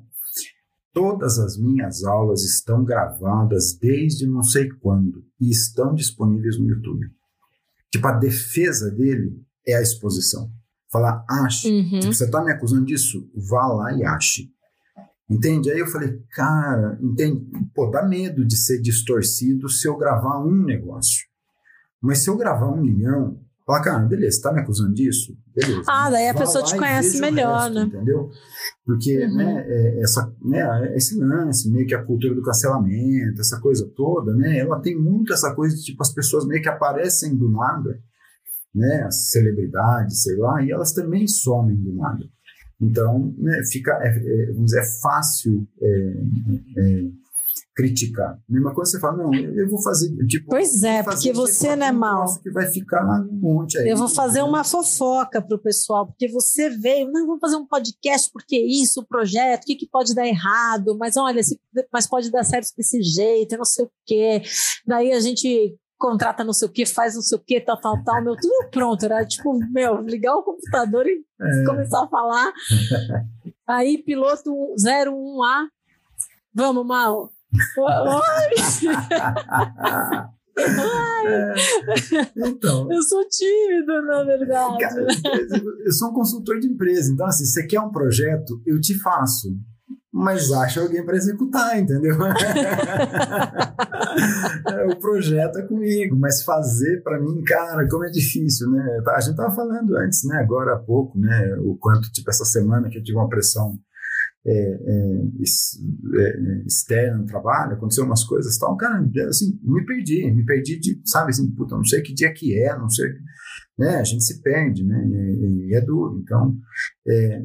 Todas 0.93 1.38
as 1.38 1.57
minhas 1.57 2.05
aulas 2.05 2.45
estão 2.45 2.84
gravadas 2.84 3.72
desde 3.72 4.26
não 4.26 4.43
sei 4.43 4.68
quando 4.68 5.24
e 5.40 5.51
estão 5.51 5.95
disponíveis 5.95 6.59
no 6.59 6.68
YouTube. 6.68 7.11
Tipo, 7.90 8.09
a 8.09 8.12
defesa 8.12 8.90
dele 8.90 9.43
é 9.66 9.74
a 9.74 9.82
exposição. 9.82 10.51
Falar, 10.90 11.24
ache. 11.28 11.70
Uhum. 11.70 12.01
Tipo, 12.01 12.12
você 12.12 12.24
está 12.24 12.45
me 12.45 12.53
acusando 12.53 12.84
disso? 12.84 13.26
Vá 13.34 13.66
lá 13.66 13.93
e 13.95 14.05
ache. 14.05 14.51
Entende? 15.28 15.70
Aí 15.70 15.78
eu 15.78 15.86
falei, 15.86 16.20
cara, 16.30 16.99
entende? 17.01 17.47
Pô, 17.74 17.86
dá 17.86 18.03
medo 18.03 18.45
de 18.45 18.57
ser 18.57 18.80
distorcido 18.80 19.68
se 19.70 19.88
eu 19.88 19.97
gravar 19.97 20.45
um 20.45 20.55
negócio. 20.55 21.26
Mas 22.01 22.18
se 22.18 22.28
eu 22.28 22.36
gravar 22.36 22.68
um 22.68 22.82
milhão, 22.82 23.40
Fala, 23.64 23.82
cara, 23.82 24.04
beleza, 24.04 24.42
tá 24.42 24.52
me 24.52 24.60
acusando 24.60 24.92
disso? 24.92 25.36
Beleza. 25.54 25.84
Ah, 25.86 26.10
daí 26.10 26.28
a 26.28 26.34
pessoa 26.34 26.64
te 26.64 26.76
conhece 26.76 27.20
melhor, 27.20 27.70
resto, 27.70 27.74
né? 27.74 27.82
Entendeu? 27.82 28.28
Porque, 28.84 29.24
uhum. 29.24 29.36
né, 29.36 29.64
é, 29.66 30.00
essa, 30.00 30.34
né, 30.42 30.96
esse 30.96 31.18
lance, 31.18 31.70
meio 31.70 31.86
que 31.86 31.94
a 31.94 32.02
cultura 32.02 32.34
do 32.34 32.42
cancelamento, 32.42 33.40
essa 33.40 33.60
coisa 33.60 33.88
toda, 33.94 34.34
né, 34.34 34.58
ela 34.58 34.80
tem 34.80 34.98
muito 34.98 35.32
essa 35.32 35.54
coisa 35.54 35.76
de, 35.76 35.82
tipo, 35.82 36.02
as 36.02 36.12
pessoas 36.12 36.44
meio 36.44 36.60
que 36.60 36.68
aparecem 36.68 37.36
do 37.36 37.48
nada, 37.50 38.00
né, 38.74 39.04
as 39.06 39.30
celebridades, 39.30 40.22
sei 40.22 40.36
lá, 40.36 40.62
e 40.62 40.72
elas 40.72 40.92
também 40.92 41.28
somem 41.28 41.76
do 41.76 41.94
nada. 41.94 42.24
Então, 42.80 43.32
né, 43.38 43.62
fica, 43.70 43.92
é, 44.02 44.08
é, 44.08 44.46
vamos 44.52 44.66
dizer, 44.66 44.80
é 44.80 45.00
fácil 45.00 45.68
criticar. 47.74 48.38
Mesma 48.48 48.74
coisa 48.74 48.90
você 48.90 49.00
fala, 49.00 49.16
não, 49.16 49.34
eu 49.34 49.68
vou 49.68 49.82
fazer. 49.82 50.14
Tipo, 50.26 50.50
pois 50.50 50.82
é, 50.82 51.02
porque 51.02 51.32
você 51.32 51.74
não 51.74 51.86
é 51.86 51.92
mal. 51.92 52.24
Que 52.40 52.50
vai 52.50 52.66
ficar 52.66 53.02
um 53.04 53.32
monte 53.32 53.78
aí. 53.78 53.88
Eu 53.88 53.96
vou 53.96 54.08
fazer 54.08 54.42
uma 54.42 54.62
fofoca 54.62 55.40
para 55.40 55.56
o 55.56 55.60
pessoal, 55.60 56.06
porque 56.06 56.28
você 56.28 56.70
veio, 56.70 57.10
não, 57.10 57.26
vamos 57.26 57.40
fazer 57.40 57.56
um 57.56 57.66
podcast, 57.66 58.30
porque 58.32 58.58
isso, 58.58 59.00
o 59.00 59.06
projeto, 59.06 59.62
o 59.62 59.66
que, 59.66 59.76
que 59.76 59.88
pode 59.88 60.14
dar 60.14 60.26
errado, 60.26 60.96
mas 60.98 61.16
olha, 61.16 61.42
se, 61.42 61.58
mas 61.92 62.06
pode 62.06 62.30
dar 62.30 62.44
certo 62.44 62.68
desse 62.76 63.02
jeito, 63.02 63.56
não 63.56 63.64
sei 63.64 63.84
o 63.86 63.90
quê. 64.06 64.42
Daí 64.86 65.12
a 65.12 65.20
gente 65.20 65.74
contrata 65.98 66.42
não 66.42 66.52
sei 66.52 66.66
o 66.66 66.72
que, 66.72 66.84
faz 66.84 67.14
não 67.14 67.22
sei 67.22 67.38
o 67.38 67.40
que, 67.40 67.60
tal, 67.60 67.80
tal, 67.80 68.02
tal, 68.02 68.22
meu, 68.24 68.34
tudo 68.34 68.68
pronto, 68.72 69.04
era 69.04 69.24
tipo, 69.24 69.56
meu, 69.70 70.00
ligar 70.00 70.34
o 70.34 70.42
computador 70.42 71.06
e 71.06 71.24
é. 71.40 71.64
começar 71.64 72.02
a 72.02 72.08
falar. 72.08 72.52
Aí, 73.68 74.02
piloto 74.02 74.50
01A, 74.74 75.68
vamos, 76.52 76.84
Mal, 76.84 77.30
é, 80.59 81.55
então, 82.36 82.92
eu 82.92 83.03
sou 83.03 83.26
tímido, 83.28 84.03
na 84.03 84.22
verdade. 84.22 84.78
Cara, 84.78 85.07
eu 85.84 85.92
sou 85.92 86.11
um 86.11 86.12
consultor 86.12 86.59
de 86.59 86.66
empresa, 86.68 87.11
então 87.12 87.26
assim, 87.26 87.44
você 87.44 87.66
quer 87.66 87.80
um 87.80 87.90
projeto, 87.90 88.61
eu 88.66 88.80
te 88.80 88.98
faço. 88.98 89.57
Mas 90.14 90.53
acha 90.53 90.82
alguém 90.82 91.03
para 91.07 91.16
executar, 91.16 91.78
entendeu? 91.80 92.18
o 94.90 94.96
projeto 94.96 95.59
é 95.59 95.62
comigo, 95.62 96.14
mas 96.18 96.44
fazer 96.44 97.03
para 97.03 97.18
mim, 97.18 97.42
cara, 97.42 97.88
como 97.88 98.05
é 98.05 98.11
difícil, 98.11 98.70
né? 98.70 99.00
A 99.09 99.20
gente 99.20 99.36
tava 99.36 99.55
falando 99.55 99.96
antes, 99.96 100.22
né? 100.24 100.36
Agora 100.36 100.74
há 100.74 100.78
pouco, 100.78 101.18
né? 101.18 101.57
O 101.61 101.78
quanto, 101.78 102.12
tipo, 102.12 102.28
essa 102.28 102.44
semana 102.44 102.90
que 102.90 102.98
eu 102.98 103.03
tive 103.03 103.16
uma 103.16 103.28
pressão 103.28 103.78
é, 104.45 104.53
é, 104.53 105.22
é, 106.16 106.62
externa 106.66 107.18
no 107.18 107.26
trabalho, 107.26 107.74
aconteceu 107.74 108.05
umas 108.05 108.24
coisas 108.24 108.59
tal, 108.59 108.76
cara, 108.76 109.09
assim, 109.28 109.59
me 109.62 109.84
perdi, 109.84 110.30
me 110.32 110.45
perdi 110.45 110.78
de, 110.80 111.01
sabe, 111.05 111.30
assim, 111.30 111.49
puta, 111.53 111.76
não 111.76 111.84
sei 111.84 112.03
que 112.03 112.12
dia 112.12 112.32
que 112.32 112.59
é, 112.59 112.76
não 112.76 112.88
sei, 112.88 113.09
né, 113.78 113.97
a 113.97 114.05
gente 114.05 114.24
se 114.24 114.43
perde, 114.43 114.84
né, 114.84 115.07
e, 115.07 115.68
e 115.68 115.74
é 115.74 115.80
duro, 115.80 116.20
então, 116.22 116.57
é, 117.07 117.40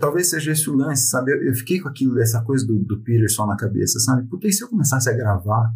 talvez 0.00 0.30
seja 0.30 0.52
esse 0.52 0.68
o 0.68 0.74
lance, 0.74 1.08
sabe, 1.08 1.32
eu, 1.32 1.42
eu, 1.44 1.54
fiquei 1.54 1.78
com 1.80 1.88
aquilo, 1.88 2.20
essa 2.20 2.42
coisa 2.42 2.66
do, 2.66 2.80
do 2.80 3.00
Peterson 3.02 3.46
na 3.46 3.56
cabeça, 3.56 4.00
sabe, 4.00 4.28
puta, 4.28 4.48
e 4.48 4.52
se 4.52 4.64
eu 4.64 4.68
começasse 4.68 5.08
a 5.08 5.16
gravar 5.16 5.72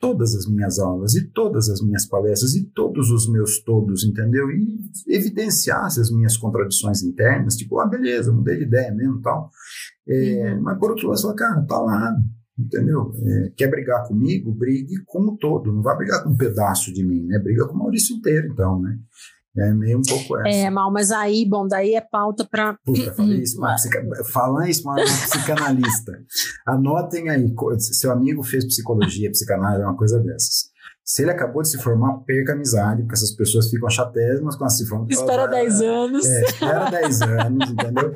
todas 0.00 0.34
as 0.34 0.46
minhas 0.46 0.78
aulas 0.78 1.14
e 1.14 1.28
todas 1.30 1.68
as 1.68 1.80
minhas 1.80 2.06
palestras 2.06 2.54
e 2.54 2.64
todos 2.70 3.10
os 3.10 3.28
meus 3.28 3.62
todos, 3.62 4.04
entendeu? 4.04 4.50
E 4.50 4.78
evidenciasse 5.08 6.00
as 6.00 6.10
minhas 6.10 6.36
contradições 6.36 7.02
internas, 7.02 7.56
tipo, 7.56 7.78
ah, 7.80 7.86
beleza, 7.86 8.32
mudei 8.32 8.58
de 8.58 8.64
ideia 8.64 8.92
mesmo 8.92 9.20
tal. 9.20 9.50
É, 10.06 10.54
uhum. 10.54 10.62
Mas 10.62 10.78
por 10.78 10.90
outro 10.90 11.08
lado, 11.08 11.18
você 11.18 11.22
fala, 11.22 11.34
cara, 11.34 11.66
tá 11.66 11.80
lá, 11.80 12.16
entendeu? 12.58 13.12
É, 13.24 13.52
quer 13.56 13.68
brigar 13.68 14.06
comigo? 14.06 14.52
Brigue 14.52 15.02
com 15.04 15.20
o 15.22 15.36
todo, 15.36 15.72
não 15.72 15.82
vai 15.82 15.96
brigar 15.96 16.22
com 16.22 16.30
um 16.30 16.36
pedaço 16.36 16.92
de 16.92 17.04
mim, 17.04 17.26
né? 17.26 17.38
Briga 17.38 17.66
com 17.66 17.74
o 17.74 17.78
Maurício 17.78 18.16
inteiro, 18.16 18.48
então, 18.52 18.80
né? 18.80 18.98
É 19.56 19.72
meio 19.72 19.98
um 19.98 20.02
pouco 20.02 20.38
essa. 20.38 20.48
É, 20.48 20.70
mal, 20.70 20.92
mas 20.92 21.10
aí, 21.10 21.44
bom, 21.48 21.66
daí 21.66 21.94
é 21.94 22.00
pauta 22.00 22.46
para. 22.48 22.76
Puta, 22.84 23.12
falei 23.14 23.42
isso, 23.42 23.58
falar 24.32 24.68
isso 24.68 24.82
para 24.82 24.92
uma 24.92 25.04
psicanalista. 25.04 26.12
Anotem 26.66 27.28
aí, 27.28 27.52
seu 27.78 28.12
amigo 28.12 28.42
fez 28.42 28.64
psicologia, 28.64 29.30
psicanálise, 29.30 29.82
é 29.82 29.86
uma 29.86 29.96
coisa 29.96 30.20
dessas. 30.20 30.70
Se 31.08 31.22
ele 31.22 31.30
acabou 31.30 31.62
de 31.62 31.70
se 31.70 31.78
formar, 31.78 32.18
perca 32.26 32.52
a 32.52 32.54
amizade, 32.54 33.00
porque 33.00 33.14
essas 33.14 33.34
pessoas 33.34 33.70
ficam 33.70 33.88
chatésimas 33.88 34.56
quando 34.56 34.70
se 34.70 34.86
formam. 34.86 35.08
Espera 35.08 35.46
10 35.46 35.80
anos. 35.80 36.26
É, 36.26 36.44
espera 36.44 36.90
10 36.90 37.22
anos, 37.22 37.70
entendeu? 37.70 38.12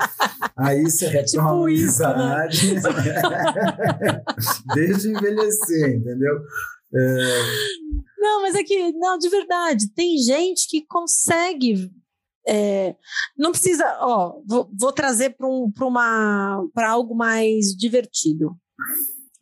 Aí 0.55 0.83
você 0.83 1.07
é 1.07 1.22
tipo 1.22 1.43
uma 1.43 1.62
amizade. 1.64 2.76
Isso, 2.76 2.93
né? 2.93 4.22
Deixa 4.74 5.09
envelhecer, 5.09 5.97
entendeu? 5.97 6.39
É, 6.95 7.72
não, 8.22 8.43
mas 8.43 8.55
é 8.55 8.62
que, 8.62 8.93
não, 8.93 9.18
de 9.18 9.28
verdade, 9.28 9.93
tem 9.95 10.16
gente 10.18 10.68
que 10.68 10.86
consegue. 10.86 11.90
É, 12.47 12.95
não 13.36 13.51
precisa, 13.51 13.84
ó, 14.01 14.40
vou, 14.47 14.70
vou 14.78 14.93
trazer 14.93 15.30
para 15.30 15.47
um, 15.49 15.70
para 15.72 16.90
algo 16.90 17.14
mais 17.14 17.68
divertido. 17.76 18.57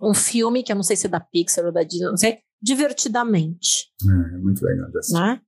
Um 0.01 0.15
filme 0.15 0.63
que 0.63 0.73
eu 0.73 0.77
não 0.77 0.83
sei 0.83 0.97
se 0.97 1.07
é 1.07 1.11
da 1.11 1.21
Pixar 1.21 1.67
ou 1.67 1.73
da 1.73 1.83
Disney, 1.83 2.07
não 2.09 2.17
sei, 2.17 2.39
divertidamente. 2.61 3.91
É, 4.03 4.35
é 4.35 4.39
muito 4.39 4.65
legal. 4.65 4.89
Né? 5.13 5.41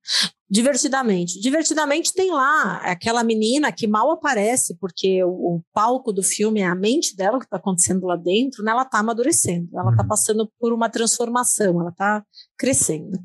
Divertidamente. 0.53 1.41
Divertidamente 1.41 2.13
tem 2.13 2.31
lá 2.31 2.77
aquela 2.83 3.25
menina 3.25 3.73
que 3.73 3.87
mal 3.87 4.11
aparece, 4.11 4.77
porque 4.79 5.25
o, 5.25 5.31
o 5.31 5.63
palco 5.73 6.13
do 6.13 6.23
filme 6.23 6.61
é 6.61 6.67
a 6.67 6.75
mente 6.75 7.17
dela, 7.17 7.39
que 7.39 7.47
está 7.47 7.57
acontecendo 7.57 8.05
lá 8.05 8.17
dentro, 8.17 8.63
né? 8.63 8.71
ela 8.71 8.83
está 8.83 8.99
amadurecendo, 8.99 9.71
ela 9.73 9.91
está 9.93 10.03
uhum. 10.03 10.09
passando 10.09 10.53
por 10.61 10.75
uma 10.75 10.91
transformação, 10.91 11.81
ela 11.81 11.89
está 11.89 12.23
crescendo. 12.59 13.19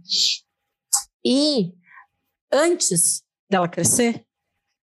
E 1.25 1.73
antes 2.49 3.21
dela 3.49 3.67
crescer, 3.67 4.25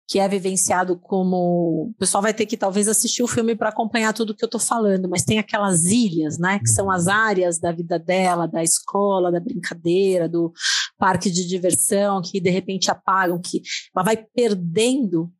que 0.07 0.19
é 0.19 0.29
vivenciado 0.29 0.99
como. 0.99 1.91
O 1.91 1.95
pessoal 1.99 2.23
vai 2.23 2.35
ter 2.35 2.47
que 2.47 2.57
talvez 2.57 2.89
assistir 2.89 3.23
o 3.23 3.29
filme 3.29 3.57
para 3.57 3.71
acompanhar 3.71 4.13
tudo 4.13 4.35
que 4.35 4.45
eu 4.45 4.47
estou 4.47 4.61
falando, 4.61 5.09
mas 5.09 5.25
tem 5.25 5.39
aquelas 5.39 5.85
ilhas, 5.87 6.39
né? 6.39 6.59
Que 6.59 6.69
são 6.69 6.91
as 6.91 7.09
áreas 7.09 7.59
da 7.59 7.73
vida 7.73 7.99
dela, 7.99 8.47
da 8.47 8.63
escola, 8.63 9.33
da 9.33 9.41
brincadeira, 9.41 10.29
do 10.29 10.53
parque 10.99 11.31
de 11.31 11.47
diversão, 11.47 12.21
que 12.23 12.41
de 12.41 12.51
repente 12.51 12.91
apagam, 12.91 13.41
que 13.41 13.63
ela 13.95 14.05
vai 14.05 14.17
perdendo 14.17 15.33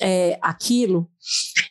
é, 0.00 0.38
aquilo. 0.42 1.08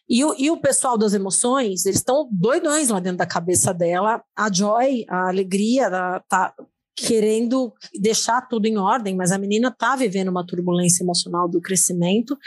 E 0.08 0.24
o, 0.24 0.34
e 0.38 0.50
o 0.50 0.58
pessoal 0.58 0.98
das 0.98 1.14
emoções, 1.14 1.86
eles 1.86 2.00
estão 2.00 2.30
doidões 2.32 2.90
lá 2.90 3.00
dentro 3.00 3.18
da 3.18 3.26
cabeça 3.26 3.74
dela. 3.74 4.24
A 4.36 4.52
Joy, 4.52 5.06
a 5.10 5.28
alegria, 5.28 5.90
tá 6.28 6.54
querendo 7.00 7.74
deixar 8.00 8.42
tudo 8.48 8.66
em 8.66 8.78
ordem, 8.78 9.16
mas 9.16 9.32
a 9.32 9.38
menina 9.38 9.70
está 9.70 9.96
vivendo 9.96 10.30
uma 10.30 10.46
turbulência 10.46 11.04
emocional 11.04 11.48
do 11.48 11.62
crescimento. 11.62 12.38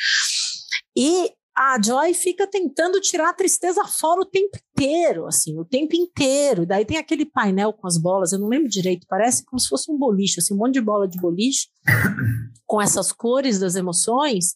E 0.97 1.31
a 1.55 1.81
Joy 1.83 2.15
fica 2.15 2.47
tentando 2.47 3.01
tirar 3.01 3.31
a 3.31 3.35
tristeza 3.35 3.85
fora 3.85 4.23
o 4.23 4.27
tempo 4.27 4.57
inteiro, 4.57 5.27
assim, 5.27 5.59
o 5.59 5.65
tempo 5.65 5.95
inteiro. 5.95 6.65
Daí 6.65 6.85
tem 6.85 6.97
aquele 6.97 7.27
painel 7.27 7.73
com 7.73 7.87
as 7.87 7.99
bolas, 7.99 8.33
eu 8.33 8.39
não 8.39 8.49
lembro 8.49 8.69
direito, 8.69 9.07
parece 9.09 9.45
como 9.45 9.61
se 9.61 9.69
fosse 9.69 9.91
um 9.91 9.99
boliche, 9.99 10.41
assim, 10.41 10.55
um 10.55 10.59
monte 10.59 10.75
de 10.75 10.81
bola 10.81 11.07
de 11.07 11.21
boliche, 11.21 11.69
com 12.67 12.81
essas 12.81 13.13
cores 13.13 13.59
das 13.59 13.75
emoções. 13.75 14.55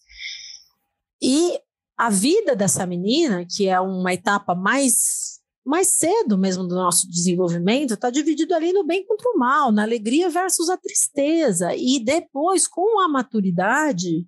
E 1.21 1.59
a 1.99 2.11
vida 2.11 2.55
dessa 2.55 2.87
menina, 2.87 3.47
que 3.47 3.69
é 3.69 3.81
uma 3.81 4.13
etapa 4.13 4.55
mais 4.55 5.26
mais 5.67 5.89
cedo 5.89 6.39
mesmo 6.39 6.65
do 6.65 6.77
nosso 6.77 7.09
desenvolvimento, 7.11 7.95
está 7.95 8.09
dividido 8.09 8.55
ali 8.55 8.73
no 8.73 8.85
bem 8.85 9.05
contra 9.05 9.29
o 9.31 9.37
mal, 9.37 9.73
na 9.73 9.83
alegria 9.83 10.31
versus 10.31 10.71
a 10.71 10.77
tristeza. 10.77 11.75
E 11.75 11.99
depois, 11.99 12.69
com 12.69 13.01
a 13.01 13.09
maturidade, 13.09 14.25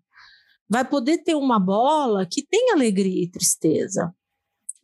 vai 0.68 0.84
poder 0.84 1.18
ter 1.18 1.36
uma 1.36 1.60
bola 1.60 2.26
que 2.26 2.44
tem 2.44 2.72
alegria 2.72 3.22
e 3.22 3.30
tristeza. 3.30 4.12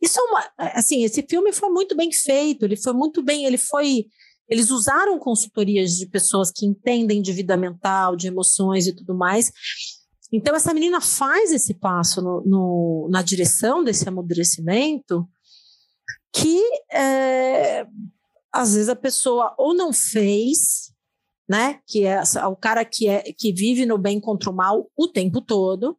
Isso 0.01 0.17
é 0.19 0.23
uma, 0.23 0.49
assim, 0.57 1.03
esse 1.03 1.25
filme 1.29 1.51
foi 1.51 1.69
muito 1.69 1.95
bem 1.95 2.11
feito, 2.11 2.63
ele 2.63 2.77
foi 2.77 2.93
muito 2.93 3.21
bem, 3.21 3.45
ele 3.45 3.57
foi, 3.57 4.05
eles 4.47 4.69
usaram 4.69 5.19
consultorias 5.19 5.91
de 5.91 6.07
pessoas 6.07 6.51
que 6.51 6.65
entendem 6.65 7.21
de 7.21 7.33
vida 7.33 7.57
mental, 7.57 8.15
de 8.15 8.27
emoções 8.27 8.87
e 8.87 8.95
tudo 8.95 9.13
mais. 9.13 9.51
Então 10.31 10.55
essa 10.55 10.73
menina 10.73 11.01
faz 11.01 11.51
esse 11.51 11.73
passo 11.73 12.21
no, 12.21 12.43
no 12.45 13.09
na 13.11 13.21
direção 13.21 13.83
desse 13.83 14.07
amadurecimento 14.07 15.27
que 16.35 16.61
é, 16.91 17.87
às 18.51 18.73
vezes 18.73 18.89
a 18.89 18.95
pessoa 18.95 19.55
ou 19.57 19.73
não 19.73 19.93
fez, 19.93 20.93
né? 21.47 21.79
Que 21.87 22.03
é 22.05 22.21
o 22.47 22.55
cara 22.57 22.83
que, 22.83 23.07
é, 23.07 23.21
que 23.31 23.53
vive 23.53 23.85
no 23.85 23.97
bem 23.97 24.19
contra 24.19 24.49
o 24.49 24.55
mal 24.55 24.91
o 24.97 25.07
tempo 25.07 25.39
todo, 25.39 25.97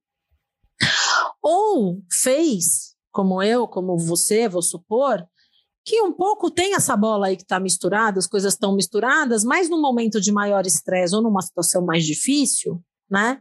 ou 1.42 2.02
fez, 2.12 2.94
como 3.10 3.42
eu, 3.42 3.66
como 3.66 3.96
você, 3.96 4.46
vou 4.46 4.60
supor, 4.60 5.26
que 5.82 6.02
um 6.02 6.12
pouco 6.12 6.50
tem 6.50 6.74
essa 6.74 6.96
bola 6.96 7.28
aí 7.28 7.36
que 7.36 7.42
está 7.42 7.58
misturada, 7.58 8.18
as 8.18 8.26
coisas 8.26 8.52
estão 8.52 8.74
misturadas, 8.74 9.42
mas 9.42 9.70
num 9.70 9.80
momento 9.80 10.20
de 10.20 10.32
maior 10.32 10.66
estresse 10.66 11.14
ou 11.14 11.22
numa 11.22 11.40
situação 11.40 11.82
mais 11.86 12.04
difícil, 12.04 12.82
né? 13.08 13.40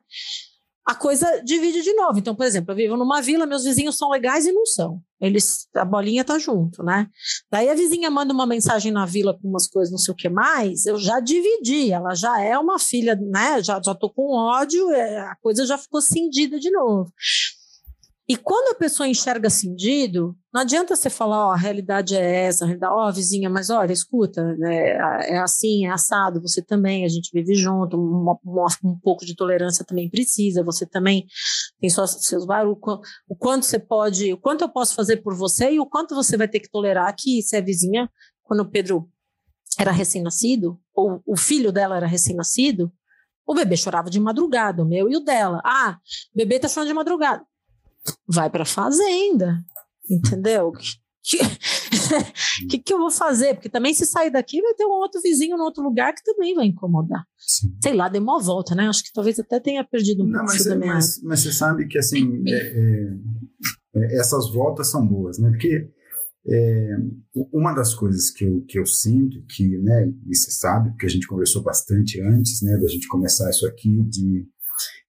A 0.85 0.93
coisa 0.93 1.41
divide 1.43 1.81
de 1.81 1.93
novo. 1.93 2.19
Então, 2.19 2.35
por 2.35 2.45
exemplo, 2.45 2.71
eu 2.71 2.75
vivo 2.75 2.95
numa 2.95 3.21
vila, 3.21 3.47
meus 3.47 3.63
vizinhos 3.63 3.97
são 3.97 4.09
legais 4.09 4.45
e 4.45 4.51
não 4.51 4.65
são. 4.65 5.01
Eles, 5.19 5.67
a 5.75 5.83
bolinha 5.83 6.23
tá 6.23 6.37
junto, 6.37 6.83
né? 6.83 7.07
Daí 7.49 7.69
a 7.69 7.73
vizinha 7.73 8.11
manda 8.11 8.33
uma 8.33 8.45
mensagem 8.45 8.91
na 8.91 9.05
vila 9.05 9.33
com 9.33 9.47
umas 9.47 9.67
coisas, 9.67 9.91
não 9.91 9.97
sei 9.97 10.13
o 10.13 10.15
que 10.15 10.29
mais, 10.29 10.85
eu 10.85 10.97
já 10.97 11.19
dividi, 11.19 11.91
ela 11.91 12.13
já 12.13 12.39
é 12.39 12.57
uma 12.59 12.77
filha, 12.77 13.15
né? 13.15 13.63
Já, 13.63 13.81
já 13.83 13.95
tô 13.95 14.09
com 14.11 14.35
ódio, 14.35 14.91
é, 14.91 15.19
a 15.21 15.35
coisa 15.41 15.65
já 15.65 15.77
ficou 15.77 16.01
cindida 16.01 16.59
de 16.59 16.69
novo. 16.69 17.11
E 18.27 18.35
quando 18.35 18.75
a 18.75 18.79
pessoa 18.79 19.07
enxerga 19.07 19.51
cindido, 19.51 20.35
não 20.51 20.61
adianta 20.61 20.95
você 20.95 21.11
falar, 21.11 21.49
ó, 21.49 21.51
a 21.51 21.57
realidade 21.57 22.15
é 22.15 22.45
essa, 22.45 22.65
ó, 22.85 23.11
vizinha, 23.11 23.51
mas 23.51 23.69
olha, 23.69 23.93
escuta, 23.93 24.41
é, 24.63 25.35
é, 25.35 25.37
assim, 25.37 25.85
é 25.85 25.91
assado, 25.91 26.41
você 26.41 26.59
também, 26.59 27.05
a 27.05 27.07
gente 27.07 27.29
vive 27.31 27.53
junto, 27.53 27.95
um, 27.95 28.35
um 28.83 28.99
pouco 28.99 29.23
de 29.23 29.35
tolerância 29.35 29.85
também 29.85 30.09
precisa, 30.09 30.63
você 30.63 30.87
também 30.87 31.27
tem 31.79 31.87
só 31.87 32.07
seus 32.07 32.47
barulhos, 32.47 32.79
o 33.29 33.35
quanto 33.35 33.63
você 33.63 33.77
pode, 33.77 34.33
o 34.33 34.37
quanto 34.37 34.63
eu 34.63 34.69
posso 34.69 34.95
fazer 34.95 35.17
por 35.17 35.35
você 35.35 35.73
e 35.73 35.79
o 35.79 35.85
quanto 35.85 36.15
você 36.15 36.35
vai 36.35 36.47
ter 36.47 36.59
que 36.61 36.69
tolerar 36.69 37.13
que 37.15 37.43
você 37.43 37.57
é 37.57 37.61
vizinha, 37.61 38.09
quando 38.41 38.61
o 38.61 38.71
Pedro 38.71 39.07
era 39.77 39.91
recém-nascido, 39.91 40.79
ou 40.95 41.21
o 41.27 41.37
filho 41.37 41.71
dela 41.71 41.95
era 41.97 42.07
recém-nascido, 42.07 42.91
o 43.45 43.53
bebê 43.53 43.77
chorava 43.77 44.09
de 44.09 44.19
madrugada, 44.19 44.81
o 44.81 44.87
meu 44.87 45.07
e 45.11 45.15
o 45.15 45.19
dela. 45.19 45.61
Ah, 45.63 45.99
o 46.33 46.37
bebê 46.37 46.57
tá 46.57 46.67
chorando 46.67 46.87
de 46.87 46.95
madrugada 46.95 47.45
vai 48.27 48.49
para 48.49 48.65
fazenda, 48.65 49.63
entendeu? 50.09 50.69
O 50.69 50.73
que, 52.69 52.79
que, 52.79 52.93
eu 52.93 52.99
vou 52.99 53.09
fazer? 53.09 53.55
Porque 53.55 53.69
também 53.69 53.93
se 53.93 54.05
sair 54.05 54.29
daqui 54.29 54.61
vai 54.61 54.73
ter 54.75 54.85
um 54.85 54.91
outro 54.91 55.19
vizinho 55.21 55.57
no 55.57 55.63
outro 55.63 55.83
lugar 55.83 56.13
que 56.13 56.23
também 56.23 56.53
vai 56.53 56.65
incomodar. 56.65 57.25
Sim. 57.37 57.75
Sei 57.81 57.93
lá, 57.93 58.07
deu 58.07 58.21
uma 58.21 58.39
volta, 58.39 58.75
né? 58.75 58.87
Acho 58.87 59.03
que 59.03 59.11
talvez 59.11 59.39
até 59.39 59.59
tenha 59.59 59.83
perdido 59.83 60.23
um 60.23 60.31
pouco 60.31 60.45
mas, 60.45 60.65
minha... 60.65 60.93
Mas, 60.93 61.21
mas, 61.23 61.39
você 61.39 61.51
sabe 61.51 61.87
que, 61.87 61.97
assim, 61.97 62.43
é, 62.47 62.51
é, 62.53 63.13
é, 63.95 64.19
essas 64.19 64.51
voltas 64.53 64.91
são 64.91 65.05
boas, 65.05 65.39
né? 65.39 65.49
Porque 65.49 65.89
é, 66.47 66.97
uma 67.51 67.73
das 67.73 67.95
coisas 67.95 68.29
que 68.29 68.45
eu, 68.45 68.61
que 68.67 68.77
eu 68.77 68.85
sinto, 68.85 69.43
que, 69.47 69.77
né, 69.79 70.13
e 70.27 70.35
você 70.35 70.51
sabe, 70.51 70.91
porque 70.91 71.07
a 71.07 71.09
gente 71.09 71.27
conversou 71.27 71.63
bastante 71.63 72.21
antes, 72.21 72.61
né, 72.61 72.77
da 72.77 72.87
gente 72.87 73.07
começar 73.07 73.49
isso 73.49 73.65
aqui, 73.65 74.03
de, 74.03 74.47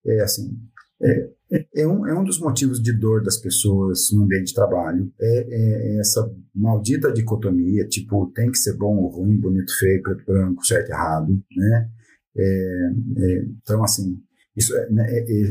é 0.07 0.23
assim, 0.23 0.59
é, 1.03 1.31
é, 1.75 1.87
um, 1.87 2.07
é 2.07 2.19
um 2.19 2.25
dos 2.25 2.41
motivos 2.41 2.83
de 2.83 2.93
dor 2.93 3.23
das 3.23 3.37
pessoas 3.37 4.11
no 4.13 4.25
ambiente 4.25 4.49
de 4.49 4.55
trabalho. 4.55 5.13
É, 5.21 5.27
é, 5.27 5.97
é, 5.97 6.01
essa 6.01 6.29
maldita 6.55 7.13
dicotomia, 7.13 7.87
tipo, 7.87 8.33
tem 8.35 8.51
que 8.51 8.59
ser 8.59 8.77
bom 8.77 8.97
ou 8.97 9.09
ruim, 9.09 9.39
bonito, 9.39 9.73
feio, 9.79 10.03
preto, 10.03 10.25
branco, 10.25 10.65
certo, 10.65 10.91
errado, 10.91 11.41
né? 11.57 11.91
É, 12.37 12.91
é, 13.19 13.45
então, 13.63 13.83
assim, 13.85 14.21
isso, 14.57 14.75
é, 14.77 14.91
né, 14.91 15.07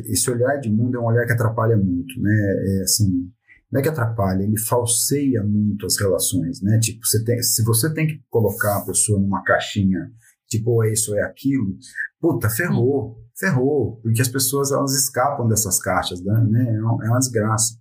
esse 0.08 0.30
olhar 0.30 0.58
de 0.58 0.70
mundo 0.70 0.98
é 0.98 1.00
um 1.00 1.06
olhar 1.06 1.26
que 1.26 1.34
atrapalha 1.34 1.78
muito, 1.78 2.20
né? 2.22 2.82
assim, 2.84 3.30
não 3.72 3.80
é 3.80 3.84
que 3.84 3.90
atrapalha, 3.90 4.44
ele 4.44 4.58
falseia 4.60 5.44
muito 5.44 5.86
as 5.86 6.00
relações, 6.00 6.62
né? 6.62 6.80
Tipo, 6.80 7.06
você 7.06 7.24
tem, 7.24 7.42
se 7.42 7.64
você 7.64 7.94
tem 7.94 8.08
que 8.08 8.22
colocar 8.30 8.78
a 8.78 8.86
pessoa 8.86 9.20
numa 9.20 9.44
caixinha, 9.44 10.12
tipo, 10.48 10.72
ou 10.72 10.84
é 10.84 10.92
isso 10.92 11.12
ou 11.12 11.18
é 11.18 11.24
aquilo, 11.24 11.76
puta, 12.20 12.50
ferrou 12.50 13.25
ferrou, 13.38 14.00
porque 14.02 14.22
as 14.22 14.30
pessoas 14.30 14.72
elas 14.72 14.94
escapam 14.94 15.48
dessas 15.48 15.80
caixas, 15.80 16.22
né? 16.22 16.76
É 16.76 16.82
uma, 16.82 17.06
é 17.06 17.10
uma 17.10 17.20
desgraça. 17.20 17.76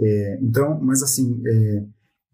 É, 0.00 0.38
então, 0.42 0.80
mas 0.82 1.02
assim, 1.02 1.40
é, 1.46 1.84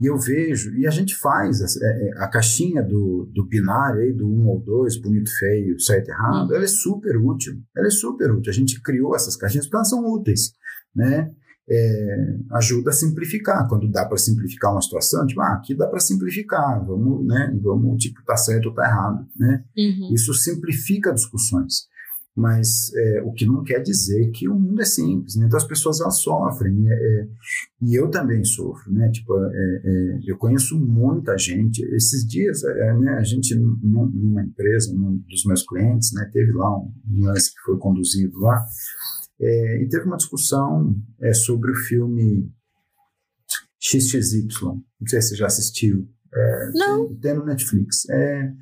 eu 0.01 0.17
vejo, 0.17 0.73
e 0.79 0.87
a 0.87 0.91
gente 0.91 1.17
faz 1.17 1.61
a, 1.61 1.67
é, 1.85 2.09
é, 2.09 2.23
a 2.23 2.29
caixinha 2.29 2.83
do, 2.83 3.29
do 3.35 3.45
binário 3.47 4.01
aí, 4.01 4.13
do 4.13 4.27
um 4.27 4.47
ou 4.47 4.61
dois, 4.61 4.97
bonito, 5.01 5.31
feio, 5.39 5.81
certo, 5.81 6.09
errado, 6.09 6.55
ela 6.55 6.65
é 6.65 6.69
super 6.69 7.17
útil, 7.17 7.55
ela 7.77 7.89
é 7.89 7.91
super 7.91 8.31
útil. 8.31 8.51
A 8.51 8.55
gente 8.55 8.81
criou 8.81 9.15
essas 9.15 9.37
caixinhas 9.37 9.67
porque 9.67 9.77
elas 9.77 9.91
são 9.91 10.05
úteis, 10.07 10.53
né? 10.95 11.31
É, 11.71 12.17
ajuda 12.53 12.89
a 12.89 12.95
simplificar. 12.95 13.69
Quando 13.69 13.91
dá 13.91 14.07
para 14.07 14.17
simplificar 14.17 14.73
uma 14.73 14.81
situação, 14.81 15.27
tipo, 15.27 15.41
ah, 15.43 15.53
aqui 15.55 15.77
dá 15.77 15.87
para 15.87 16.01
simplificar, 16.01 16.83
vamos, 16.87 17.27
né? 17.27 17.55
Vamos, 17.61 18.03
tipo, 18.03 18.25
tá 18.25 18.37
certo 18.37 18.67
ou 18.67 18.75
tá 18.75 18.87
errado, 18.87 19.27
né? 19.37 19.65
Uhum. 19.77 20.15
Isso 20.15 20.33
simplifica 20.33 21.13
discussões 21.13 21.89
mas 22.39 22.93
é, 22.95 23.23
o 23.23 23.33
que 23.33 23.45
não 23.45 23.65
quer 23.65 23.81
dizer 23.81 24.31
que 24.31 24.49
o 24.49 24.55
mundo 24.55 24.81
é 24.81 24.85
simples, 24.85 25.35
né? 25.35 25.47
Então 25.47 25.57
as 25.57 25.67
pessoas 25.67 26.01
elas 26.01 26.21
sofrem, 26.21 26.89
é, 26.89 26.95
é, 26.95 27.29
e 27.83 27.97
eu 27.97 28.09
também 28.09 28.45
sofro, 28.45 28.93
né? 28.93 29.11
Tipo, 29.11 29.35
é, 29.35 29.83
é, 29.85 30.21
eu 30.25 30.39
conheço 30.39 30.79
muita 30.79 31.37
gente, 31.37 31.83
esses 31.97 32.25
dias, 32.25 32.63
é, 32.63 32.95
né, 32.97 33.11
a 33.15 33.25
gente 33.25 33.57
numa 33.57 34.45
empresa, 34.45 34.95
num 34.95 35.17
dos 35.29 35.45
meus 35.47 35.67
clientes, 35.67 36.13
né, 36.13 36.31
teve 36.33 36.53
lá 36.53 36.79
um 36.79 37.25
lance 37.25 37.53
que 37.53 37.61
foi 37.63 37.77
conduzido 37.77 38.39
lá, 38.39 38.65
e 39.41 39.87
teve 39.89 40.05
uma 40.05 40.17
discussão 40.17 40.97
sobre 41.33 41.71
o 41.71 41.75
filme 41.75 42.51
XXY, 43.81 44.49
não 44.63 45.07
sei 45.07 45.23
se 45.23 45.29
você 45.29 45.37
já 45.37 45.47
assistiu, 45.47 46.09
não. 46.75 47.15
Tem, 47.17 47.35
no 47.35 47.45
Netflix, 47.45 48.09
é 48.11 48.53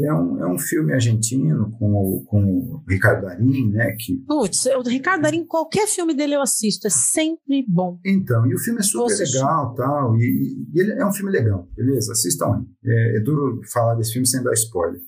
é 0.00 0.12
um, 0.12 0.40
é 0.40 0.52
um 0.52 0.58
filme 0.58 0.92
argentino 0.92 1.70
com 1.78 1.92
o, 1.94 2.24
com 2.24 2.42
o 2.44 2.84
Ricardo 2.88 3.22
Darim, 3.22 3.70
né? 3.70 3.92
Que... 3.92 4.16
Putz, 4.26 4.66
o 4.66 4.82
Ricardo 4.82 5.22
Darim, 5.22 5.46
qualquer 5.46 5.86
filme 5.86 6.14
dele 6.14 6.34
eu 6.34 6.42
assisto, 6.42 6.88
é 6.88 6.90
sempre 6.90 7.64
bom. 7.68 8.00
Então, 8.04 8.44
e 8.46 8.54
o 8.54 8.58
filme 8.58 8.80
é 8.80 8.82
super 8.82 9.16
legal 9.16 9.72
tal, 9.74 10.16
e, 10.16 10.66
e 10.74 10.80
ele 10.80 10.92
é 10.94 11.06
um 11.06 11.12
filme 11.12 11.30
legal, 11.30 11.68
beleza? 11.76 12.12
Assistam 12.12 12.66
É, 12.84 13.18
é 13.18 13.20
duro 13.20 13.60
falar 13.72 13.94
desse 13.94 14.12
filme 14.12 14.26
sem 14.26 14.42
dar 14.42 14.52
spoiler. 14.54 15.00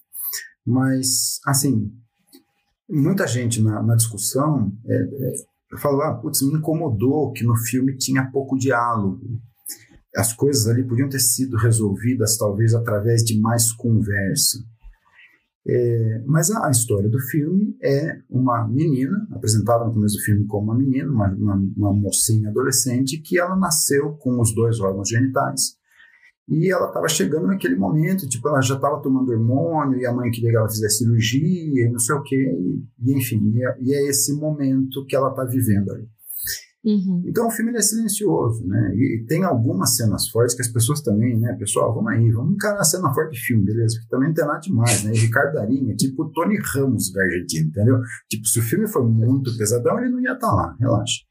Mas, 0.65 1.41
assim, 1.45 1.93
muita 2.89 3.27
gente 3.27 3.61
na, 3.61 3.83
na 3.83 3.97
discussão 3.97 4.73
é, 4.87 4.95
é, 4.95 5.79
falou, 5.79 6.03
ah, 6.03 6.15
putz, 6.15 6.43
me 6.43 6.55
incomodou 6.55 7.33
que 7.33 7.45
no 7.45 7.57
filme 7.57 7.97
tinha 7.97 8.31
pouco 8.31 8.57
diálogo. 8.57 9.21
As 10.17 10.33
coisas 10.33 10.67
ali 10.67 10.83
podiam 10.83 11.09
ter 11.09 11.21
sido 11.21 11.57
resolvidas 11.57 12.37
talvez 12.37 12.75
através 12.75 13.23
de 13.23 13.39
mais 13.39 13.73
conversa. 13.73 14.59
É, 15.69 16.23
mas 16.27 16.51
a, 16.51 16.69
a, 16.69 16.71
história 16.71 17.09
do 17.09 17.19
filme 17.19 17.77
é 17.83 18.21
uma 18.31 18.67
menina, 18.69 19.27
apresentada 19.33 19.85
no 19.85 19.93
começo 19.93 20.17
do 20.17 20.23
filme 20.23 20.47
como 20.47 20.71
uma 20.71 20.79
menina, 20.79 21.11
uma, 21.11 21.29
uma, 21.29 21.55
uma 21.77 21.93
mocinha 21.93 22.51
adolescente, 22.51 23.21
que 23.21 23.39
ela 23.39 23.57
nasceu 23.57 24.13
com 24.13 24.41
os 24.41 24.55
dois 24.55 24.79
órgãos 24.79 25.09
genitais 25.09 25.77
e 26.49 26.73
ela 26.73 26.87
estava 26.87 27.09
chegando 27.09 27.49
naquele 27.49 27.75
momento, 27.75 28.29
tipo, 28.29 28.49
ela 28.49 28.61
já 28.61 28.77
estava 28.77 29.03
tomando 29.03 29.33
hormônio 29.33 29.99
e 29.99 30.07
a 30.07 30.13
mãe 30.13 30.31
queria 30.31 30.51
que 30.51 30.57
ela 30.57 30.69
fizesse 30.69 30.99
cirurgia 30.99 31.87
e 31.87 31.91
não 31.91 31.99
sei 31.99 32.15
o 32.15 32.23
quê, 32.23 32.37
e, 32.37 33.11
e 33.11 33.19
enfim, 33.19 33.51
e 33.53 33.65
é, 33.65 33.77
e 33.81 33.95
é, 33.95 34.09
esse 34.09 34.33
momento 34.33 35.05
que 35.07 35.17
ela 35.17 35.31
está 35.31 35.45
vivendo 35.45 35.91
ali. 35.91 36.09
Uhum. 36.85 37.23
Então 37.27 37.49
o 37.49 37.51
filme 37.51 37.77
é 37.77 37.81
silencioso, 37.81 38.65
né? 38.67 38.95
E, 38.95 39.25
tem 39.27 39.43
algumas 39.43 39.97
cenas 39.97 40.29
fortes 40.29 40.55
que 40.55 40.63
as 40.63 40.69
pessoas 40.69 41.01
também, 41.01 41.39
né? 41.39 41.53
Pessoal, 41.59 41.93
vamos 41.93 42.13
aí, 42.13 42.31
vamos 42.31 42.55
encarar 42.55 42.81
a 42.81 42.85
cena 42.85 43.13
forte 43.13 43.33
de 43.33 43.41
filme, 43.41 43.65
beleza? 43.65 43.97
Porque 43.97 44.09
também 44.09 44.29
não 44.29 44.35
tem 44.35 44.47
nada 44.47 44.61
demais, 44.61 45.03
né? 45.03 45.13
E 45.13 45.19
Ricardo 45.19 45.55
Darinha 45.55 45.97
tipo 45.97 46.31
Tony 46.31 46.59
Ramos 46.75 47.13
da 47.13 47.23
Argentina, 47.23 47.67
entendeu? 47.67 48.01
Tipo, 48.29 48.47
se 48.47 48.61
o 48.61 48.63
filme 48.63 48.87
for 48.87 49.07
muito 49.09 49.57
pesadão, 49.59 49.99
ele 49.99 50.11
não 50.11 50.21
ia 50.21 50.33
estar 50.33 50.49
tá 50.49 50.55
lá, 50.55 50.77
relaxa. 50.79 51.25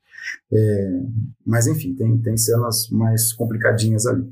É, 0.52 1.02
mas 1.46 1.68
enfim, 1.68 1.96
tem, 1.96 2.18
tem 2.22 2.36
cenas 2.36 2.89
mais 2.89 3.32
complicadinhas 3.34 4.06
ali. 4.06 4.26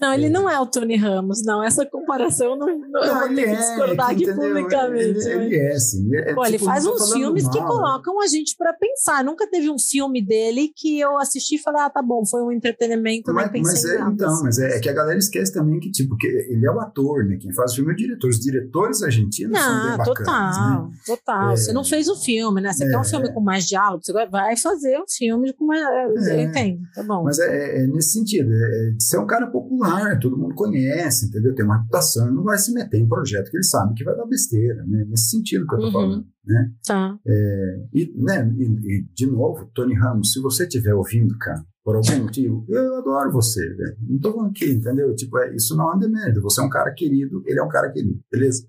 Não, 0.00 0.14
ele 0.14 0.30
não 0.30 0.48
é 0.48 0.58
o 0.58 0.64
Tony 0.64 0.96
Ramos, 0.96 1.44
não. 1.44 1.62
Essa 1.62 1.84
comparação 1.84 2.56
não, 2.56 2.66
não, 2.66 2.88
não 2.88 3.04
eu 3.04 3.18
vou 3.18 3.28
ter 3.28 3.34
que 3.34 3.50
é, 3.50 3.54
discordar 3.54 4.10
aqui 4.10 4.32
publicamente. 4.32 5.28
Ele, 5.28 5.44
ele, 5.44 5.56
é, 5.56 5.78
sim. 5.78 6.16
É, 6.16 6.34
Pô, 6.34 6.42
tipo, 6.42 6.46
ele 6.46 6.58
faz 6.58 6.86
uns 6.86 7.12
filmes 7.12 7.44
mal, 7.44 7.52
que 7.52 7.58
colocam 7.58 8.22
a 8.22 8.26
gente 8.26 8.56
para 8.56 8.72
pensar. 8.72 9.22
Nunca 9.22 9.46
teve 9.46 9.68
um 9.68 9.78
filme 9.78 10.24
dele 10.24 10.72
que 10.74 10.98
eu 10.98 11.18
assisti 11.18 11.56
e 11.56 11.58
falei, 11.58 11.82
ah, 11.82 11.90
tá 11.90 12.00
bom, 12.00 12.24
foi 12.24 12.42
um 12.42 12.50
entretenimento, 12.50 13.32
mas, 13.34 13.52
nem 13.52 13.62
pensei 13.62 13.98
mas 13.98 14.08
é, 14.08 14.10
Então, 14.10 14.32
assim. 14.32 14.44
mas 14.44 14.58
é, 14.58 14.76
é, 14.76 14.80
que 14.80 14.88
a 14.88 14.92
galera 14.94 15.18
esquece 15.18 15.52
também 15.52 15.78
que, 15.78 15.90
tipo, 15.90 16.16
que 16.16 16.26
ele 16.26 16.64
é 16.64 16.70
o 16.70 16.80
ator, 16.80 17.26
né? 17.26 17.36
Quem 17.38 17.52
faz 17.52 17.72
o 17.72 17.76
filme 17.76 17.90
é 17.90 17.94
o 17.94 17.96
diretor. 17.96 18.30
Os 18.30 18.40
diretores 18.40 19.02
argentinos 19.02 19.52
não, 19.52 19.60
são 19.60 19.88
bem 19.88 19.98
bacanas, 19.98 20.56
total, 20.56 20.86
né? 20.86 20.92
total. 21.04 21.56
Você 21.56 21.72
não 21.74 21.84
fez 21.84 22.08
o 22.08 22.16
filme, 22.16 22.60
né? 22.62 22.72
Você 22.72 22.88
quer 22.88 22.98
um 22.98 23.04
filme 23.04 23.28
é. 23.28 23.32
com 23.32 23.40
mais 23.40 23.66
diálogo, 23.66 24.02
você 24.02 24.12
vai 24.12 24.56
fazer 24.56 24.98
um 24.98 25.08
filme 25.08 25.52
com 25.52 25.66
mais... 25.66 25.82
Eu 26.26 26.40
entendo, 26.40 26.80
tá 26.94 27.02
bom. 27.02 27.24
Mas 27.24 27.38
é, 27.38 27.86
nesse 27.86 28.12
sentido, 28.12 28.50
é, 28.50 28.90
de 28.96 29.04
ser 29.04 29.18
um 29.18 29.26
cara 29.26 29.46
popular, 29.46 29.89
todo 30.20 30.36
mundo 30.36 30.54
conhece 30.54 31.26
entendeu? 31.26 31.54
Tem 31.54 31.64
uma 31.64 31.78
reputação, 31.78 32.26
ele 32.26 32.36
não 32.36 32.42
vai 32.42 32.58
se 32.58 32.72
meter 32.72 32.98
em 32.98 33.08
projeto 33.08 33.50
que 33.50 33.56
ele 33.56 33.64
sabe 33.64 33.94
que 33.94 34.04
vai 34.04 34.16
dar 34.16 34.26
besteira, 34.26 34.84
né? 34.86 35.04
Nesse 35.08 35.30
sentido 35.30 35.66
que 35.66 35.74
eu 35.74 35.78
tô 35.78 35.86
uhum. 35.86 35.92
falando, 35.92 36.26
né? 36.44 36.72
Tá. 36.86 37.18
É, 37.26 37.86
e, 37.92 38.12
né, 38.16 38.54
e, 38.56 38.64
e, 38.64 39.06
de 39.14 39.26
novo, 39.26 39.70
Tony 39.74 39.94
Ramos, 39.94 40.32
se 40.32 40.40
você 40.40 40.64
estiver 40.64 40.94
ouvindo, 40.94 41.36
cara, 41.38 41.64
por 41.84 41.96
algum 41.96 42.24
motivo, 42.24 42.64
eu 42.68 42.96
adoro 42.96 43.32
você, 43.32 43.60
velho. 43.74 43.96
Não 44.08 44.18
tô 44.18 44.32
falando 44.32 44.52
que, 44.52 44.70
entendeu? 44.70 45.14
Tipo, 45.14 45.38
é, 45.38 45.54
isso 45.54 45.76
não 45.76 45.92
é 45.92 45.96
um 45.96 45.98
demérito. 45.98 46.42
Você 46.42 46.60
é 46.60 46.64
um 46.64 46.68
cara 46.68 46.92
querido, 46.92 47.42
ele 47.46 47.58
é 47.58 47.62
um 47.62 47.68
cara 47.68 47.90
querido, 47.90 48.20
beleza? 48.30 48.66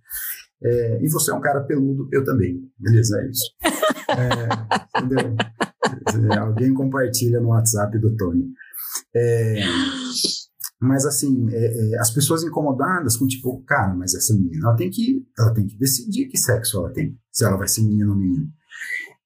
É, 0.63 1.03
e 1.03 1.09
você 1.09 1.31
é 1.31 1.33
um 1.33 1.41
cara 1.41 1.61
peludo, 1.61 2.07
eu 2.11 2.23
também, 2.23 2.61
beleza? 2.77 3.19
É 3.19 3.29
isso. 3.29 3.43
É, 4.09 4.99
entendeu? 5.01 5.35
É, 6.31 6.37
alguém 6.37 6.73
compartilha 6.73 7.39
no 7.41 7.49
WhatsApp 7.49 7.97
do 7.99 8.15
Tony. 8.15 8.47
É, 9.15 9.61
mas 10.81 11.05
assim, 11.05 11.47
é, 11.51 11.93
é, 11.93 11.99
as 11.99 12.09
pessoas 12.09 12.43
incomodadas 12.43 13.15
com 13.15 13.27
tipo, 13.27 13.61
cara, 13.65 13.93
mas 13.93 14.15
essa 14.15 14.33
menina 14.33 14.67
ela 14.67 14.75
tem 14.75 14.89
que, 14.89 15.23
ela 15.37 15.53
tem 15.53 15.67
que 15.67 15.77
decidir 15.77 16.27
que 16.27 16.37
sexo 16.37 16.79
ela 16.79 16.91
tem, 16.91 17.15
se 17.31 17.45
ela 17.45 17.55
vai 17.55 17.67
ser 17.67 17.83
menina 17.83 18.09
ou 18.09 18.17
menino. 18.17 18.47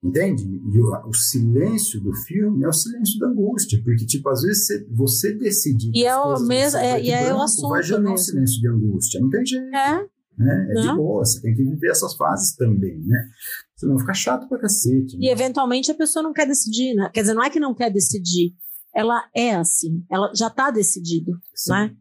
Entende? 0.03 0.43
E 0.43 0.79
o, 0.79 1.09
o, 1.09 1.13
silêncio 1.13 1.99
do 2.01 2.13
filme 2.13 2.63
é 2.63 2.67
o 2.67 2.73
silêncio 2.73 3.17
da 3.19 3.27
angústia, 3.27 3.81
porque, 3.83 4.05
tipo, 4.05 4.29
às 4.29 4.41
vezes 4.41 4.67
você, 4.67 4.87
você 4.91 5.33
decide. 5.33 5.89
E 5.95 6.05
é 6.05 6.15
o 6.15 6.39
mesmo, 6.41 6.77
é, 6.77 7.01
e 7.01 7.09
é 7.09 7.33
o 7.33 7.41
assunto. 7.41 7.69
Vai 7.69 7.81
gerar 7.81 8.11
um 8.11 8.17
silêncio 8.17 8.61
de 8.61 8.69
angústia, 8.69 9.19
não 9.21 9.29
tem 9.29 9.45
jeito. 9.45 9.73
É. 9.73 10.05
Né? 10.37 10.67
É 10.69 10.81
de 10.81 10.95
boa, 10.95 11.23
você 11.23 11.41
tem 11.41 11.55
que 11.55 11.63
viver 11.63 11.89
essas 11.89 12.13
fases 12.15 12.55
também, 12.55 12.99
né? 12.99 13.29
Senão 13.77 13.97
fica 13.97 14.13
chato 14.13 14.47
pra 14.49 14.59
cacete. 14.59 15.17
Né? 15.17 15.27
E 15.27 15.29
eventualmente 15.29 15.89
a 15.89 15.95
pessoa 15.95 16.21
não 16.21 16.33
quer 16.33 16.45
decidir, 16.45 16.93
né? 16.93 17.09
Quer 17.13 17.21
dizer, 17.21 17.33
não 17.33 17.43
é 17.43 17.49
que 17.49 17.59
não 17.59 17.73
quer 17.73 17.89
decidir, 17.89 18.53
ela 18.95 19.27
é 19.35 19.55
assim, 19.55 20.03
ela 20.09 20.31
já 20.33 20.47
está 20.47 20.71
decidido, 20.71 21.33
Sim. 21.53 21.71
né? 21.71 21.95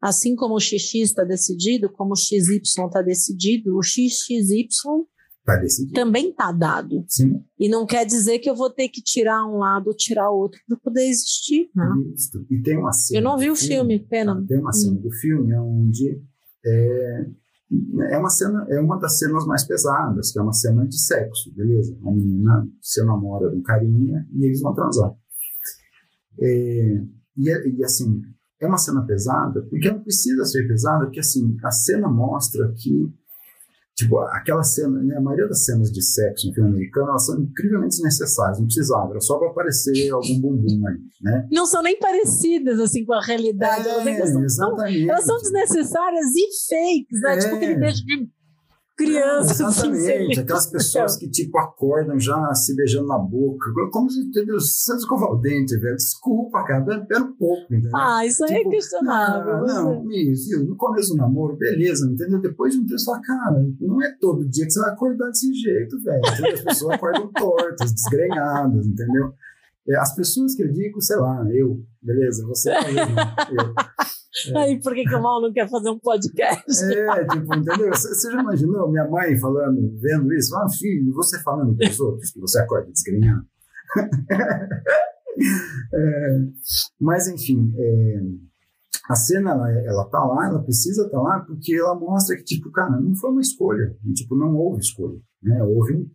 Assim 0.00 0.36
como 0.36 0.54
o 0.54 0.60
XX 0.60 0.94
está 0.96 1.24
decidido, 1.24 1.90
como 1.90 2.12
o 2.12 2.16
XY 2.16 2.60
está 2.62 3.00
decidido, 3.00 3.76
o 3.76 3.82
XXY 3.82 4.68
tá 5.44 5.58
também 5.94 6.30
está 6.30 6.52
dado. 6.52 7.04
Sim. 7.08 7.42
E 7.58 7.68
não 7.68 7.86
quer 7.86 8.04
dizer 8.04 8.38
que 8.40 8.50
eu 8.50 8.54
vou 8.54 8.68
ter 8.68 8.88
que 8.88 9.00
tirar 9.00 9.46
um 9.46 9.58
lado 9.58 9.88
ou 9.88 9.96
tirar 9.96 10.30
outro 10.30 10.60
para 10.68 10.76
poder 10.76 11.08
existir. 11.08 11.70
Né? 11.74 11.88
Isso. 12.14 12.44
E 12.50 12.60
tem 12.60 12.76
uma 12.76 12.92
cena. 12.92 13.18
Eu 13.18 13.24
não 13.24 13.38
vi 13.38 13.48
o 13.48 13.56
filme, 13.56 13.94
filme 13.94 13.98
pena. 14.06 14.44
Tem 14.46 14.58
uma 14.58 14.72
cena 14.72 14.98
hum. 14.98 15.00
do 15.00 15.10
filme 15.12 15.56
onde 15.56 16.20
é, 16.64 17.26
é 18.10 18.18
uma 18.18 18.28
cena, 18.28 18.66
é 18.68 18.80
uma 18.80 18.98
das 18.98 19.18
cenas 19.18 19.46
mais 19.46 19.64
pesadas, 19.64 20.30
que 20.30 20.38
é 20.38 20.42
uma 20.42 20.52
cena 20.52 20.86
de 20.86 21.00
sexo, 21.00 21.52
beleza? 21.54 21.96
A 22.04 22.10
menina 22.10 22.68
se 22.82 23.02
namora 23.04 23.48
de 23.48 23.56
um 23.56 23.62
carinha 23.62 24.26
e 24.34 24.44
eles 24.44 24.60
vão 24.60 24.74
transar. 24.74 25.14
É, 26.40 27.02
e, 27.36 27.50
é, 27.50 27.68
e, 27.68 27.84
assim, 27.84 28.22
é 28.60 28.66
uma 28.66 28.78
cena 28.78 29.04
pesada, 29.06 29.62
porque 29.68 29.90
não 29.90 30.00
precisa 30.00 30.44
ser 30.44 30.66
pesada, 30.66 31.04
porque 31.04 31.20
assim, 31.20 31.56
a 31.62 31.70
cena 31.70 32.08
mostra 32.08 32.72
que, 32.74 33.12
tipo, 33.94 34.18
aquela 34.18 34.62
cena, 34.62 35.02
né, 35.02 35.16
a 35.16 35.20
maioria 35.20 35.46
das 35.46 35.64
cenas 35.64 35.92
de 35.92 36.02
sexo 36.02 36.48
em 36.48 36.54
filme 36.54 36.70
americano, 36.70 37.10
elas 37.10 37.26
são 37.26 37.38
incrivelmente 37.38 37.96
desnecessárias, 37.96 38.58
não 38.58 38.66
precisava, 38.66 39.10
era 39.10 39.20
só 39.20 39.38
para 39.38 39.48
aparecer 39.48 40.10
algum 40.10 40.40
bumbum 40.40 40.86
aí, 40.86 40.98
né? 41.20 41.46
Não 41.52 41.66
são 41.66 41.82
nem 41.82 41.98
parecidas, 41.98 42.80
assim, 42.80 43.04
com 43.04 43.12
a 43.12 43.22
realidade, 43.22 43.86
é, 43.86 43.90
elas, 43.90 44.54
são, 44.54 44.86
elas 44.86 45.24
são 45.24 45.36
desnecessárias 45.36 46.26
e 46.34 46.46
fakes, 46.68 47.20
né? 47.20 47.34
É. 47.34 47.38
Tipo 47.38 47.56
aquele 47.56 47.76
beijo 47.76 48.04
de 48.04 48.35
crianças. 48.96 49.60
Exatamente, 49.60 50.40
aquelas 50.40 50.66
pessoas 50.66 51.16
que 51.16 51.28
tipo 51.28 51.58
acordam 51.58 52.18
já 52.18 52.54
se 52.54 52.74
beijando 52.74 53.06
na 53.06 53.18
boca, 53.18 53.70
como 53.92 54.10
se 54.10 54.20
entendeu? 54.20 54.58
Você 54.58 54.94
escovar 54.94 55.30
o 55.30 55.36
dente, 55.36 55.76
velho. 55.76 55.96
Desculpa, 55.96 56.64
cara, 56.64 56.82
pera 57.04 57.22
um 57.22 57.36
pouco, 57.36 57.62
entendeu? 57.64 57.90
Ah, 57.94 58.24
isso 58.24 58.44
aí 58.44 58.52
é 58.52 58.58
tipo, 58.58 58.68
é 58.68 58.72
questionável. 58.72 59.66
Não, 59.66 60.04
não 60.04 60.10
isso, 60.10 60.64
no 60.64 60.76
começo 60.76 61.10
do 61.10 61.16
namoro, 61.16 61.56
beleza, 61.56 62.06
entendeu? 62.06 62.40
Depois 62.40 62.74
de 62.74 62.80
um 62.80 62.86
tempo, 62.86 63.04
fala, 63.04 63.20
cara, 63.20 63.66
não 63.80 64.02
é 64.02 64.16
todo 64.18 64.48
dia 64.48 64.64
que 64.64 64.70
você 64.70 64.80
vai 64.80 64.90
acordar 64.90 65.28
desse 65.28 65.52
jeito, 65.52 66.00
velho. 66.02 66.22
As 66.54 66.60
pessoas 66.62 66.94
acordam 66.94 67.30
tortas, 67.32 67.92
desgrenhadas, 67.92 68.86
entendeu? 68.86 69.32
É, 69.88 69.96
as 69.98 70.14
pessoas 70.14 70.54
que 70.54 70.62
eu 70.62 70.72
digo, 70.72 71.00
sei 71.00 71.16
lá, 71.16 71.44
eu, 71.52 71.80
beleza, 72.02 72.44
você 72.46 72.70
é 72.70 72.90
eu. 72.90 73.74
É. 74.48 74.58
Aí, 74.58 74.80
por 74.80 74.94
que, 74.94 75.04
que 75.04 75.14
o 75.14 75.22
Mal 75.22 75.40
não 75.40 75.52
quer 75.52 75.68
fazer 75.68 75.90
um 75.90 75.98
podcast? 75.98 76.84
É, 76.84 77.26
tipo, 77.26 77.54
entendeu? 77.54 77.90
Você 77.90 78.30
já 78.30 78.40
imaginou 78.40 78.90
minha 78.90 79.08
mãe 79.08 79.38
falando, 79.38 79.96
vendo 79.98 80.32
isso? 80.34 80.54
Ah, 80.56 80.68
filho, 80.68 81.12
você 81.14 81.42
falando 81.42 81.76
com 81.76 81.84
os 81.84 82.00
outros 82.00 82.30
que 82.30 82.40
você 82.40 82.60
acorda 82.60 82.92
desgrenhado. 82.92 83.46
é, 85.94 86.38
mas, 87.00 87.28
enfim, 87.28 87.72
é, 87.78 88.20
a 89.08 89.14
cena, 89.14 89.52
ela, 89.52 89.70
ela 89.70 90.04
tá 90.10 90.22
lá, 90.22 90.48
ela 90.48 90.62
precisa 90.62 91.06
estar 91.06 91.16
tá 91.16 91.22
lá, 91.22 91.40
porque 91.40 91.74
ela 91.74 91.94
mostra 91.94 92.36
que, 92.36 92.44
tipo, 92.44 92.70
cara, 92.70 93.00
não 93.00 93.14
foi 93.14 93.30
uma 93.30 93.40
escolha. 93.40 93.96
Tipo, 94.14 94.36
não 94.36 94.54
houve 94.54 94.80
escolha. 94.80 95.18
Né? 95.42 95.62
Houve 95.62 95.94
um... 95.94 96.10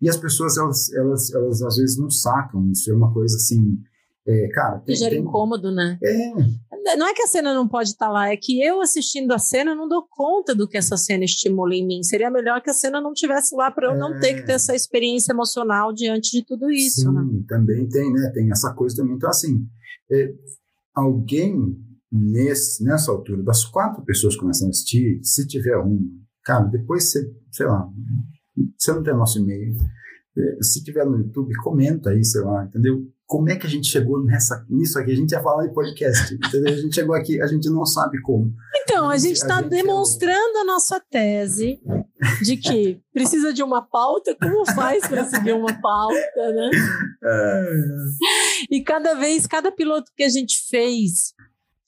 E 0.00 0.08
as 0.08 0.16
pessoas, 0.16 0.56
elas, 0.56 0.90
elas, 0.94 1.30
elas 1.32 1.62
às 1.62 1.76
vezes 1.76 1.98
não 1.98 2.10
sacam. 2.10 2.70
Isso 2.70 2.90
é 2.90 2.94
uma 2.94 3.12
coisa 3.12 3.36
assim 3.36 3.78
é, 4.26 4.48
cara, 4.48 4.78
tem, 4.80 4.94
gera 4.94 5.10
tem... 5.10 5.20
incômodo, 5.20 5.72
né? 5.72 5.98
É. 6.02 6.96
Não 6.96 7.08
é 7.08 7.14
que 7.14 7.22
a 7.22 7.26
cena 7.26 7.52
não 7.54 7.66
pode 7.66 7.90
estar 7.90 8.06
tá 8.06 8.12
lá, 8.12 8.30
é 8.30 8.36
que 8.36 8.62
eu 8.62 8.80
assistindo 8.80 9.32
a 9.32 9.38
cena 9.38 9.74
não 9.74 9.88
dou 9.88 10.06
conta 10.08 10.54
do 10.54 10.68
que 10.68 10.76
essa 10.76 10.96
cena 10.96 11.24
estimula 11.24 11.74
em 11.74 11.86
mim. 11.86 12.02
Seria 12.02 12.30
melhor 12.30 12.60
que 12.62 12.70
a 12.70 12.74
cena 12.74 13.00
não 13.00 13.12
tivesse 13.12 13.54
lá 13.54 13.70
para 13.70 13.88
eu 13.88 13.94
é. 13.94 13.98
não 13.98 14.20
ter 14.20 14.34
que 14.34 14.42
ter 14.46 14.52
essa 14.52 14.74
experiência 14.74 15.32
emocional 15.32 15.92
diante 15.92 16.30
de 16.30 16.44
tudo 16.44 16.70
isso. 16.70 17.02
Sim, 17.02 17.12
né? 17.12 17.44
também 17.48 17.88
tem, 17.88 18.12
né? 18.12 18.30
Tem 18.32 18.50
essa 18.50 18.72
coisa 18.74 18.96
também. 18.96 19.14
Então, 19.16 19.30
assim, 19.30 19.66
é, 20.10 20.32
alguém 20.94 21.76
nesse, 22.12 22.84
nessa 22.84 23.10
altura, 23.10 23.42
das 23.42 23.64
quatro 23.64 24.04
pessoas 24.04 24.34
que 24.34 24.40
começam 24.40 24.66
a 24.68 24.70
assistir, 24.70 25.18
se 25.22 25.46
tiver 25.46 25.78
um, 25.78 25.98
cara, 26.44 26.64
depois 26.66 27.10
você, 27.10 27.32
sei 27.50 27.66
lá, 27.66 27.88
você 28.78 28.92
não 28.92 29.02
tem 29.02 29.14
nosso 29.14 29.38
e-mail. 29.38 29.76
É, 30.36 30.62
se 30.62 30.82
tiver 30.84 31.04
no 31.04 31.18
YouTube, 31.18 31.54
comenta 31.62 32.10
aí, 32.10 32.24
sei 32.24 32.42
lá, 32.42 32.64
entendeu? 32.64 33.02
Como 33.32 33.48
é 33.48 33.56
que 33.56 33.66
a 33.66 33.70
gente 33.70 33.88
chegou 33.88 34.22
nessa, 34.22 34.62
nisso 34.68 34.98
aqui? 34.98 35.10
A 35.10 35.16
gente 35.16 35.32
ia 35.32 35.42
falar 35.42 35.66
de 35.66 35.72
podcast, 35.72 36.34
entendeu? 36.34 36.74
A 36.74 36.76
gente 36.76 36.94
chegou 36.94 37.14
aqui, 37.14 37.40
a 37.40 37.46
gente 37.46 37.70
não 37.70 37.86
sabe 37.86 38.20
como. 38.20 38.52
Então, 38.82 39.08
a 39.08 39.16
gente 39.16 39.36
está 39.36 39.62
demonstrando 39.62 40.58
a 40.58 40.64
nossa 40.64 41.00
tese 41.00 41.80
de 42.42 42.58
que 42.58 43.00
precisa 43.10 43.50
de 43.50 43.62
uma 43.62 43.80
pauta, 43.80 44.36
como 44.38 44.66
faz 44.74 45.08
para 45.08 45.24
seguir 45.24 45.54
uma 45.54 45.72
pauta, 45.80 46.52
né? 46.52 46.70
É. 47.24 47.70
E 48.70 48.82
cada 48.82 49.14
vez, 49.14 49.46
cada 49.46 49.72
piloto 49.72 50.12
que 50.14 50.24
a 50.24 50.28
gente 50.28 50.66
fez, 50.68 51.32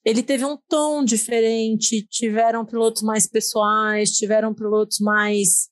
ele 0.02 0.22
teve 0.22 0.46
um 0.46 0.56
tom 0.66 1.04
diferente, 1.04 2.06
tiveram 2.08 2.64
pilotos 2.64 3.02
mais 3.02 3.28
pessoais, 3.28 4.12
tiveram 4.12 4.54
pilotos 4.54 4.98
mais 4.98 5.68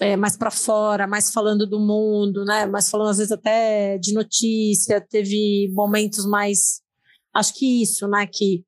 é, 0.00 0.16
mais 0.16 0.36
para 0.36 0.50
fora, 0.50 1.06
mais 1.06 1.30
falando 1.30 1.66
do 1.66 1.80
mundo, 1.80 2.44
né? 2.44 2.66
Mais 2.66 2.90
falando 2.90 3.10
às 3.10 3.18
vezes 3.18 3.32
até 3.32 3.98
de 3.98 4.12
notícia. 4.12 5.00
Teve 5.00 5.70
momentos 5.72 6.26
mais, 6.26 6.82
acho 7.34 7.54
que 7.54 7.82
isso, 7.82 8.06
né? 8.08 8.26
Que 8.26 8.64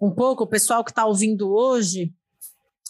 um 0.00 0.10
pouco 0.10 0.44
o 0.44 0.48
pessoal 0.48 0.82
que 0.82 0.90
está 0.90 1.04
ouvindo 1.04 1.52
hoje, 1.52 2.12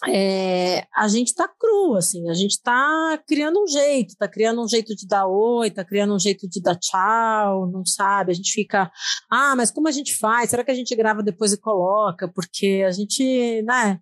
é, 0.07 0.87
a 0.95 1.07
gente 1.07 1.27
está 1.27 1.47
cru, 1.47 1.95
assim, 1.95 2.27
a 2.29 2.33
gente 2.33 2.51
está 2.51 3.21
criando 3.27 3.61
um 3.61 3.67
jeito, 3.67 4.09
está 4.09 4.27
criando 4.27 4.63
um 4.63 4.67
jeito 4.67 4.95
de 4.95 5.05
dar 5.05 5.27
oi, 5.27 5.67
está 5.67 5.85
criando 5.85 6.15
um 6.15 6.19
jeito 6.19 6.49
de 6.49 6.59
dar 6.61 6.75
tchau, 6.75 7.69
não 7.69 7.85
sabe? 7.85 8.31
A 8.31 8.33
gente 8.33 8.51
fica, 8.51 8.91
ah, 9.29 9.55
mas 9.55 9.69
como 9.69 9.87
a 9.87 9.91
gente 9.91 10.17
faz? 10.17 10.49
Será 10.49 10.63
que 10.63 10.71
a 10.71 10.75
gente 10.75 10.95
grava 10.95 11.21
depois 11.21 11.53
e 11.53 11.59
coloca? 11.59 12.27
Porque 12.27 12.83
a 12.87 12.91
gente, 12.91 13.61
né? 13.63 13.99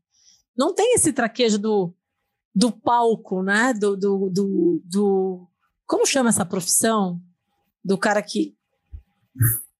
Não 0.57 0.73
tem 0.73 0.93
esse 0.93 1.11
traquejo 1.11 1.57
do 1.57 1.93
do 2.54 2.72
palco, 2.72 3.41
né? 3.43 3.74
Do, 3.74 3.95
do, 3.95 4.30
do, 4.30 4.82
do, 4.86 5.47
como 5.86 6.06
chama 6.06 6.30
essa 6.30 6.45
profissão? 6.45 7.20
Do 7.84 7.97
cara 7.97 8.22
que 8.22 8.56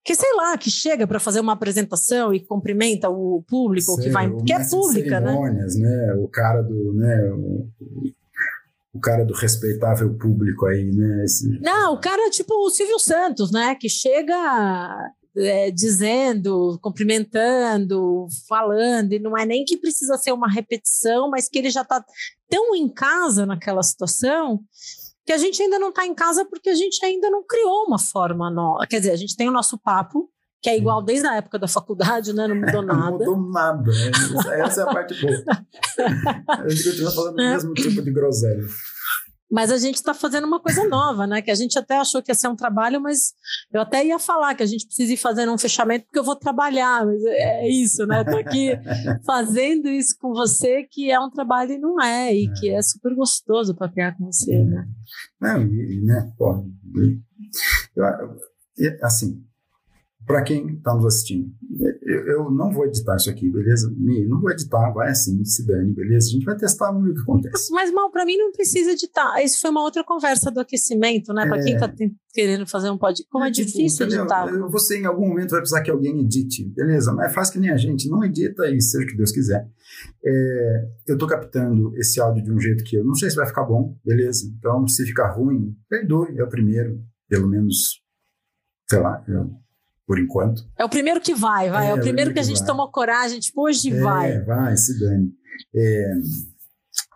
que 0.04 0.16
sei 0.16 0.34
lá, 0.34 0.58
que 0.58 0.72
chega 0.72 1.06
para 1.06 1.20
fazer 1.20 1.40
uma 1.40 1.54
apresentação 1.54 2.34
e 2.34 2.40
cumprimenta 2.40 3.10
o 3.10 3.44
público, 3.48 3.94
sei, 3.94 4.06
que 4.06 4.10
vai, 4.10 4.34
que 4.44 4.54
é 4.54 4.68
pública, 4.68 5.20
né? 5.20 5.36
né? 5.78 6.16
O 6.16 6.28
cara 6.28 6.64
do, 6.64 6.94
né, 6.94 7.32
o, 7.32 7.70
o 8.94 9.00
cara 9.00 9.24
do 9.24 9.36
respeitável 9.36 10.12
público 10.16 10.66
aí, 10.66 10.90
né? 10.92 11.26
Esse... 11.26 11.60
Não, 11.60 11.94
o 11.94 12.00
cara 12.00 12.28
é 12.28 12.30
tipo 12.32 12.56
o 12.56 12.70
Silvio 12.72 12.98
Santos, 12.98 13.52
né? 13.52 13.76
Que 13.76 13.88
chega 13.88 15.12
é, 15.40 15.72
dizendo, 15.72 16.78
cumprimentando, 16.82 18.28
falando, 18.48 19.14
e 19.14 19.20
não 19.20 19.38
é 19.38 19.46
nem 19.46 19.64
que 19.64 19.78
precisa 19.78 20.18
ser 20.18 20.32
uma 20.32 20.50
repetição, 20.50 21.30
mas 21.30 21.48
que 21.48 21.60
ele 21.60 21.70
já 21.70 21.82
está 21.82 22.04
tão 22.50 22.76
em 22.76 22.88
casa 22.90 23.46
naquela 23.46 23.84
situação 23.84 24.60
que 25.26 25.34
a 25.34 25.38
gente 25.38 25.62
ainda 25.62 25.78
não 25.78 25.90
está 25.90 26.08
em 26.08 26.16
casa 26.16 26.44
porque 26.44 26.70
a 26.70 26.76
gente 26.76 27.06
ainda 27.06 27.30
não 27.30 27.44
criou 27.46 27.86
uma 27.86 28.00
forma 28.00 28.50
nova. 28.50 28.88
Quer 28.88 28.98
dizer, 28.98 29.12
a 29.12 29.16
gente 29.16 29.36
tem 29.36 29.48
o 29.48 29.52
nosso 29.52 29.78
papo, 29.78 30.28
que 30.60 30.70
é 30.70 30.76
igual 30.76 31.04
desde 31.04 31.28
a 31.28 31.36
época 31.36 31.60
da 31.60 31.68
faculdade, 31.68 32.34
né? 32.34 32.48
Não 32.48 32.56
mudou 32.58 32.82
nada. 32.82 33.12
não 33.12 33.12
mudou 33.12 33.38
nada. 33.52 33.92
Essa 34.56 34.82
é 34.82 34.84
a 34.84 34.88
parte 34.88 35.22
boa. 35.22 35.44
a 36.48 36.68
gente 36.68 36.84
continua 36.84 37.12
falando 37.12 37.34
o 37.36 37.38
mesmo 37.38 37.74
tipo 37.76 38.02
de 38.02 38.12
groselha. 38.12 38.66
Mas 39.52 39.72
a 39.72 39.78
gente 39.78 39.96
está 39.96 40.14
fazendo 40.14 40.46
uma 40.46 40.60
coisa 40.60 40.88
nova, 40.88 41.26
né? 41.26 41.42
Que 41.42 41.50
a 41.50 41.56
gente 41.56 41.78
até 41.78 41.98
achou 41.98 42.22
que 42.22 42.32
ia 42.32 42.36
ser 42.36 42.48
um 42.48 42.56
trabalho, 42.56 43.02
mas 43.02 43.34
eu 43.74 43.82
até 43.82 44.06
ia 44.06 44.20
falar 44.20 44.54
que 44.56 44.64
a 44.64 44.66
gente 44.66 44.86
precisa 44.86 45.14
ir 45.14 45.18
fazendo 45.18 45.52
um 45.52 45.58
fechamento 45.58 46.06
porque 46.06 46.20
eu 46.20 46.24
vou 46.24 46.36
trabalhar. 46.36 47.06
Mas 47.06 47.24
é 47.26 47.68
isso, 47.68 48.06
né? 48.06 48.22
Estou 48.22 48.40
aqui 48.40 48.72
fazendo 49.26 49.88
isso 49.88 50.16
com 50.20 50.34
você, 50.34 50.84
que 50.84 51.10
é 51.10 51.20
um 51.20 51.30
trabalho 51.30 51.72
e 51.72 51.80
não 51.80 52.02
é, 52.02 52.34
e 52.34 52.52
que 52.54 52.70
é 52.70 52.82
super 52.82 53.16
gostoso 53.16 53.76
papear 53.76 54.16
com 54.18 54.26
você, 54.26 54.64
né? 54.64 54.88
Não, 55.42 55.62
e, 55.64 56.02
né? 56.04 56.32
Pô, 56.38 56.66
eu, 57.96 58.06
assim, 59.04 59.44
para 60.30 60.44
quem 60.44 60.76
está 60.76 60.94
nos 60.94 61.08
assistindo, 61.08 61.52
eu, 62.06 62.52
não 62.52 62.72
vou 62.72 62.86
editar 62.86 63.16
isso 63.16 63.32
aqui, 63.32 63.50
beleza? 63.50 63.92
Não 64.28 64.40
vou 64.40 64.52
editar, 64.52 64.92
vai 64.92 65.10
assim, 65.10 65.44
se 65.44 65.66
dane, 65.66 65.92
beleza? 65.92 66.28
A 66.28 66.32
gente 66.34 66.46
vai 66.46 66.56
testar 66.56 66.92
o 66.92 67.04
que 67.04 67.20
acontece. 67.20 67.74
Mas, 67.74 67.92
mal, 67.92 68.12
para 68.12 68.28
mim 68.28 68.38
não 68.38 68.52
precisa 68.52 68.92
editar. 68.92 69.42
Isso 69.42 69.60
foi 69.60 69.72
uma 69.72 69.82
outra 69.82 70.04
conversa 70.04 70.52
do 70.52 70.60
aquecimento, 70.60 71.34
né? 71.34 71.48
Para 71.48 71.60
é... 71.60 71.64
quem 71.64 71.74
está 71.74 71.92
querendo 72.32 72.68
fazer 72.68 72.92
um 72.92 72.98
podcast. 73.00 73.28
Como 73.32 73.44
é, 73.44 73.48
é 73.48 73.52
tipo, 73.52 73.70
difícil 73.70 74.06
entendeu? 74.06 74.26
editar. 74.26 74.70
Você 74.70 75.00
em 75.00 75.06
algum 75.08 75.30
momento 75.30 75.50
vai 75.50 75.62
precisar 75.62 75.82
que 75.82 75.90
alguém 75.90 76.20
edite, 76.20 76.64
beleza? 76.76 77.12
Mas 77.12 77.34
faz 77.34 77.50
que 77.50 77.58
nem 77.58 77.72
a 77.72 77.78
gente, 77.78 78.08
não 78.08 78.24
edita 78.24 78.70
e 78.70 78.80
seja 78.80 79.06
o 79.06 79.08
que 79.08 79.18
Deus 79.18 79.32
quiser. 79.32 79.68
É, 80.24 80.88
eu 81.08 81.16
estou 81.16 81.28
captando 81.28 81.98
esse 81.98 82.22
áudio 82.22 82.44
de 82.44 82.52
um 82.52 82.60
jeito 82.60 82.84
que 82.84 82.98
eu 82.98 83.04
não 83.04 83.16
sei 83.16 83.32
se 83.32 83.36
vai 83.36 83.48
ficar 83.48 83.64
bom, 83.64 83.98
beleza? 84.06 84.46
Então, 84.60 84.88
se 84.88 85.04
ficar 85.08 85.32
ruim, 85.32 85.76
perdoe, 85.90 86.38
é 86.38 86.44
o 86.44 86.50
primeiro, 86.50 87.04
pelo 87.28 87.48
menos, 87.48 88.00
sei 88.88 89.00
lá, 89.00 89.24
eu 89.28 89.58
por 90.10 90.18
enquanto. 90.18 90.64
É 90.76 90.84
o 90.84 90.90
primeiro 90.90 91.22
que 91.22 91.36
vai, 91.36 91.70
vai. 91.70 91.86
É, 91.86 91.90
é 91.92 91.94
o 91.94 92.02
primeiro 92.02 92.34
que, 92.34 92.40
a 92.40 92.44
gente 92.44 92.58
vai. 92.58 92.66
tomou 92.66 92.92
coragem, 92.92 93.40
tipo, 93.40 93.62
hoje 93.62 93.92
é, 93.92 94.02
vai. 94.02 94.44
Vai, 94.44 94.76
se 94.76 95.00
dane. 95.00 95.32
É, 95.76 96.14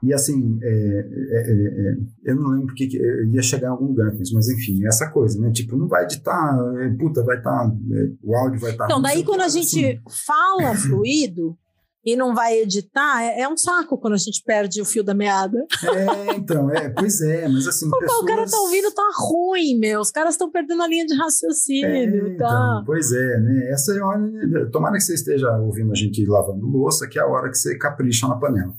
e 0.03 0.13
assim, 0.13 0.59
é, 0.61 0.69
é, 0.69 1.51
é, 1.51 1.95
eu 2.25 2.35
não 2.35 2.51
lembro 2.51 2.67
porque 2.67 2.87
eu 2.95 3.31
ia 3.31 3.41
chegar 3.41 3.69
em 3.69 3.71
algum 3.71 3.87
lugar 3.87 4.11
com 4.11 4.21
isso, 4.21 4.35
mas 4.35 4.47
enfim, 4.47 4.85
essa 4.85 5.09
coisa, 5.09 5.41
né? 5.41 5.51
Tipo, 5.51 5.75
não 5.75 5.87
vai 5.87 6.03
editar, 6.03 6.55
puta, 6.99 7.23
vai 7.23 7.39
estar, 7.39 7.67
tá, 7.67 7.75
o 8.23 8.35
áudio 8.35 8.59
vai 8.59 8.71
estar. 8.73 8.85
Tá 8.85 8.91
então, 8.91 9.01
daí 9.01 9.23
quando 9.23 9.41
a 9.41 9.47
gente 9.47 9.83
assim. 9.83 9.99
fala 10.27 10.75
fluido, 10.75 11.57
e 12.05 12.15
não 12.15 12.35
vai 12.35 12.59
editar, 12.59 13.23
é, 13.23 13.41
é, 13.41 13.49
um 13.49 13.55
saco 13.55 13.97
quando 13.97 14.13
a 14.13 14.17
gente 14.17 14.43
perde 14.45 14.81
o 14.81 14.85
fio 14.85 15.03
da 15.03 15.13
meada. 15.13 15.65
É, 15.83 16.35
então, 16.35 16.69
é, 16.69 16.89
pois 16.89 17.21
é, 17.21 17.47
mas 17.47 17.67
assim. 17.67 17.89
Pô, 17.89 17.97
pessoas... 17.99 18.21
O 18.21 18.25
cara 18.25 18.45
tá 18.45 18.59
ouvindo, 18.59 18.91
tá 18.91 19.09
ruim, 19.15 19.79
meu. 19.79 20.01
Os 20.01 20.11
caras 20.11 20.33
estão 20.33 20.51
perdendo 20.51 20.83
a 20.83 20.87
linha 20.87 21.05
de 21.05 21.15
raciocínio. 21.15 21.87
É, 21.87 22.11
tá. 22.11 22.33
Então, 22.33 22.83
pois 22.85 23.11
é, 23.11 23.39
né? 23.39 23.69
Essa 23.71 23.93
é 23.93 23.99
a 23.99 24.05
hora. 24.05 24.69
Tomara 24.71 24.95
que 24.95 25.03
você 25.03 25.13
esteja 25.13 25.49
ouvindo 25.57 25.91
a 25.91 25.95
gente 25.95 26.25
lavando 26.25 26.65
louça, 26.65 27.07
que 27.07 27.17
é 27.17 27.21
a 27.21 27.27
hora 27.27 27.49
que 27.49 27.57
você 27.57 27.77
capricha 27.77 28.27
na 28.27 28.35
panela. 28.35 28.73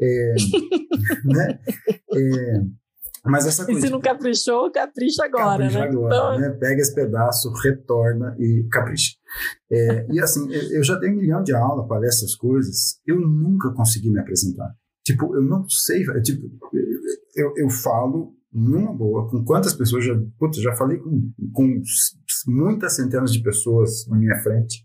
É, 0.00 0.34
né? 1.24 1.58
É, 2.14 2.60
mas 3.26 3.46
essa 3.46 3.64
coisa, 3.64 3.80
e 3.80 3.82
se 3.82 3.90
não 3.90 4.00
caprichou, 4.00 4.70
capricha 4.70 5.24
agora, 5.24 5.64
capricha 5.64 5.78
né? 5.78 5.86
Agora, 5.86 6.14
então... 6.14 6.40
né? 6.40 6.50
Pega 6.58 6.80
esse 6.80 6.94
pedaço, 6.94 7.52
retorna 7.62 8.36
e 8.38 8.66
capricha. 8.70 9.12
É, 9.70 10.06
e 10.12 10.20
assim, 10.20 10.48
eu 10.52 10.82
já 10.82 10.96
dei 10.96 11.10
um 11.10 11.16
milhão 11.16 11.42
de 11.42 11.54
aula, 11.54 11.86
palestras, 11.86 12.34
coisas, 12.34 13.00
eu 13.06 13.20
nunca 13.20 13.72
consegui 13.72 14.10
me 14.10 14.20
apresentar. 14.20 14.70
Tipo, 15.04 15.36
eu 15.36 15.42
não 15.42 15.68
sei, 15.68 16.04
tipo, 16.22 16.50
eu, 17.36 17.52
eu 17.56 17.70
falo 17.70 18.34
numa 18.52 18.92
boa, 18.92 19.28
com 19.30 19.44
quantas 19.44 19.74
pessoas 19.74 20.04
já, 20.04 20.14
putz, 20.38 20.58
já 20.58 20.74
falei 20.74 20.98
com, 20.98 21.30
com 21.52 21.82
muitas 22.48 22.96
centenas 22.96 23.30
de 23.30 23.42
pessoas 23.42 24.06
na 24.08 24.16
minha 24.16 24.36
frente, 24.42 24.84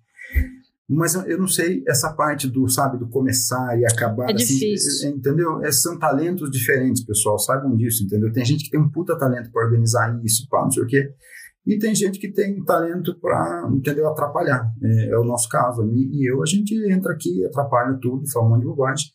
mas 0.96 1.16
eu, 1.16 1.38
não 1.38 1.48
sei 1.48 1.84
essa 1.88 2.12
parte 2.14 2.50
do, 2.50 2.68
sabe, 2.68 2.98
do 2.98 3.08
começar 3.08 3.80
e 3.80 3.86
acabar. 3.86 4.30
É 4.30 4.34
assim, 4.34 4.54
difícil. 4.56 5.10
Entendeu? 5.10 5.64
É, 5.64 5.72
são 5.72 5.98
talentos 5.98 6.52
diferentes, 6.52 7.04
pessoal, 7.04 7.40
saibam 7.40 7.76
disso, 7.76 8.04
entendeu? 8.04 8.32
Tem 8.32 8.44
gente 8.44 8.66
que 8.66 8.70
tem 8.70 8.80
um 8.80 8.90
puta 8.90 9.18
talento 9.18 9.52
para 9.52 9.64
organizar 9.64 10.20
isso, 10.24 10.48
pá, 10.50 10.64
não 10.64 10.72
sei 10.72 10.84
o 10.84 10.88
quê. 10.88 11.14
E 11.66 11.78
tem 11.78 11.94
gente 11.94 12.20
que 12.20 12.32
tem 12.32 12.64
talento 12.64 13.18
para, 13.20 13.70
entendeu, 13.72 14.08
atrapalhar. 14.08 14.70
É, 14.84 15.10
é, 15.12 15.18
o 15.18 15.24
nosso 15.24 15.48
caso, 15.48 15.82
a 15.82 15.86
mim 15.86 16.10
e 16.12 16.30
eu, 16.30 16.42
a 16.42 16.46
gente 16.46 16.76
entra 16.92 17.14
aqui, 17.14 17.46
atrapalha 17.46 17.98
tudo, 18.02 18.30
fala 18.32 18.48
um 18.48 18.50
monte 18.50 18.62
de 18.62 18.68
bobagem. 18.68 19.08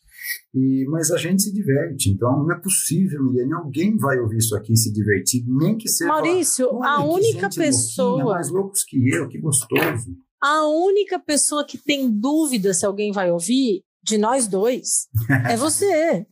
E, 0.53 0.85
mas 0.89 1.11
a 1.11 1.17
gente 1.17 1.43
se 1.43 1.53
diverte, 1.53 2.09
então 2.09 2.43
não 2.43 2.51
é 2.51 2.59
possível, 2.59 3.23
Miriam, 3.23 3.57
alguém 3.57 3.95
vai 3.97 4.19
ouvir 4.19 4.37
isso 4.37 4.55
aqui 4.55 4.73
e 4.73 4.77
se 4.77 4.91
divertir, 4.91 5.43
nem 5.47 5.77
que 5.77 5.87
seja. 5.87 6.11
Maurício, 6.11 6.83
a 6.83 7.03
única 7.03 7.49
pessoa. 7.49 8.23
mais 8.25 8.49
loucos 8.49 8.83
que 8.83 9.13
eu, 9.13 9.27
que 9.27 9.37
gostoso. 9.37 10.17
A 10.41 10.67
única 10.67 11.19
pessoa 11.19 11.65
que 11.65 11.77
tem 11.77 12.09
dúvida 12.09 12.73
se 12.73 12.85
alguém 12.85 13.11
vai 13.11 13.31
ouvir, 13.31 13.83
de 14.07 14.17
nós 14.17 14.47
dois, 14.47 15.07
é 15.49 15.57
você. 15.57 15.85
é, 15.85 16.25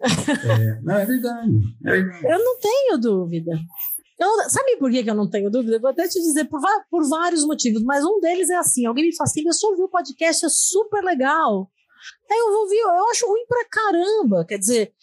não, 0.82 0.96
é 0.96 1.06
verdade, 1.06 1.52
é 1.86 1.92
verdade. 1.92 2.26
Eu 2.26 2.40
não 2.40 2.60
tenho 2.60 2.98
dúvida. 2.98 3.52
Eu, 4.18 4.50
sabe 4.50 4.78
por 4.78 4.90
que, 4.90 5.04
eu 5.10 5.16
não 5.16 5.30
tenho 5.30 5.52
dúvida? 5.52 5.76
Eu 5.76 5.82
vou 5.82 5.90
até 5.90 6.08
te 6.08 6.22
dizer 6.22 6.46
por, 6.46 6.62
por 6.90 7.08
vários 7.08 7.46
motivos, 7.46 7.84
mas 7.84 8.06
um 8.06 8.20
deles 8.22 8.50
é 8.50 8.56
assim: 8.56 8.86
alguém 8.86 9.06
me 9.06 9.16
fala 9.16 9.28
assim, 9.30 9.46
eu 9.46 9.54
só 9.54 9.68
ouvi 9.68 9.82
o 9.82 9.90
podcast, 9.90 10.46
é 10.46 10.50
super 10.50 11.04
legal. 11.04 11.70
Aí 12.32 12.38
eu 12.38 12.52
vou 12.52 12.62
ouvir, 12.62 12.78
eu 12.78 13.10
acho 13.10 13.28
ruim 13.28 13.46
pra 13.46 13.66
caramba. 13.70 14.46
Quer 14.46 14.58
dizer, 14.58 14.94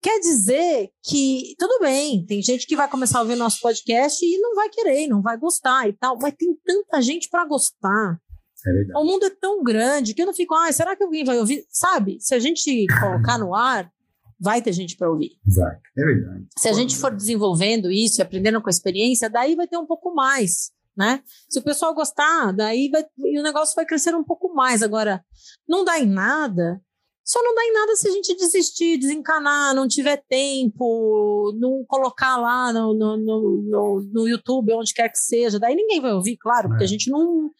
quer 0.00 0.20
dizer 0.20 0.90
que 1.02 1.54
tudo 1.58 1.80
bem, 1.80 2.24
tem 2.24 2.40
gente 2.40 2.66
que 2.66 2.76
vai 2.76 2.88
começar 2.88 3.18
a 3.18 3.22
ouvir 3.22 3.34
nosso 3.34 3.60
podcast 3.60 4.24
e 4.24 4.38
não 4.38 4.54
vai 4.54 4.68
querer, 4.68 5.08
não 5.08 5.22
vai 5.22 5.36
gostar 5.36 5.88
e 5.88 5.92
tal, 5.94 6.16
mas 6.20 6.34
tem 6.38 6.56
tanta 6.64 7.02
gente 7.02 7.28
para 7.28 7.44
gostar. 7.46 8.20
É 8.66 8.98
o 8.98 9.04
mundo 9.04 9.24
é 9.26 9.30
tão 9.30 9.62
grande 9.62 10.14
que 10.14 10.22
eu 10.22 10.26
não 10.26 10.34
fico, 10.34 10.54
ah, 10.54 10.70
será 10.72 10.96
que 10.96 11.02
alguém 11.02 11.24
vai 11.24 11.38
ouvir? 11.38 11.64
Sabe, 11.68 12.18
se 12.20 12.34
a 12.34 12.38
gente 12.38 12.86
colocar 13.00 13.38
no 13.38 13.54
ar, 13.54 13.90
vai 14.38 14.60
ter 14.60 14.72
gente 14.72 14.96
para 14.96 15.10
ouvir. 15.10 15.38
Vai, 15.46 15.76
é 15.96 16.04
verdade. 16.04 16.46
Se 16.58 16.68
a 16.68 16.72
gente 16.72 16.96
for 16.96 17.14
desenvolvendo 17.14 17.90
isso 17.90 18.20
e 18.20 18.22
aprendendo 18.22 18.60
com 18.60 18.68
a 18.68 18.70
experiência, 18.70 19.30
daí 19.30 19.54
vai 19.54 19.68
ter 19.68 19.76
um 19.76 19.86
pouco 19.86 20.12
mais, 20.14 20.72
né? 20.96 21.22
Se 21.48 21.60
o 21.60 21.62
pessoal 21.62 21.94
gostar, 21.94 22.52
daí 22.52 22.88
vai, 22.90 23.04
e 23.18 23.38
o 23.38 23.42
negócio 23.42 23.74
vai 23.76 23.86
crescer 23.86 24.14
um 24.14 24.24
pouco 24.24 24.52
mais. 24.52 24.82
Agora, 24.82 25.24
não 25.68 25.84
dá 25.84 25.98
em 25.98 26.06
nada, 26.06 26.80
só 27.24 27.42
não 27.42 27.54
dá 27.54 27.64
em 27.64 27.72
nada 27.72 27.96
se 27.96 28.08
a 28.08 28.10
gente 28.10 28.36
desistir, 28.36 28.98
desencanar, 28.98 29.74
não 29.74 29.86
tiver 29.86 30.22
tempo, 30.28 31.52
não 31.58 31.84
colocar 31.86 32.36
lá 32.36 32.72
no, 32.72 32.92
no, 32.94 33.16
no, 33.16 34.02
no, 34.12 34.28
YouTube, 34.28 34.72
onde 34.72 34.92
quer 34.92 35.08
que 35.08 35.18
seja. 35.18 35.58
Daí 35.58 35.74
ninguém 35.74 36.00
vai 36.00 36.12
ouvir, 36.12 36.36
claro, 36.36 36.68
porque 36.68 36.82
é. 36.84 36.86
a 36.86 36.88
gente 36.88 37.10
não, 37.10 37.50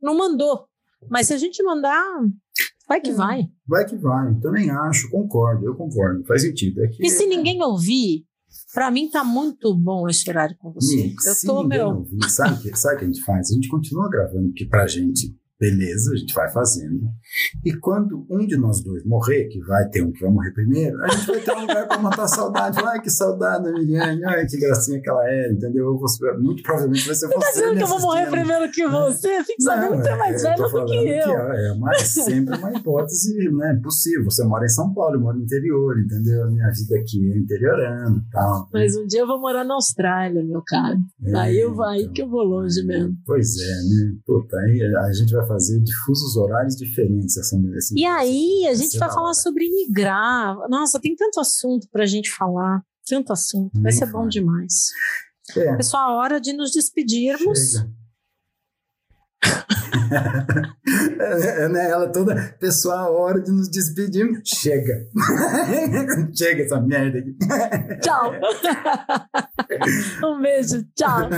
não 0.00 0.16
mandou. 0.16 0.64
Mas 1.08 1.26
se 1.26 1.34
a 1.34 1.38
gente 1.38 1.62
mandar, 1.62 2.02
vai 2.88 3.00
que 3.00 3.10
é. 3.10 3.14
vai. 3.14 3.48
Vai 3.66 3.86
que 3.86 3.96
vai. 3.96 4.34
Também 4.40 4.70
acho, 4.70 5.10
concordo, 5.10 5.66
eu 5.66 5.74
concordo. 5.74 6.24
Faz 6.26 6.42
sentido. 6.42 6.82
É 6.82 6.88
que, 6.88 7.04
e 7.04 7.10
se 7.10 7.26
ninguém 7.26 7.62
ouvir, 7.62 8.24
para 8.72 8.90
mim 8.90 9.10
tá 9.10 9.22
muito 9.22 9.74
bom 9.74 10.08
esse 10.08 10.28
horário 10.28 10.56
com 10.58 10.72
você. 10.72 11.14
eu 11.26 11.34
tô, 11.46 11.62
meu. 11.62 11.88
Ouvir, 11.88 12.30
sabe 12.30 12.54
o 12.54 12.62
que, 12.62 12.74
sabe 12.76 12.98
que 12.98 13.04
a 13.04 13.06
gente 13.06 13.22
faz? 13.22 13.50
A 13.50 13.54
gente 13.54 13.68
continua 13.68 14.08
gravando, 14.08 14.48
porque 14.48 14.66
pra 14.66 14.86
gente 14.86 15.34
Beleza, 15.60 16.14
a 16.14 16.16
gente 16.16 16.32
vai 16.32 16.50
fazendo. 16.50 17.06
E 17.62 17.74
quando 17.74 18.26
um 18.30 18.46
de 18.46 18.56
nós 18.56 18.82
dois 18.82 19.04
morrer, 19.04 19.44
que 19.48 19.60
vai 19.60 19.86
ter 19.90 20.02
um 20.02 20.10
que 20.10 20.22
vai 20.22 20.30
morrer 20.30 20.52
primeiro, 20.52 21.04
a 21.04 21.08
gente 21.08 21.26
vai 21.26 21.40
ter 21.40 21.52
um 21.52 21.60
lugar 21.60 21.86
para 21.86 21.98
matar 21.98 22.22
a 22.22 22.28
saudade. 22.28 22.78
Ai, 22.82 22.98
que 23.02 23.10
saudade 23.10 23.64
da 23.64 23.72
Miriane, 23.72 24.24
ai, 24.24 24.46
que 24.46 24.58
gracinha 24.58 25.02
que 25.02 25.10
ela 25.10 25.22
é, 25.28 25.52
entendeu? 25.52 25.84
Eu 25.84 25.98
vou, 25.98 26.08
muito 26.40 26.62
provavelmente 26.62 27.04
vai 27.06 27.14
ser 27.14 27.26
você. 27.26 27.38
Tá 27.38 27.50
dizendo 27.50 27.76
que 27.76 27.82
eu 27.82 27.88
vou 27.88 28.00
morrer 28.00 28.20
dias. 28.20 28.30
primeiro 28.30 28.72
que 28.72 28.88
você? 28.88 29.44
Fique 29.44 29.62
sabendo 29.62 29.96
que 29.96 30.02
você 30.02 30.08
é 30.08 30.16
mais 30.16 30.42
velho 30.42 30.56
do 30.56 30.86
que 30.86 30.94
eu. 30.94 31.04
Que 31.04 31.10
é, 31.10 31.68
é 31.68 31.72
uma, 31.72 31.94
sempre 31.98 32.56
uma 32.56 32.72
hipótese 32.72 33.50
né, 33.50 33.80
possível. 33.82 34.24
Você 34.24 34.42
mora 34.44 34.64
em 34.64 34.70
São 34.70 34.94
Paulo, 34.94 35.16
eu 35.16 35.20
moro 35.20 35.36
no 35.36 35.44
interior, 35.44 35.98
entendeu? 35.98 36.44
A 36.44 36.50
minha 36.50 36.70
vida 36.70 36.96
aqui 36.96 37.32
é 37.32 37.36
interiorando 37.36 38.22
tal. 38.32 38.66
Mas 38.72 38.96
um 38.96 39.06
dia 39.06 39.20
eu 39.20 39.26
vou 39.26 39.38
morar 39.38 39.64
na 39.64 39.74
Austrália, 39.74 40.42
meu 40.42 40.62
caro. 40.66 40.96
É, 41.22 41.36
aí 41.36 41.60
eu 41.60 41.74
vou, 41.74 41.84
aí 41.84 42.00
então, 42.00 42.12
que 42.14 42.22
eu 42.22 42.30
vou 42.30 42.44
longe 42.44 42.82
mesmo. 42.82 43.14
Pois 43.26 43.58
é, 43.60 43.74
né? 43.74 44.14
Puta, 44.26 44.56
aí 44.56 44.82
a 44.82 45.12
gente 45.12 45.34
vai 45.34 45.49
fazer 45.50 45.80
difusos 45.80 46.36
horários 46.36 46.76
diferentes 46.76 47.36
essa, 47.36 47.56
essa 47.76 47.94
E 47.96 48.04
aí 48.04 48.66
a 48.68 48.74
gente 48.74 48.96
vai 48.98 49.08
falar 49.08 49.28
hora. 49.28 49.34
sobre 49.34 49.68
migrar. 49.68 50.56
Nossa, 50.68 51.00
tem 51.00 51.16
tanto 51.16 51.40
assunto 51.40 51.88
pra 51.90 52.06
gente 52.06 52.30
falar. 52.30 52.82
Tanto 53.08 53.32
assunto. 53.32 53.80
Vai 53.80 53.90
ser 53.90 54.06
bom 54.06 54.28
demais. 54.28 54.90
É. 55.56 55.76
Pessoal, 55.76 56.16
hora 56.16 56.40
de 56.40 56.52
nos 56.52 56.70
despedirmos. 56.70 57.72
Chega. 57.72 57.90
é, 61.20 61.68
né? 61.68 61.90
Ela 61.90 62.12
toda, 62.12 62.56
pessoal, 62.60 63.14
hora 63.14 63.40
de 63.40 63.50
nos 63.50 63.68
despedirmos. 63.68 64.40
Chega. 64.44 65.06
Chega 66.34 66.62
essa 66.62 66.80
merda 66.80 67.18
aqui. 67.18 67.36
Tchau. 68.00 68.32
um 70.30 70.40
beijo. 70.40 70.84
Tchau. 70.94 71.28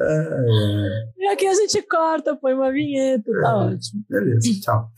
É, 0.00 1.12
é. 1.18 1.24
E 1.24 1.26
aqui 1.28 1.46
a 1.46 1.54
gente 1.54 1.82
corta, 1.82 2.36
põe 2.36 2.54
uma 2.54 2.70
vinheta, 2.70 3.30
tá 3.42 3.48
é, 3.48 3.74
ótimo. 3.74 4.04
Beleza, 4.08 4.48
tchau. 4.60 4.90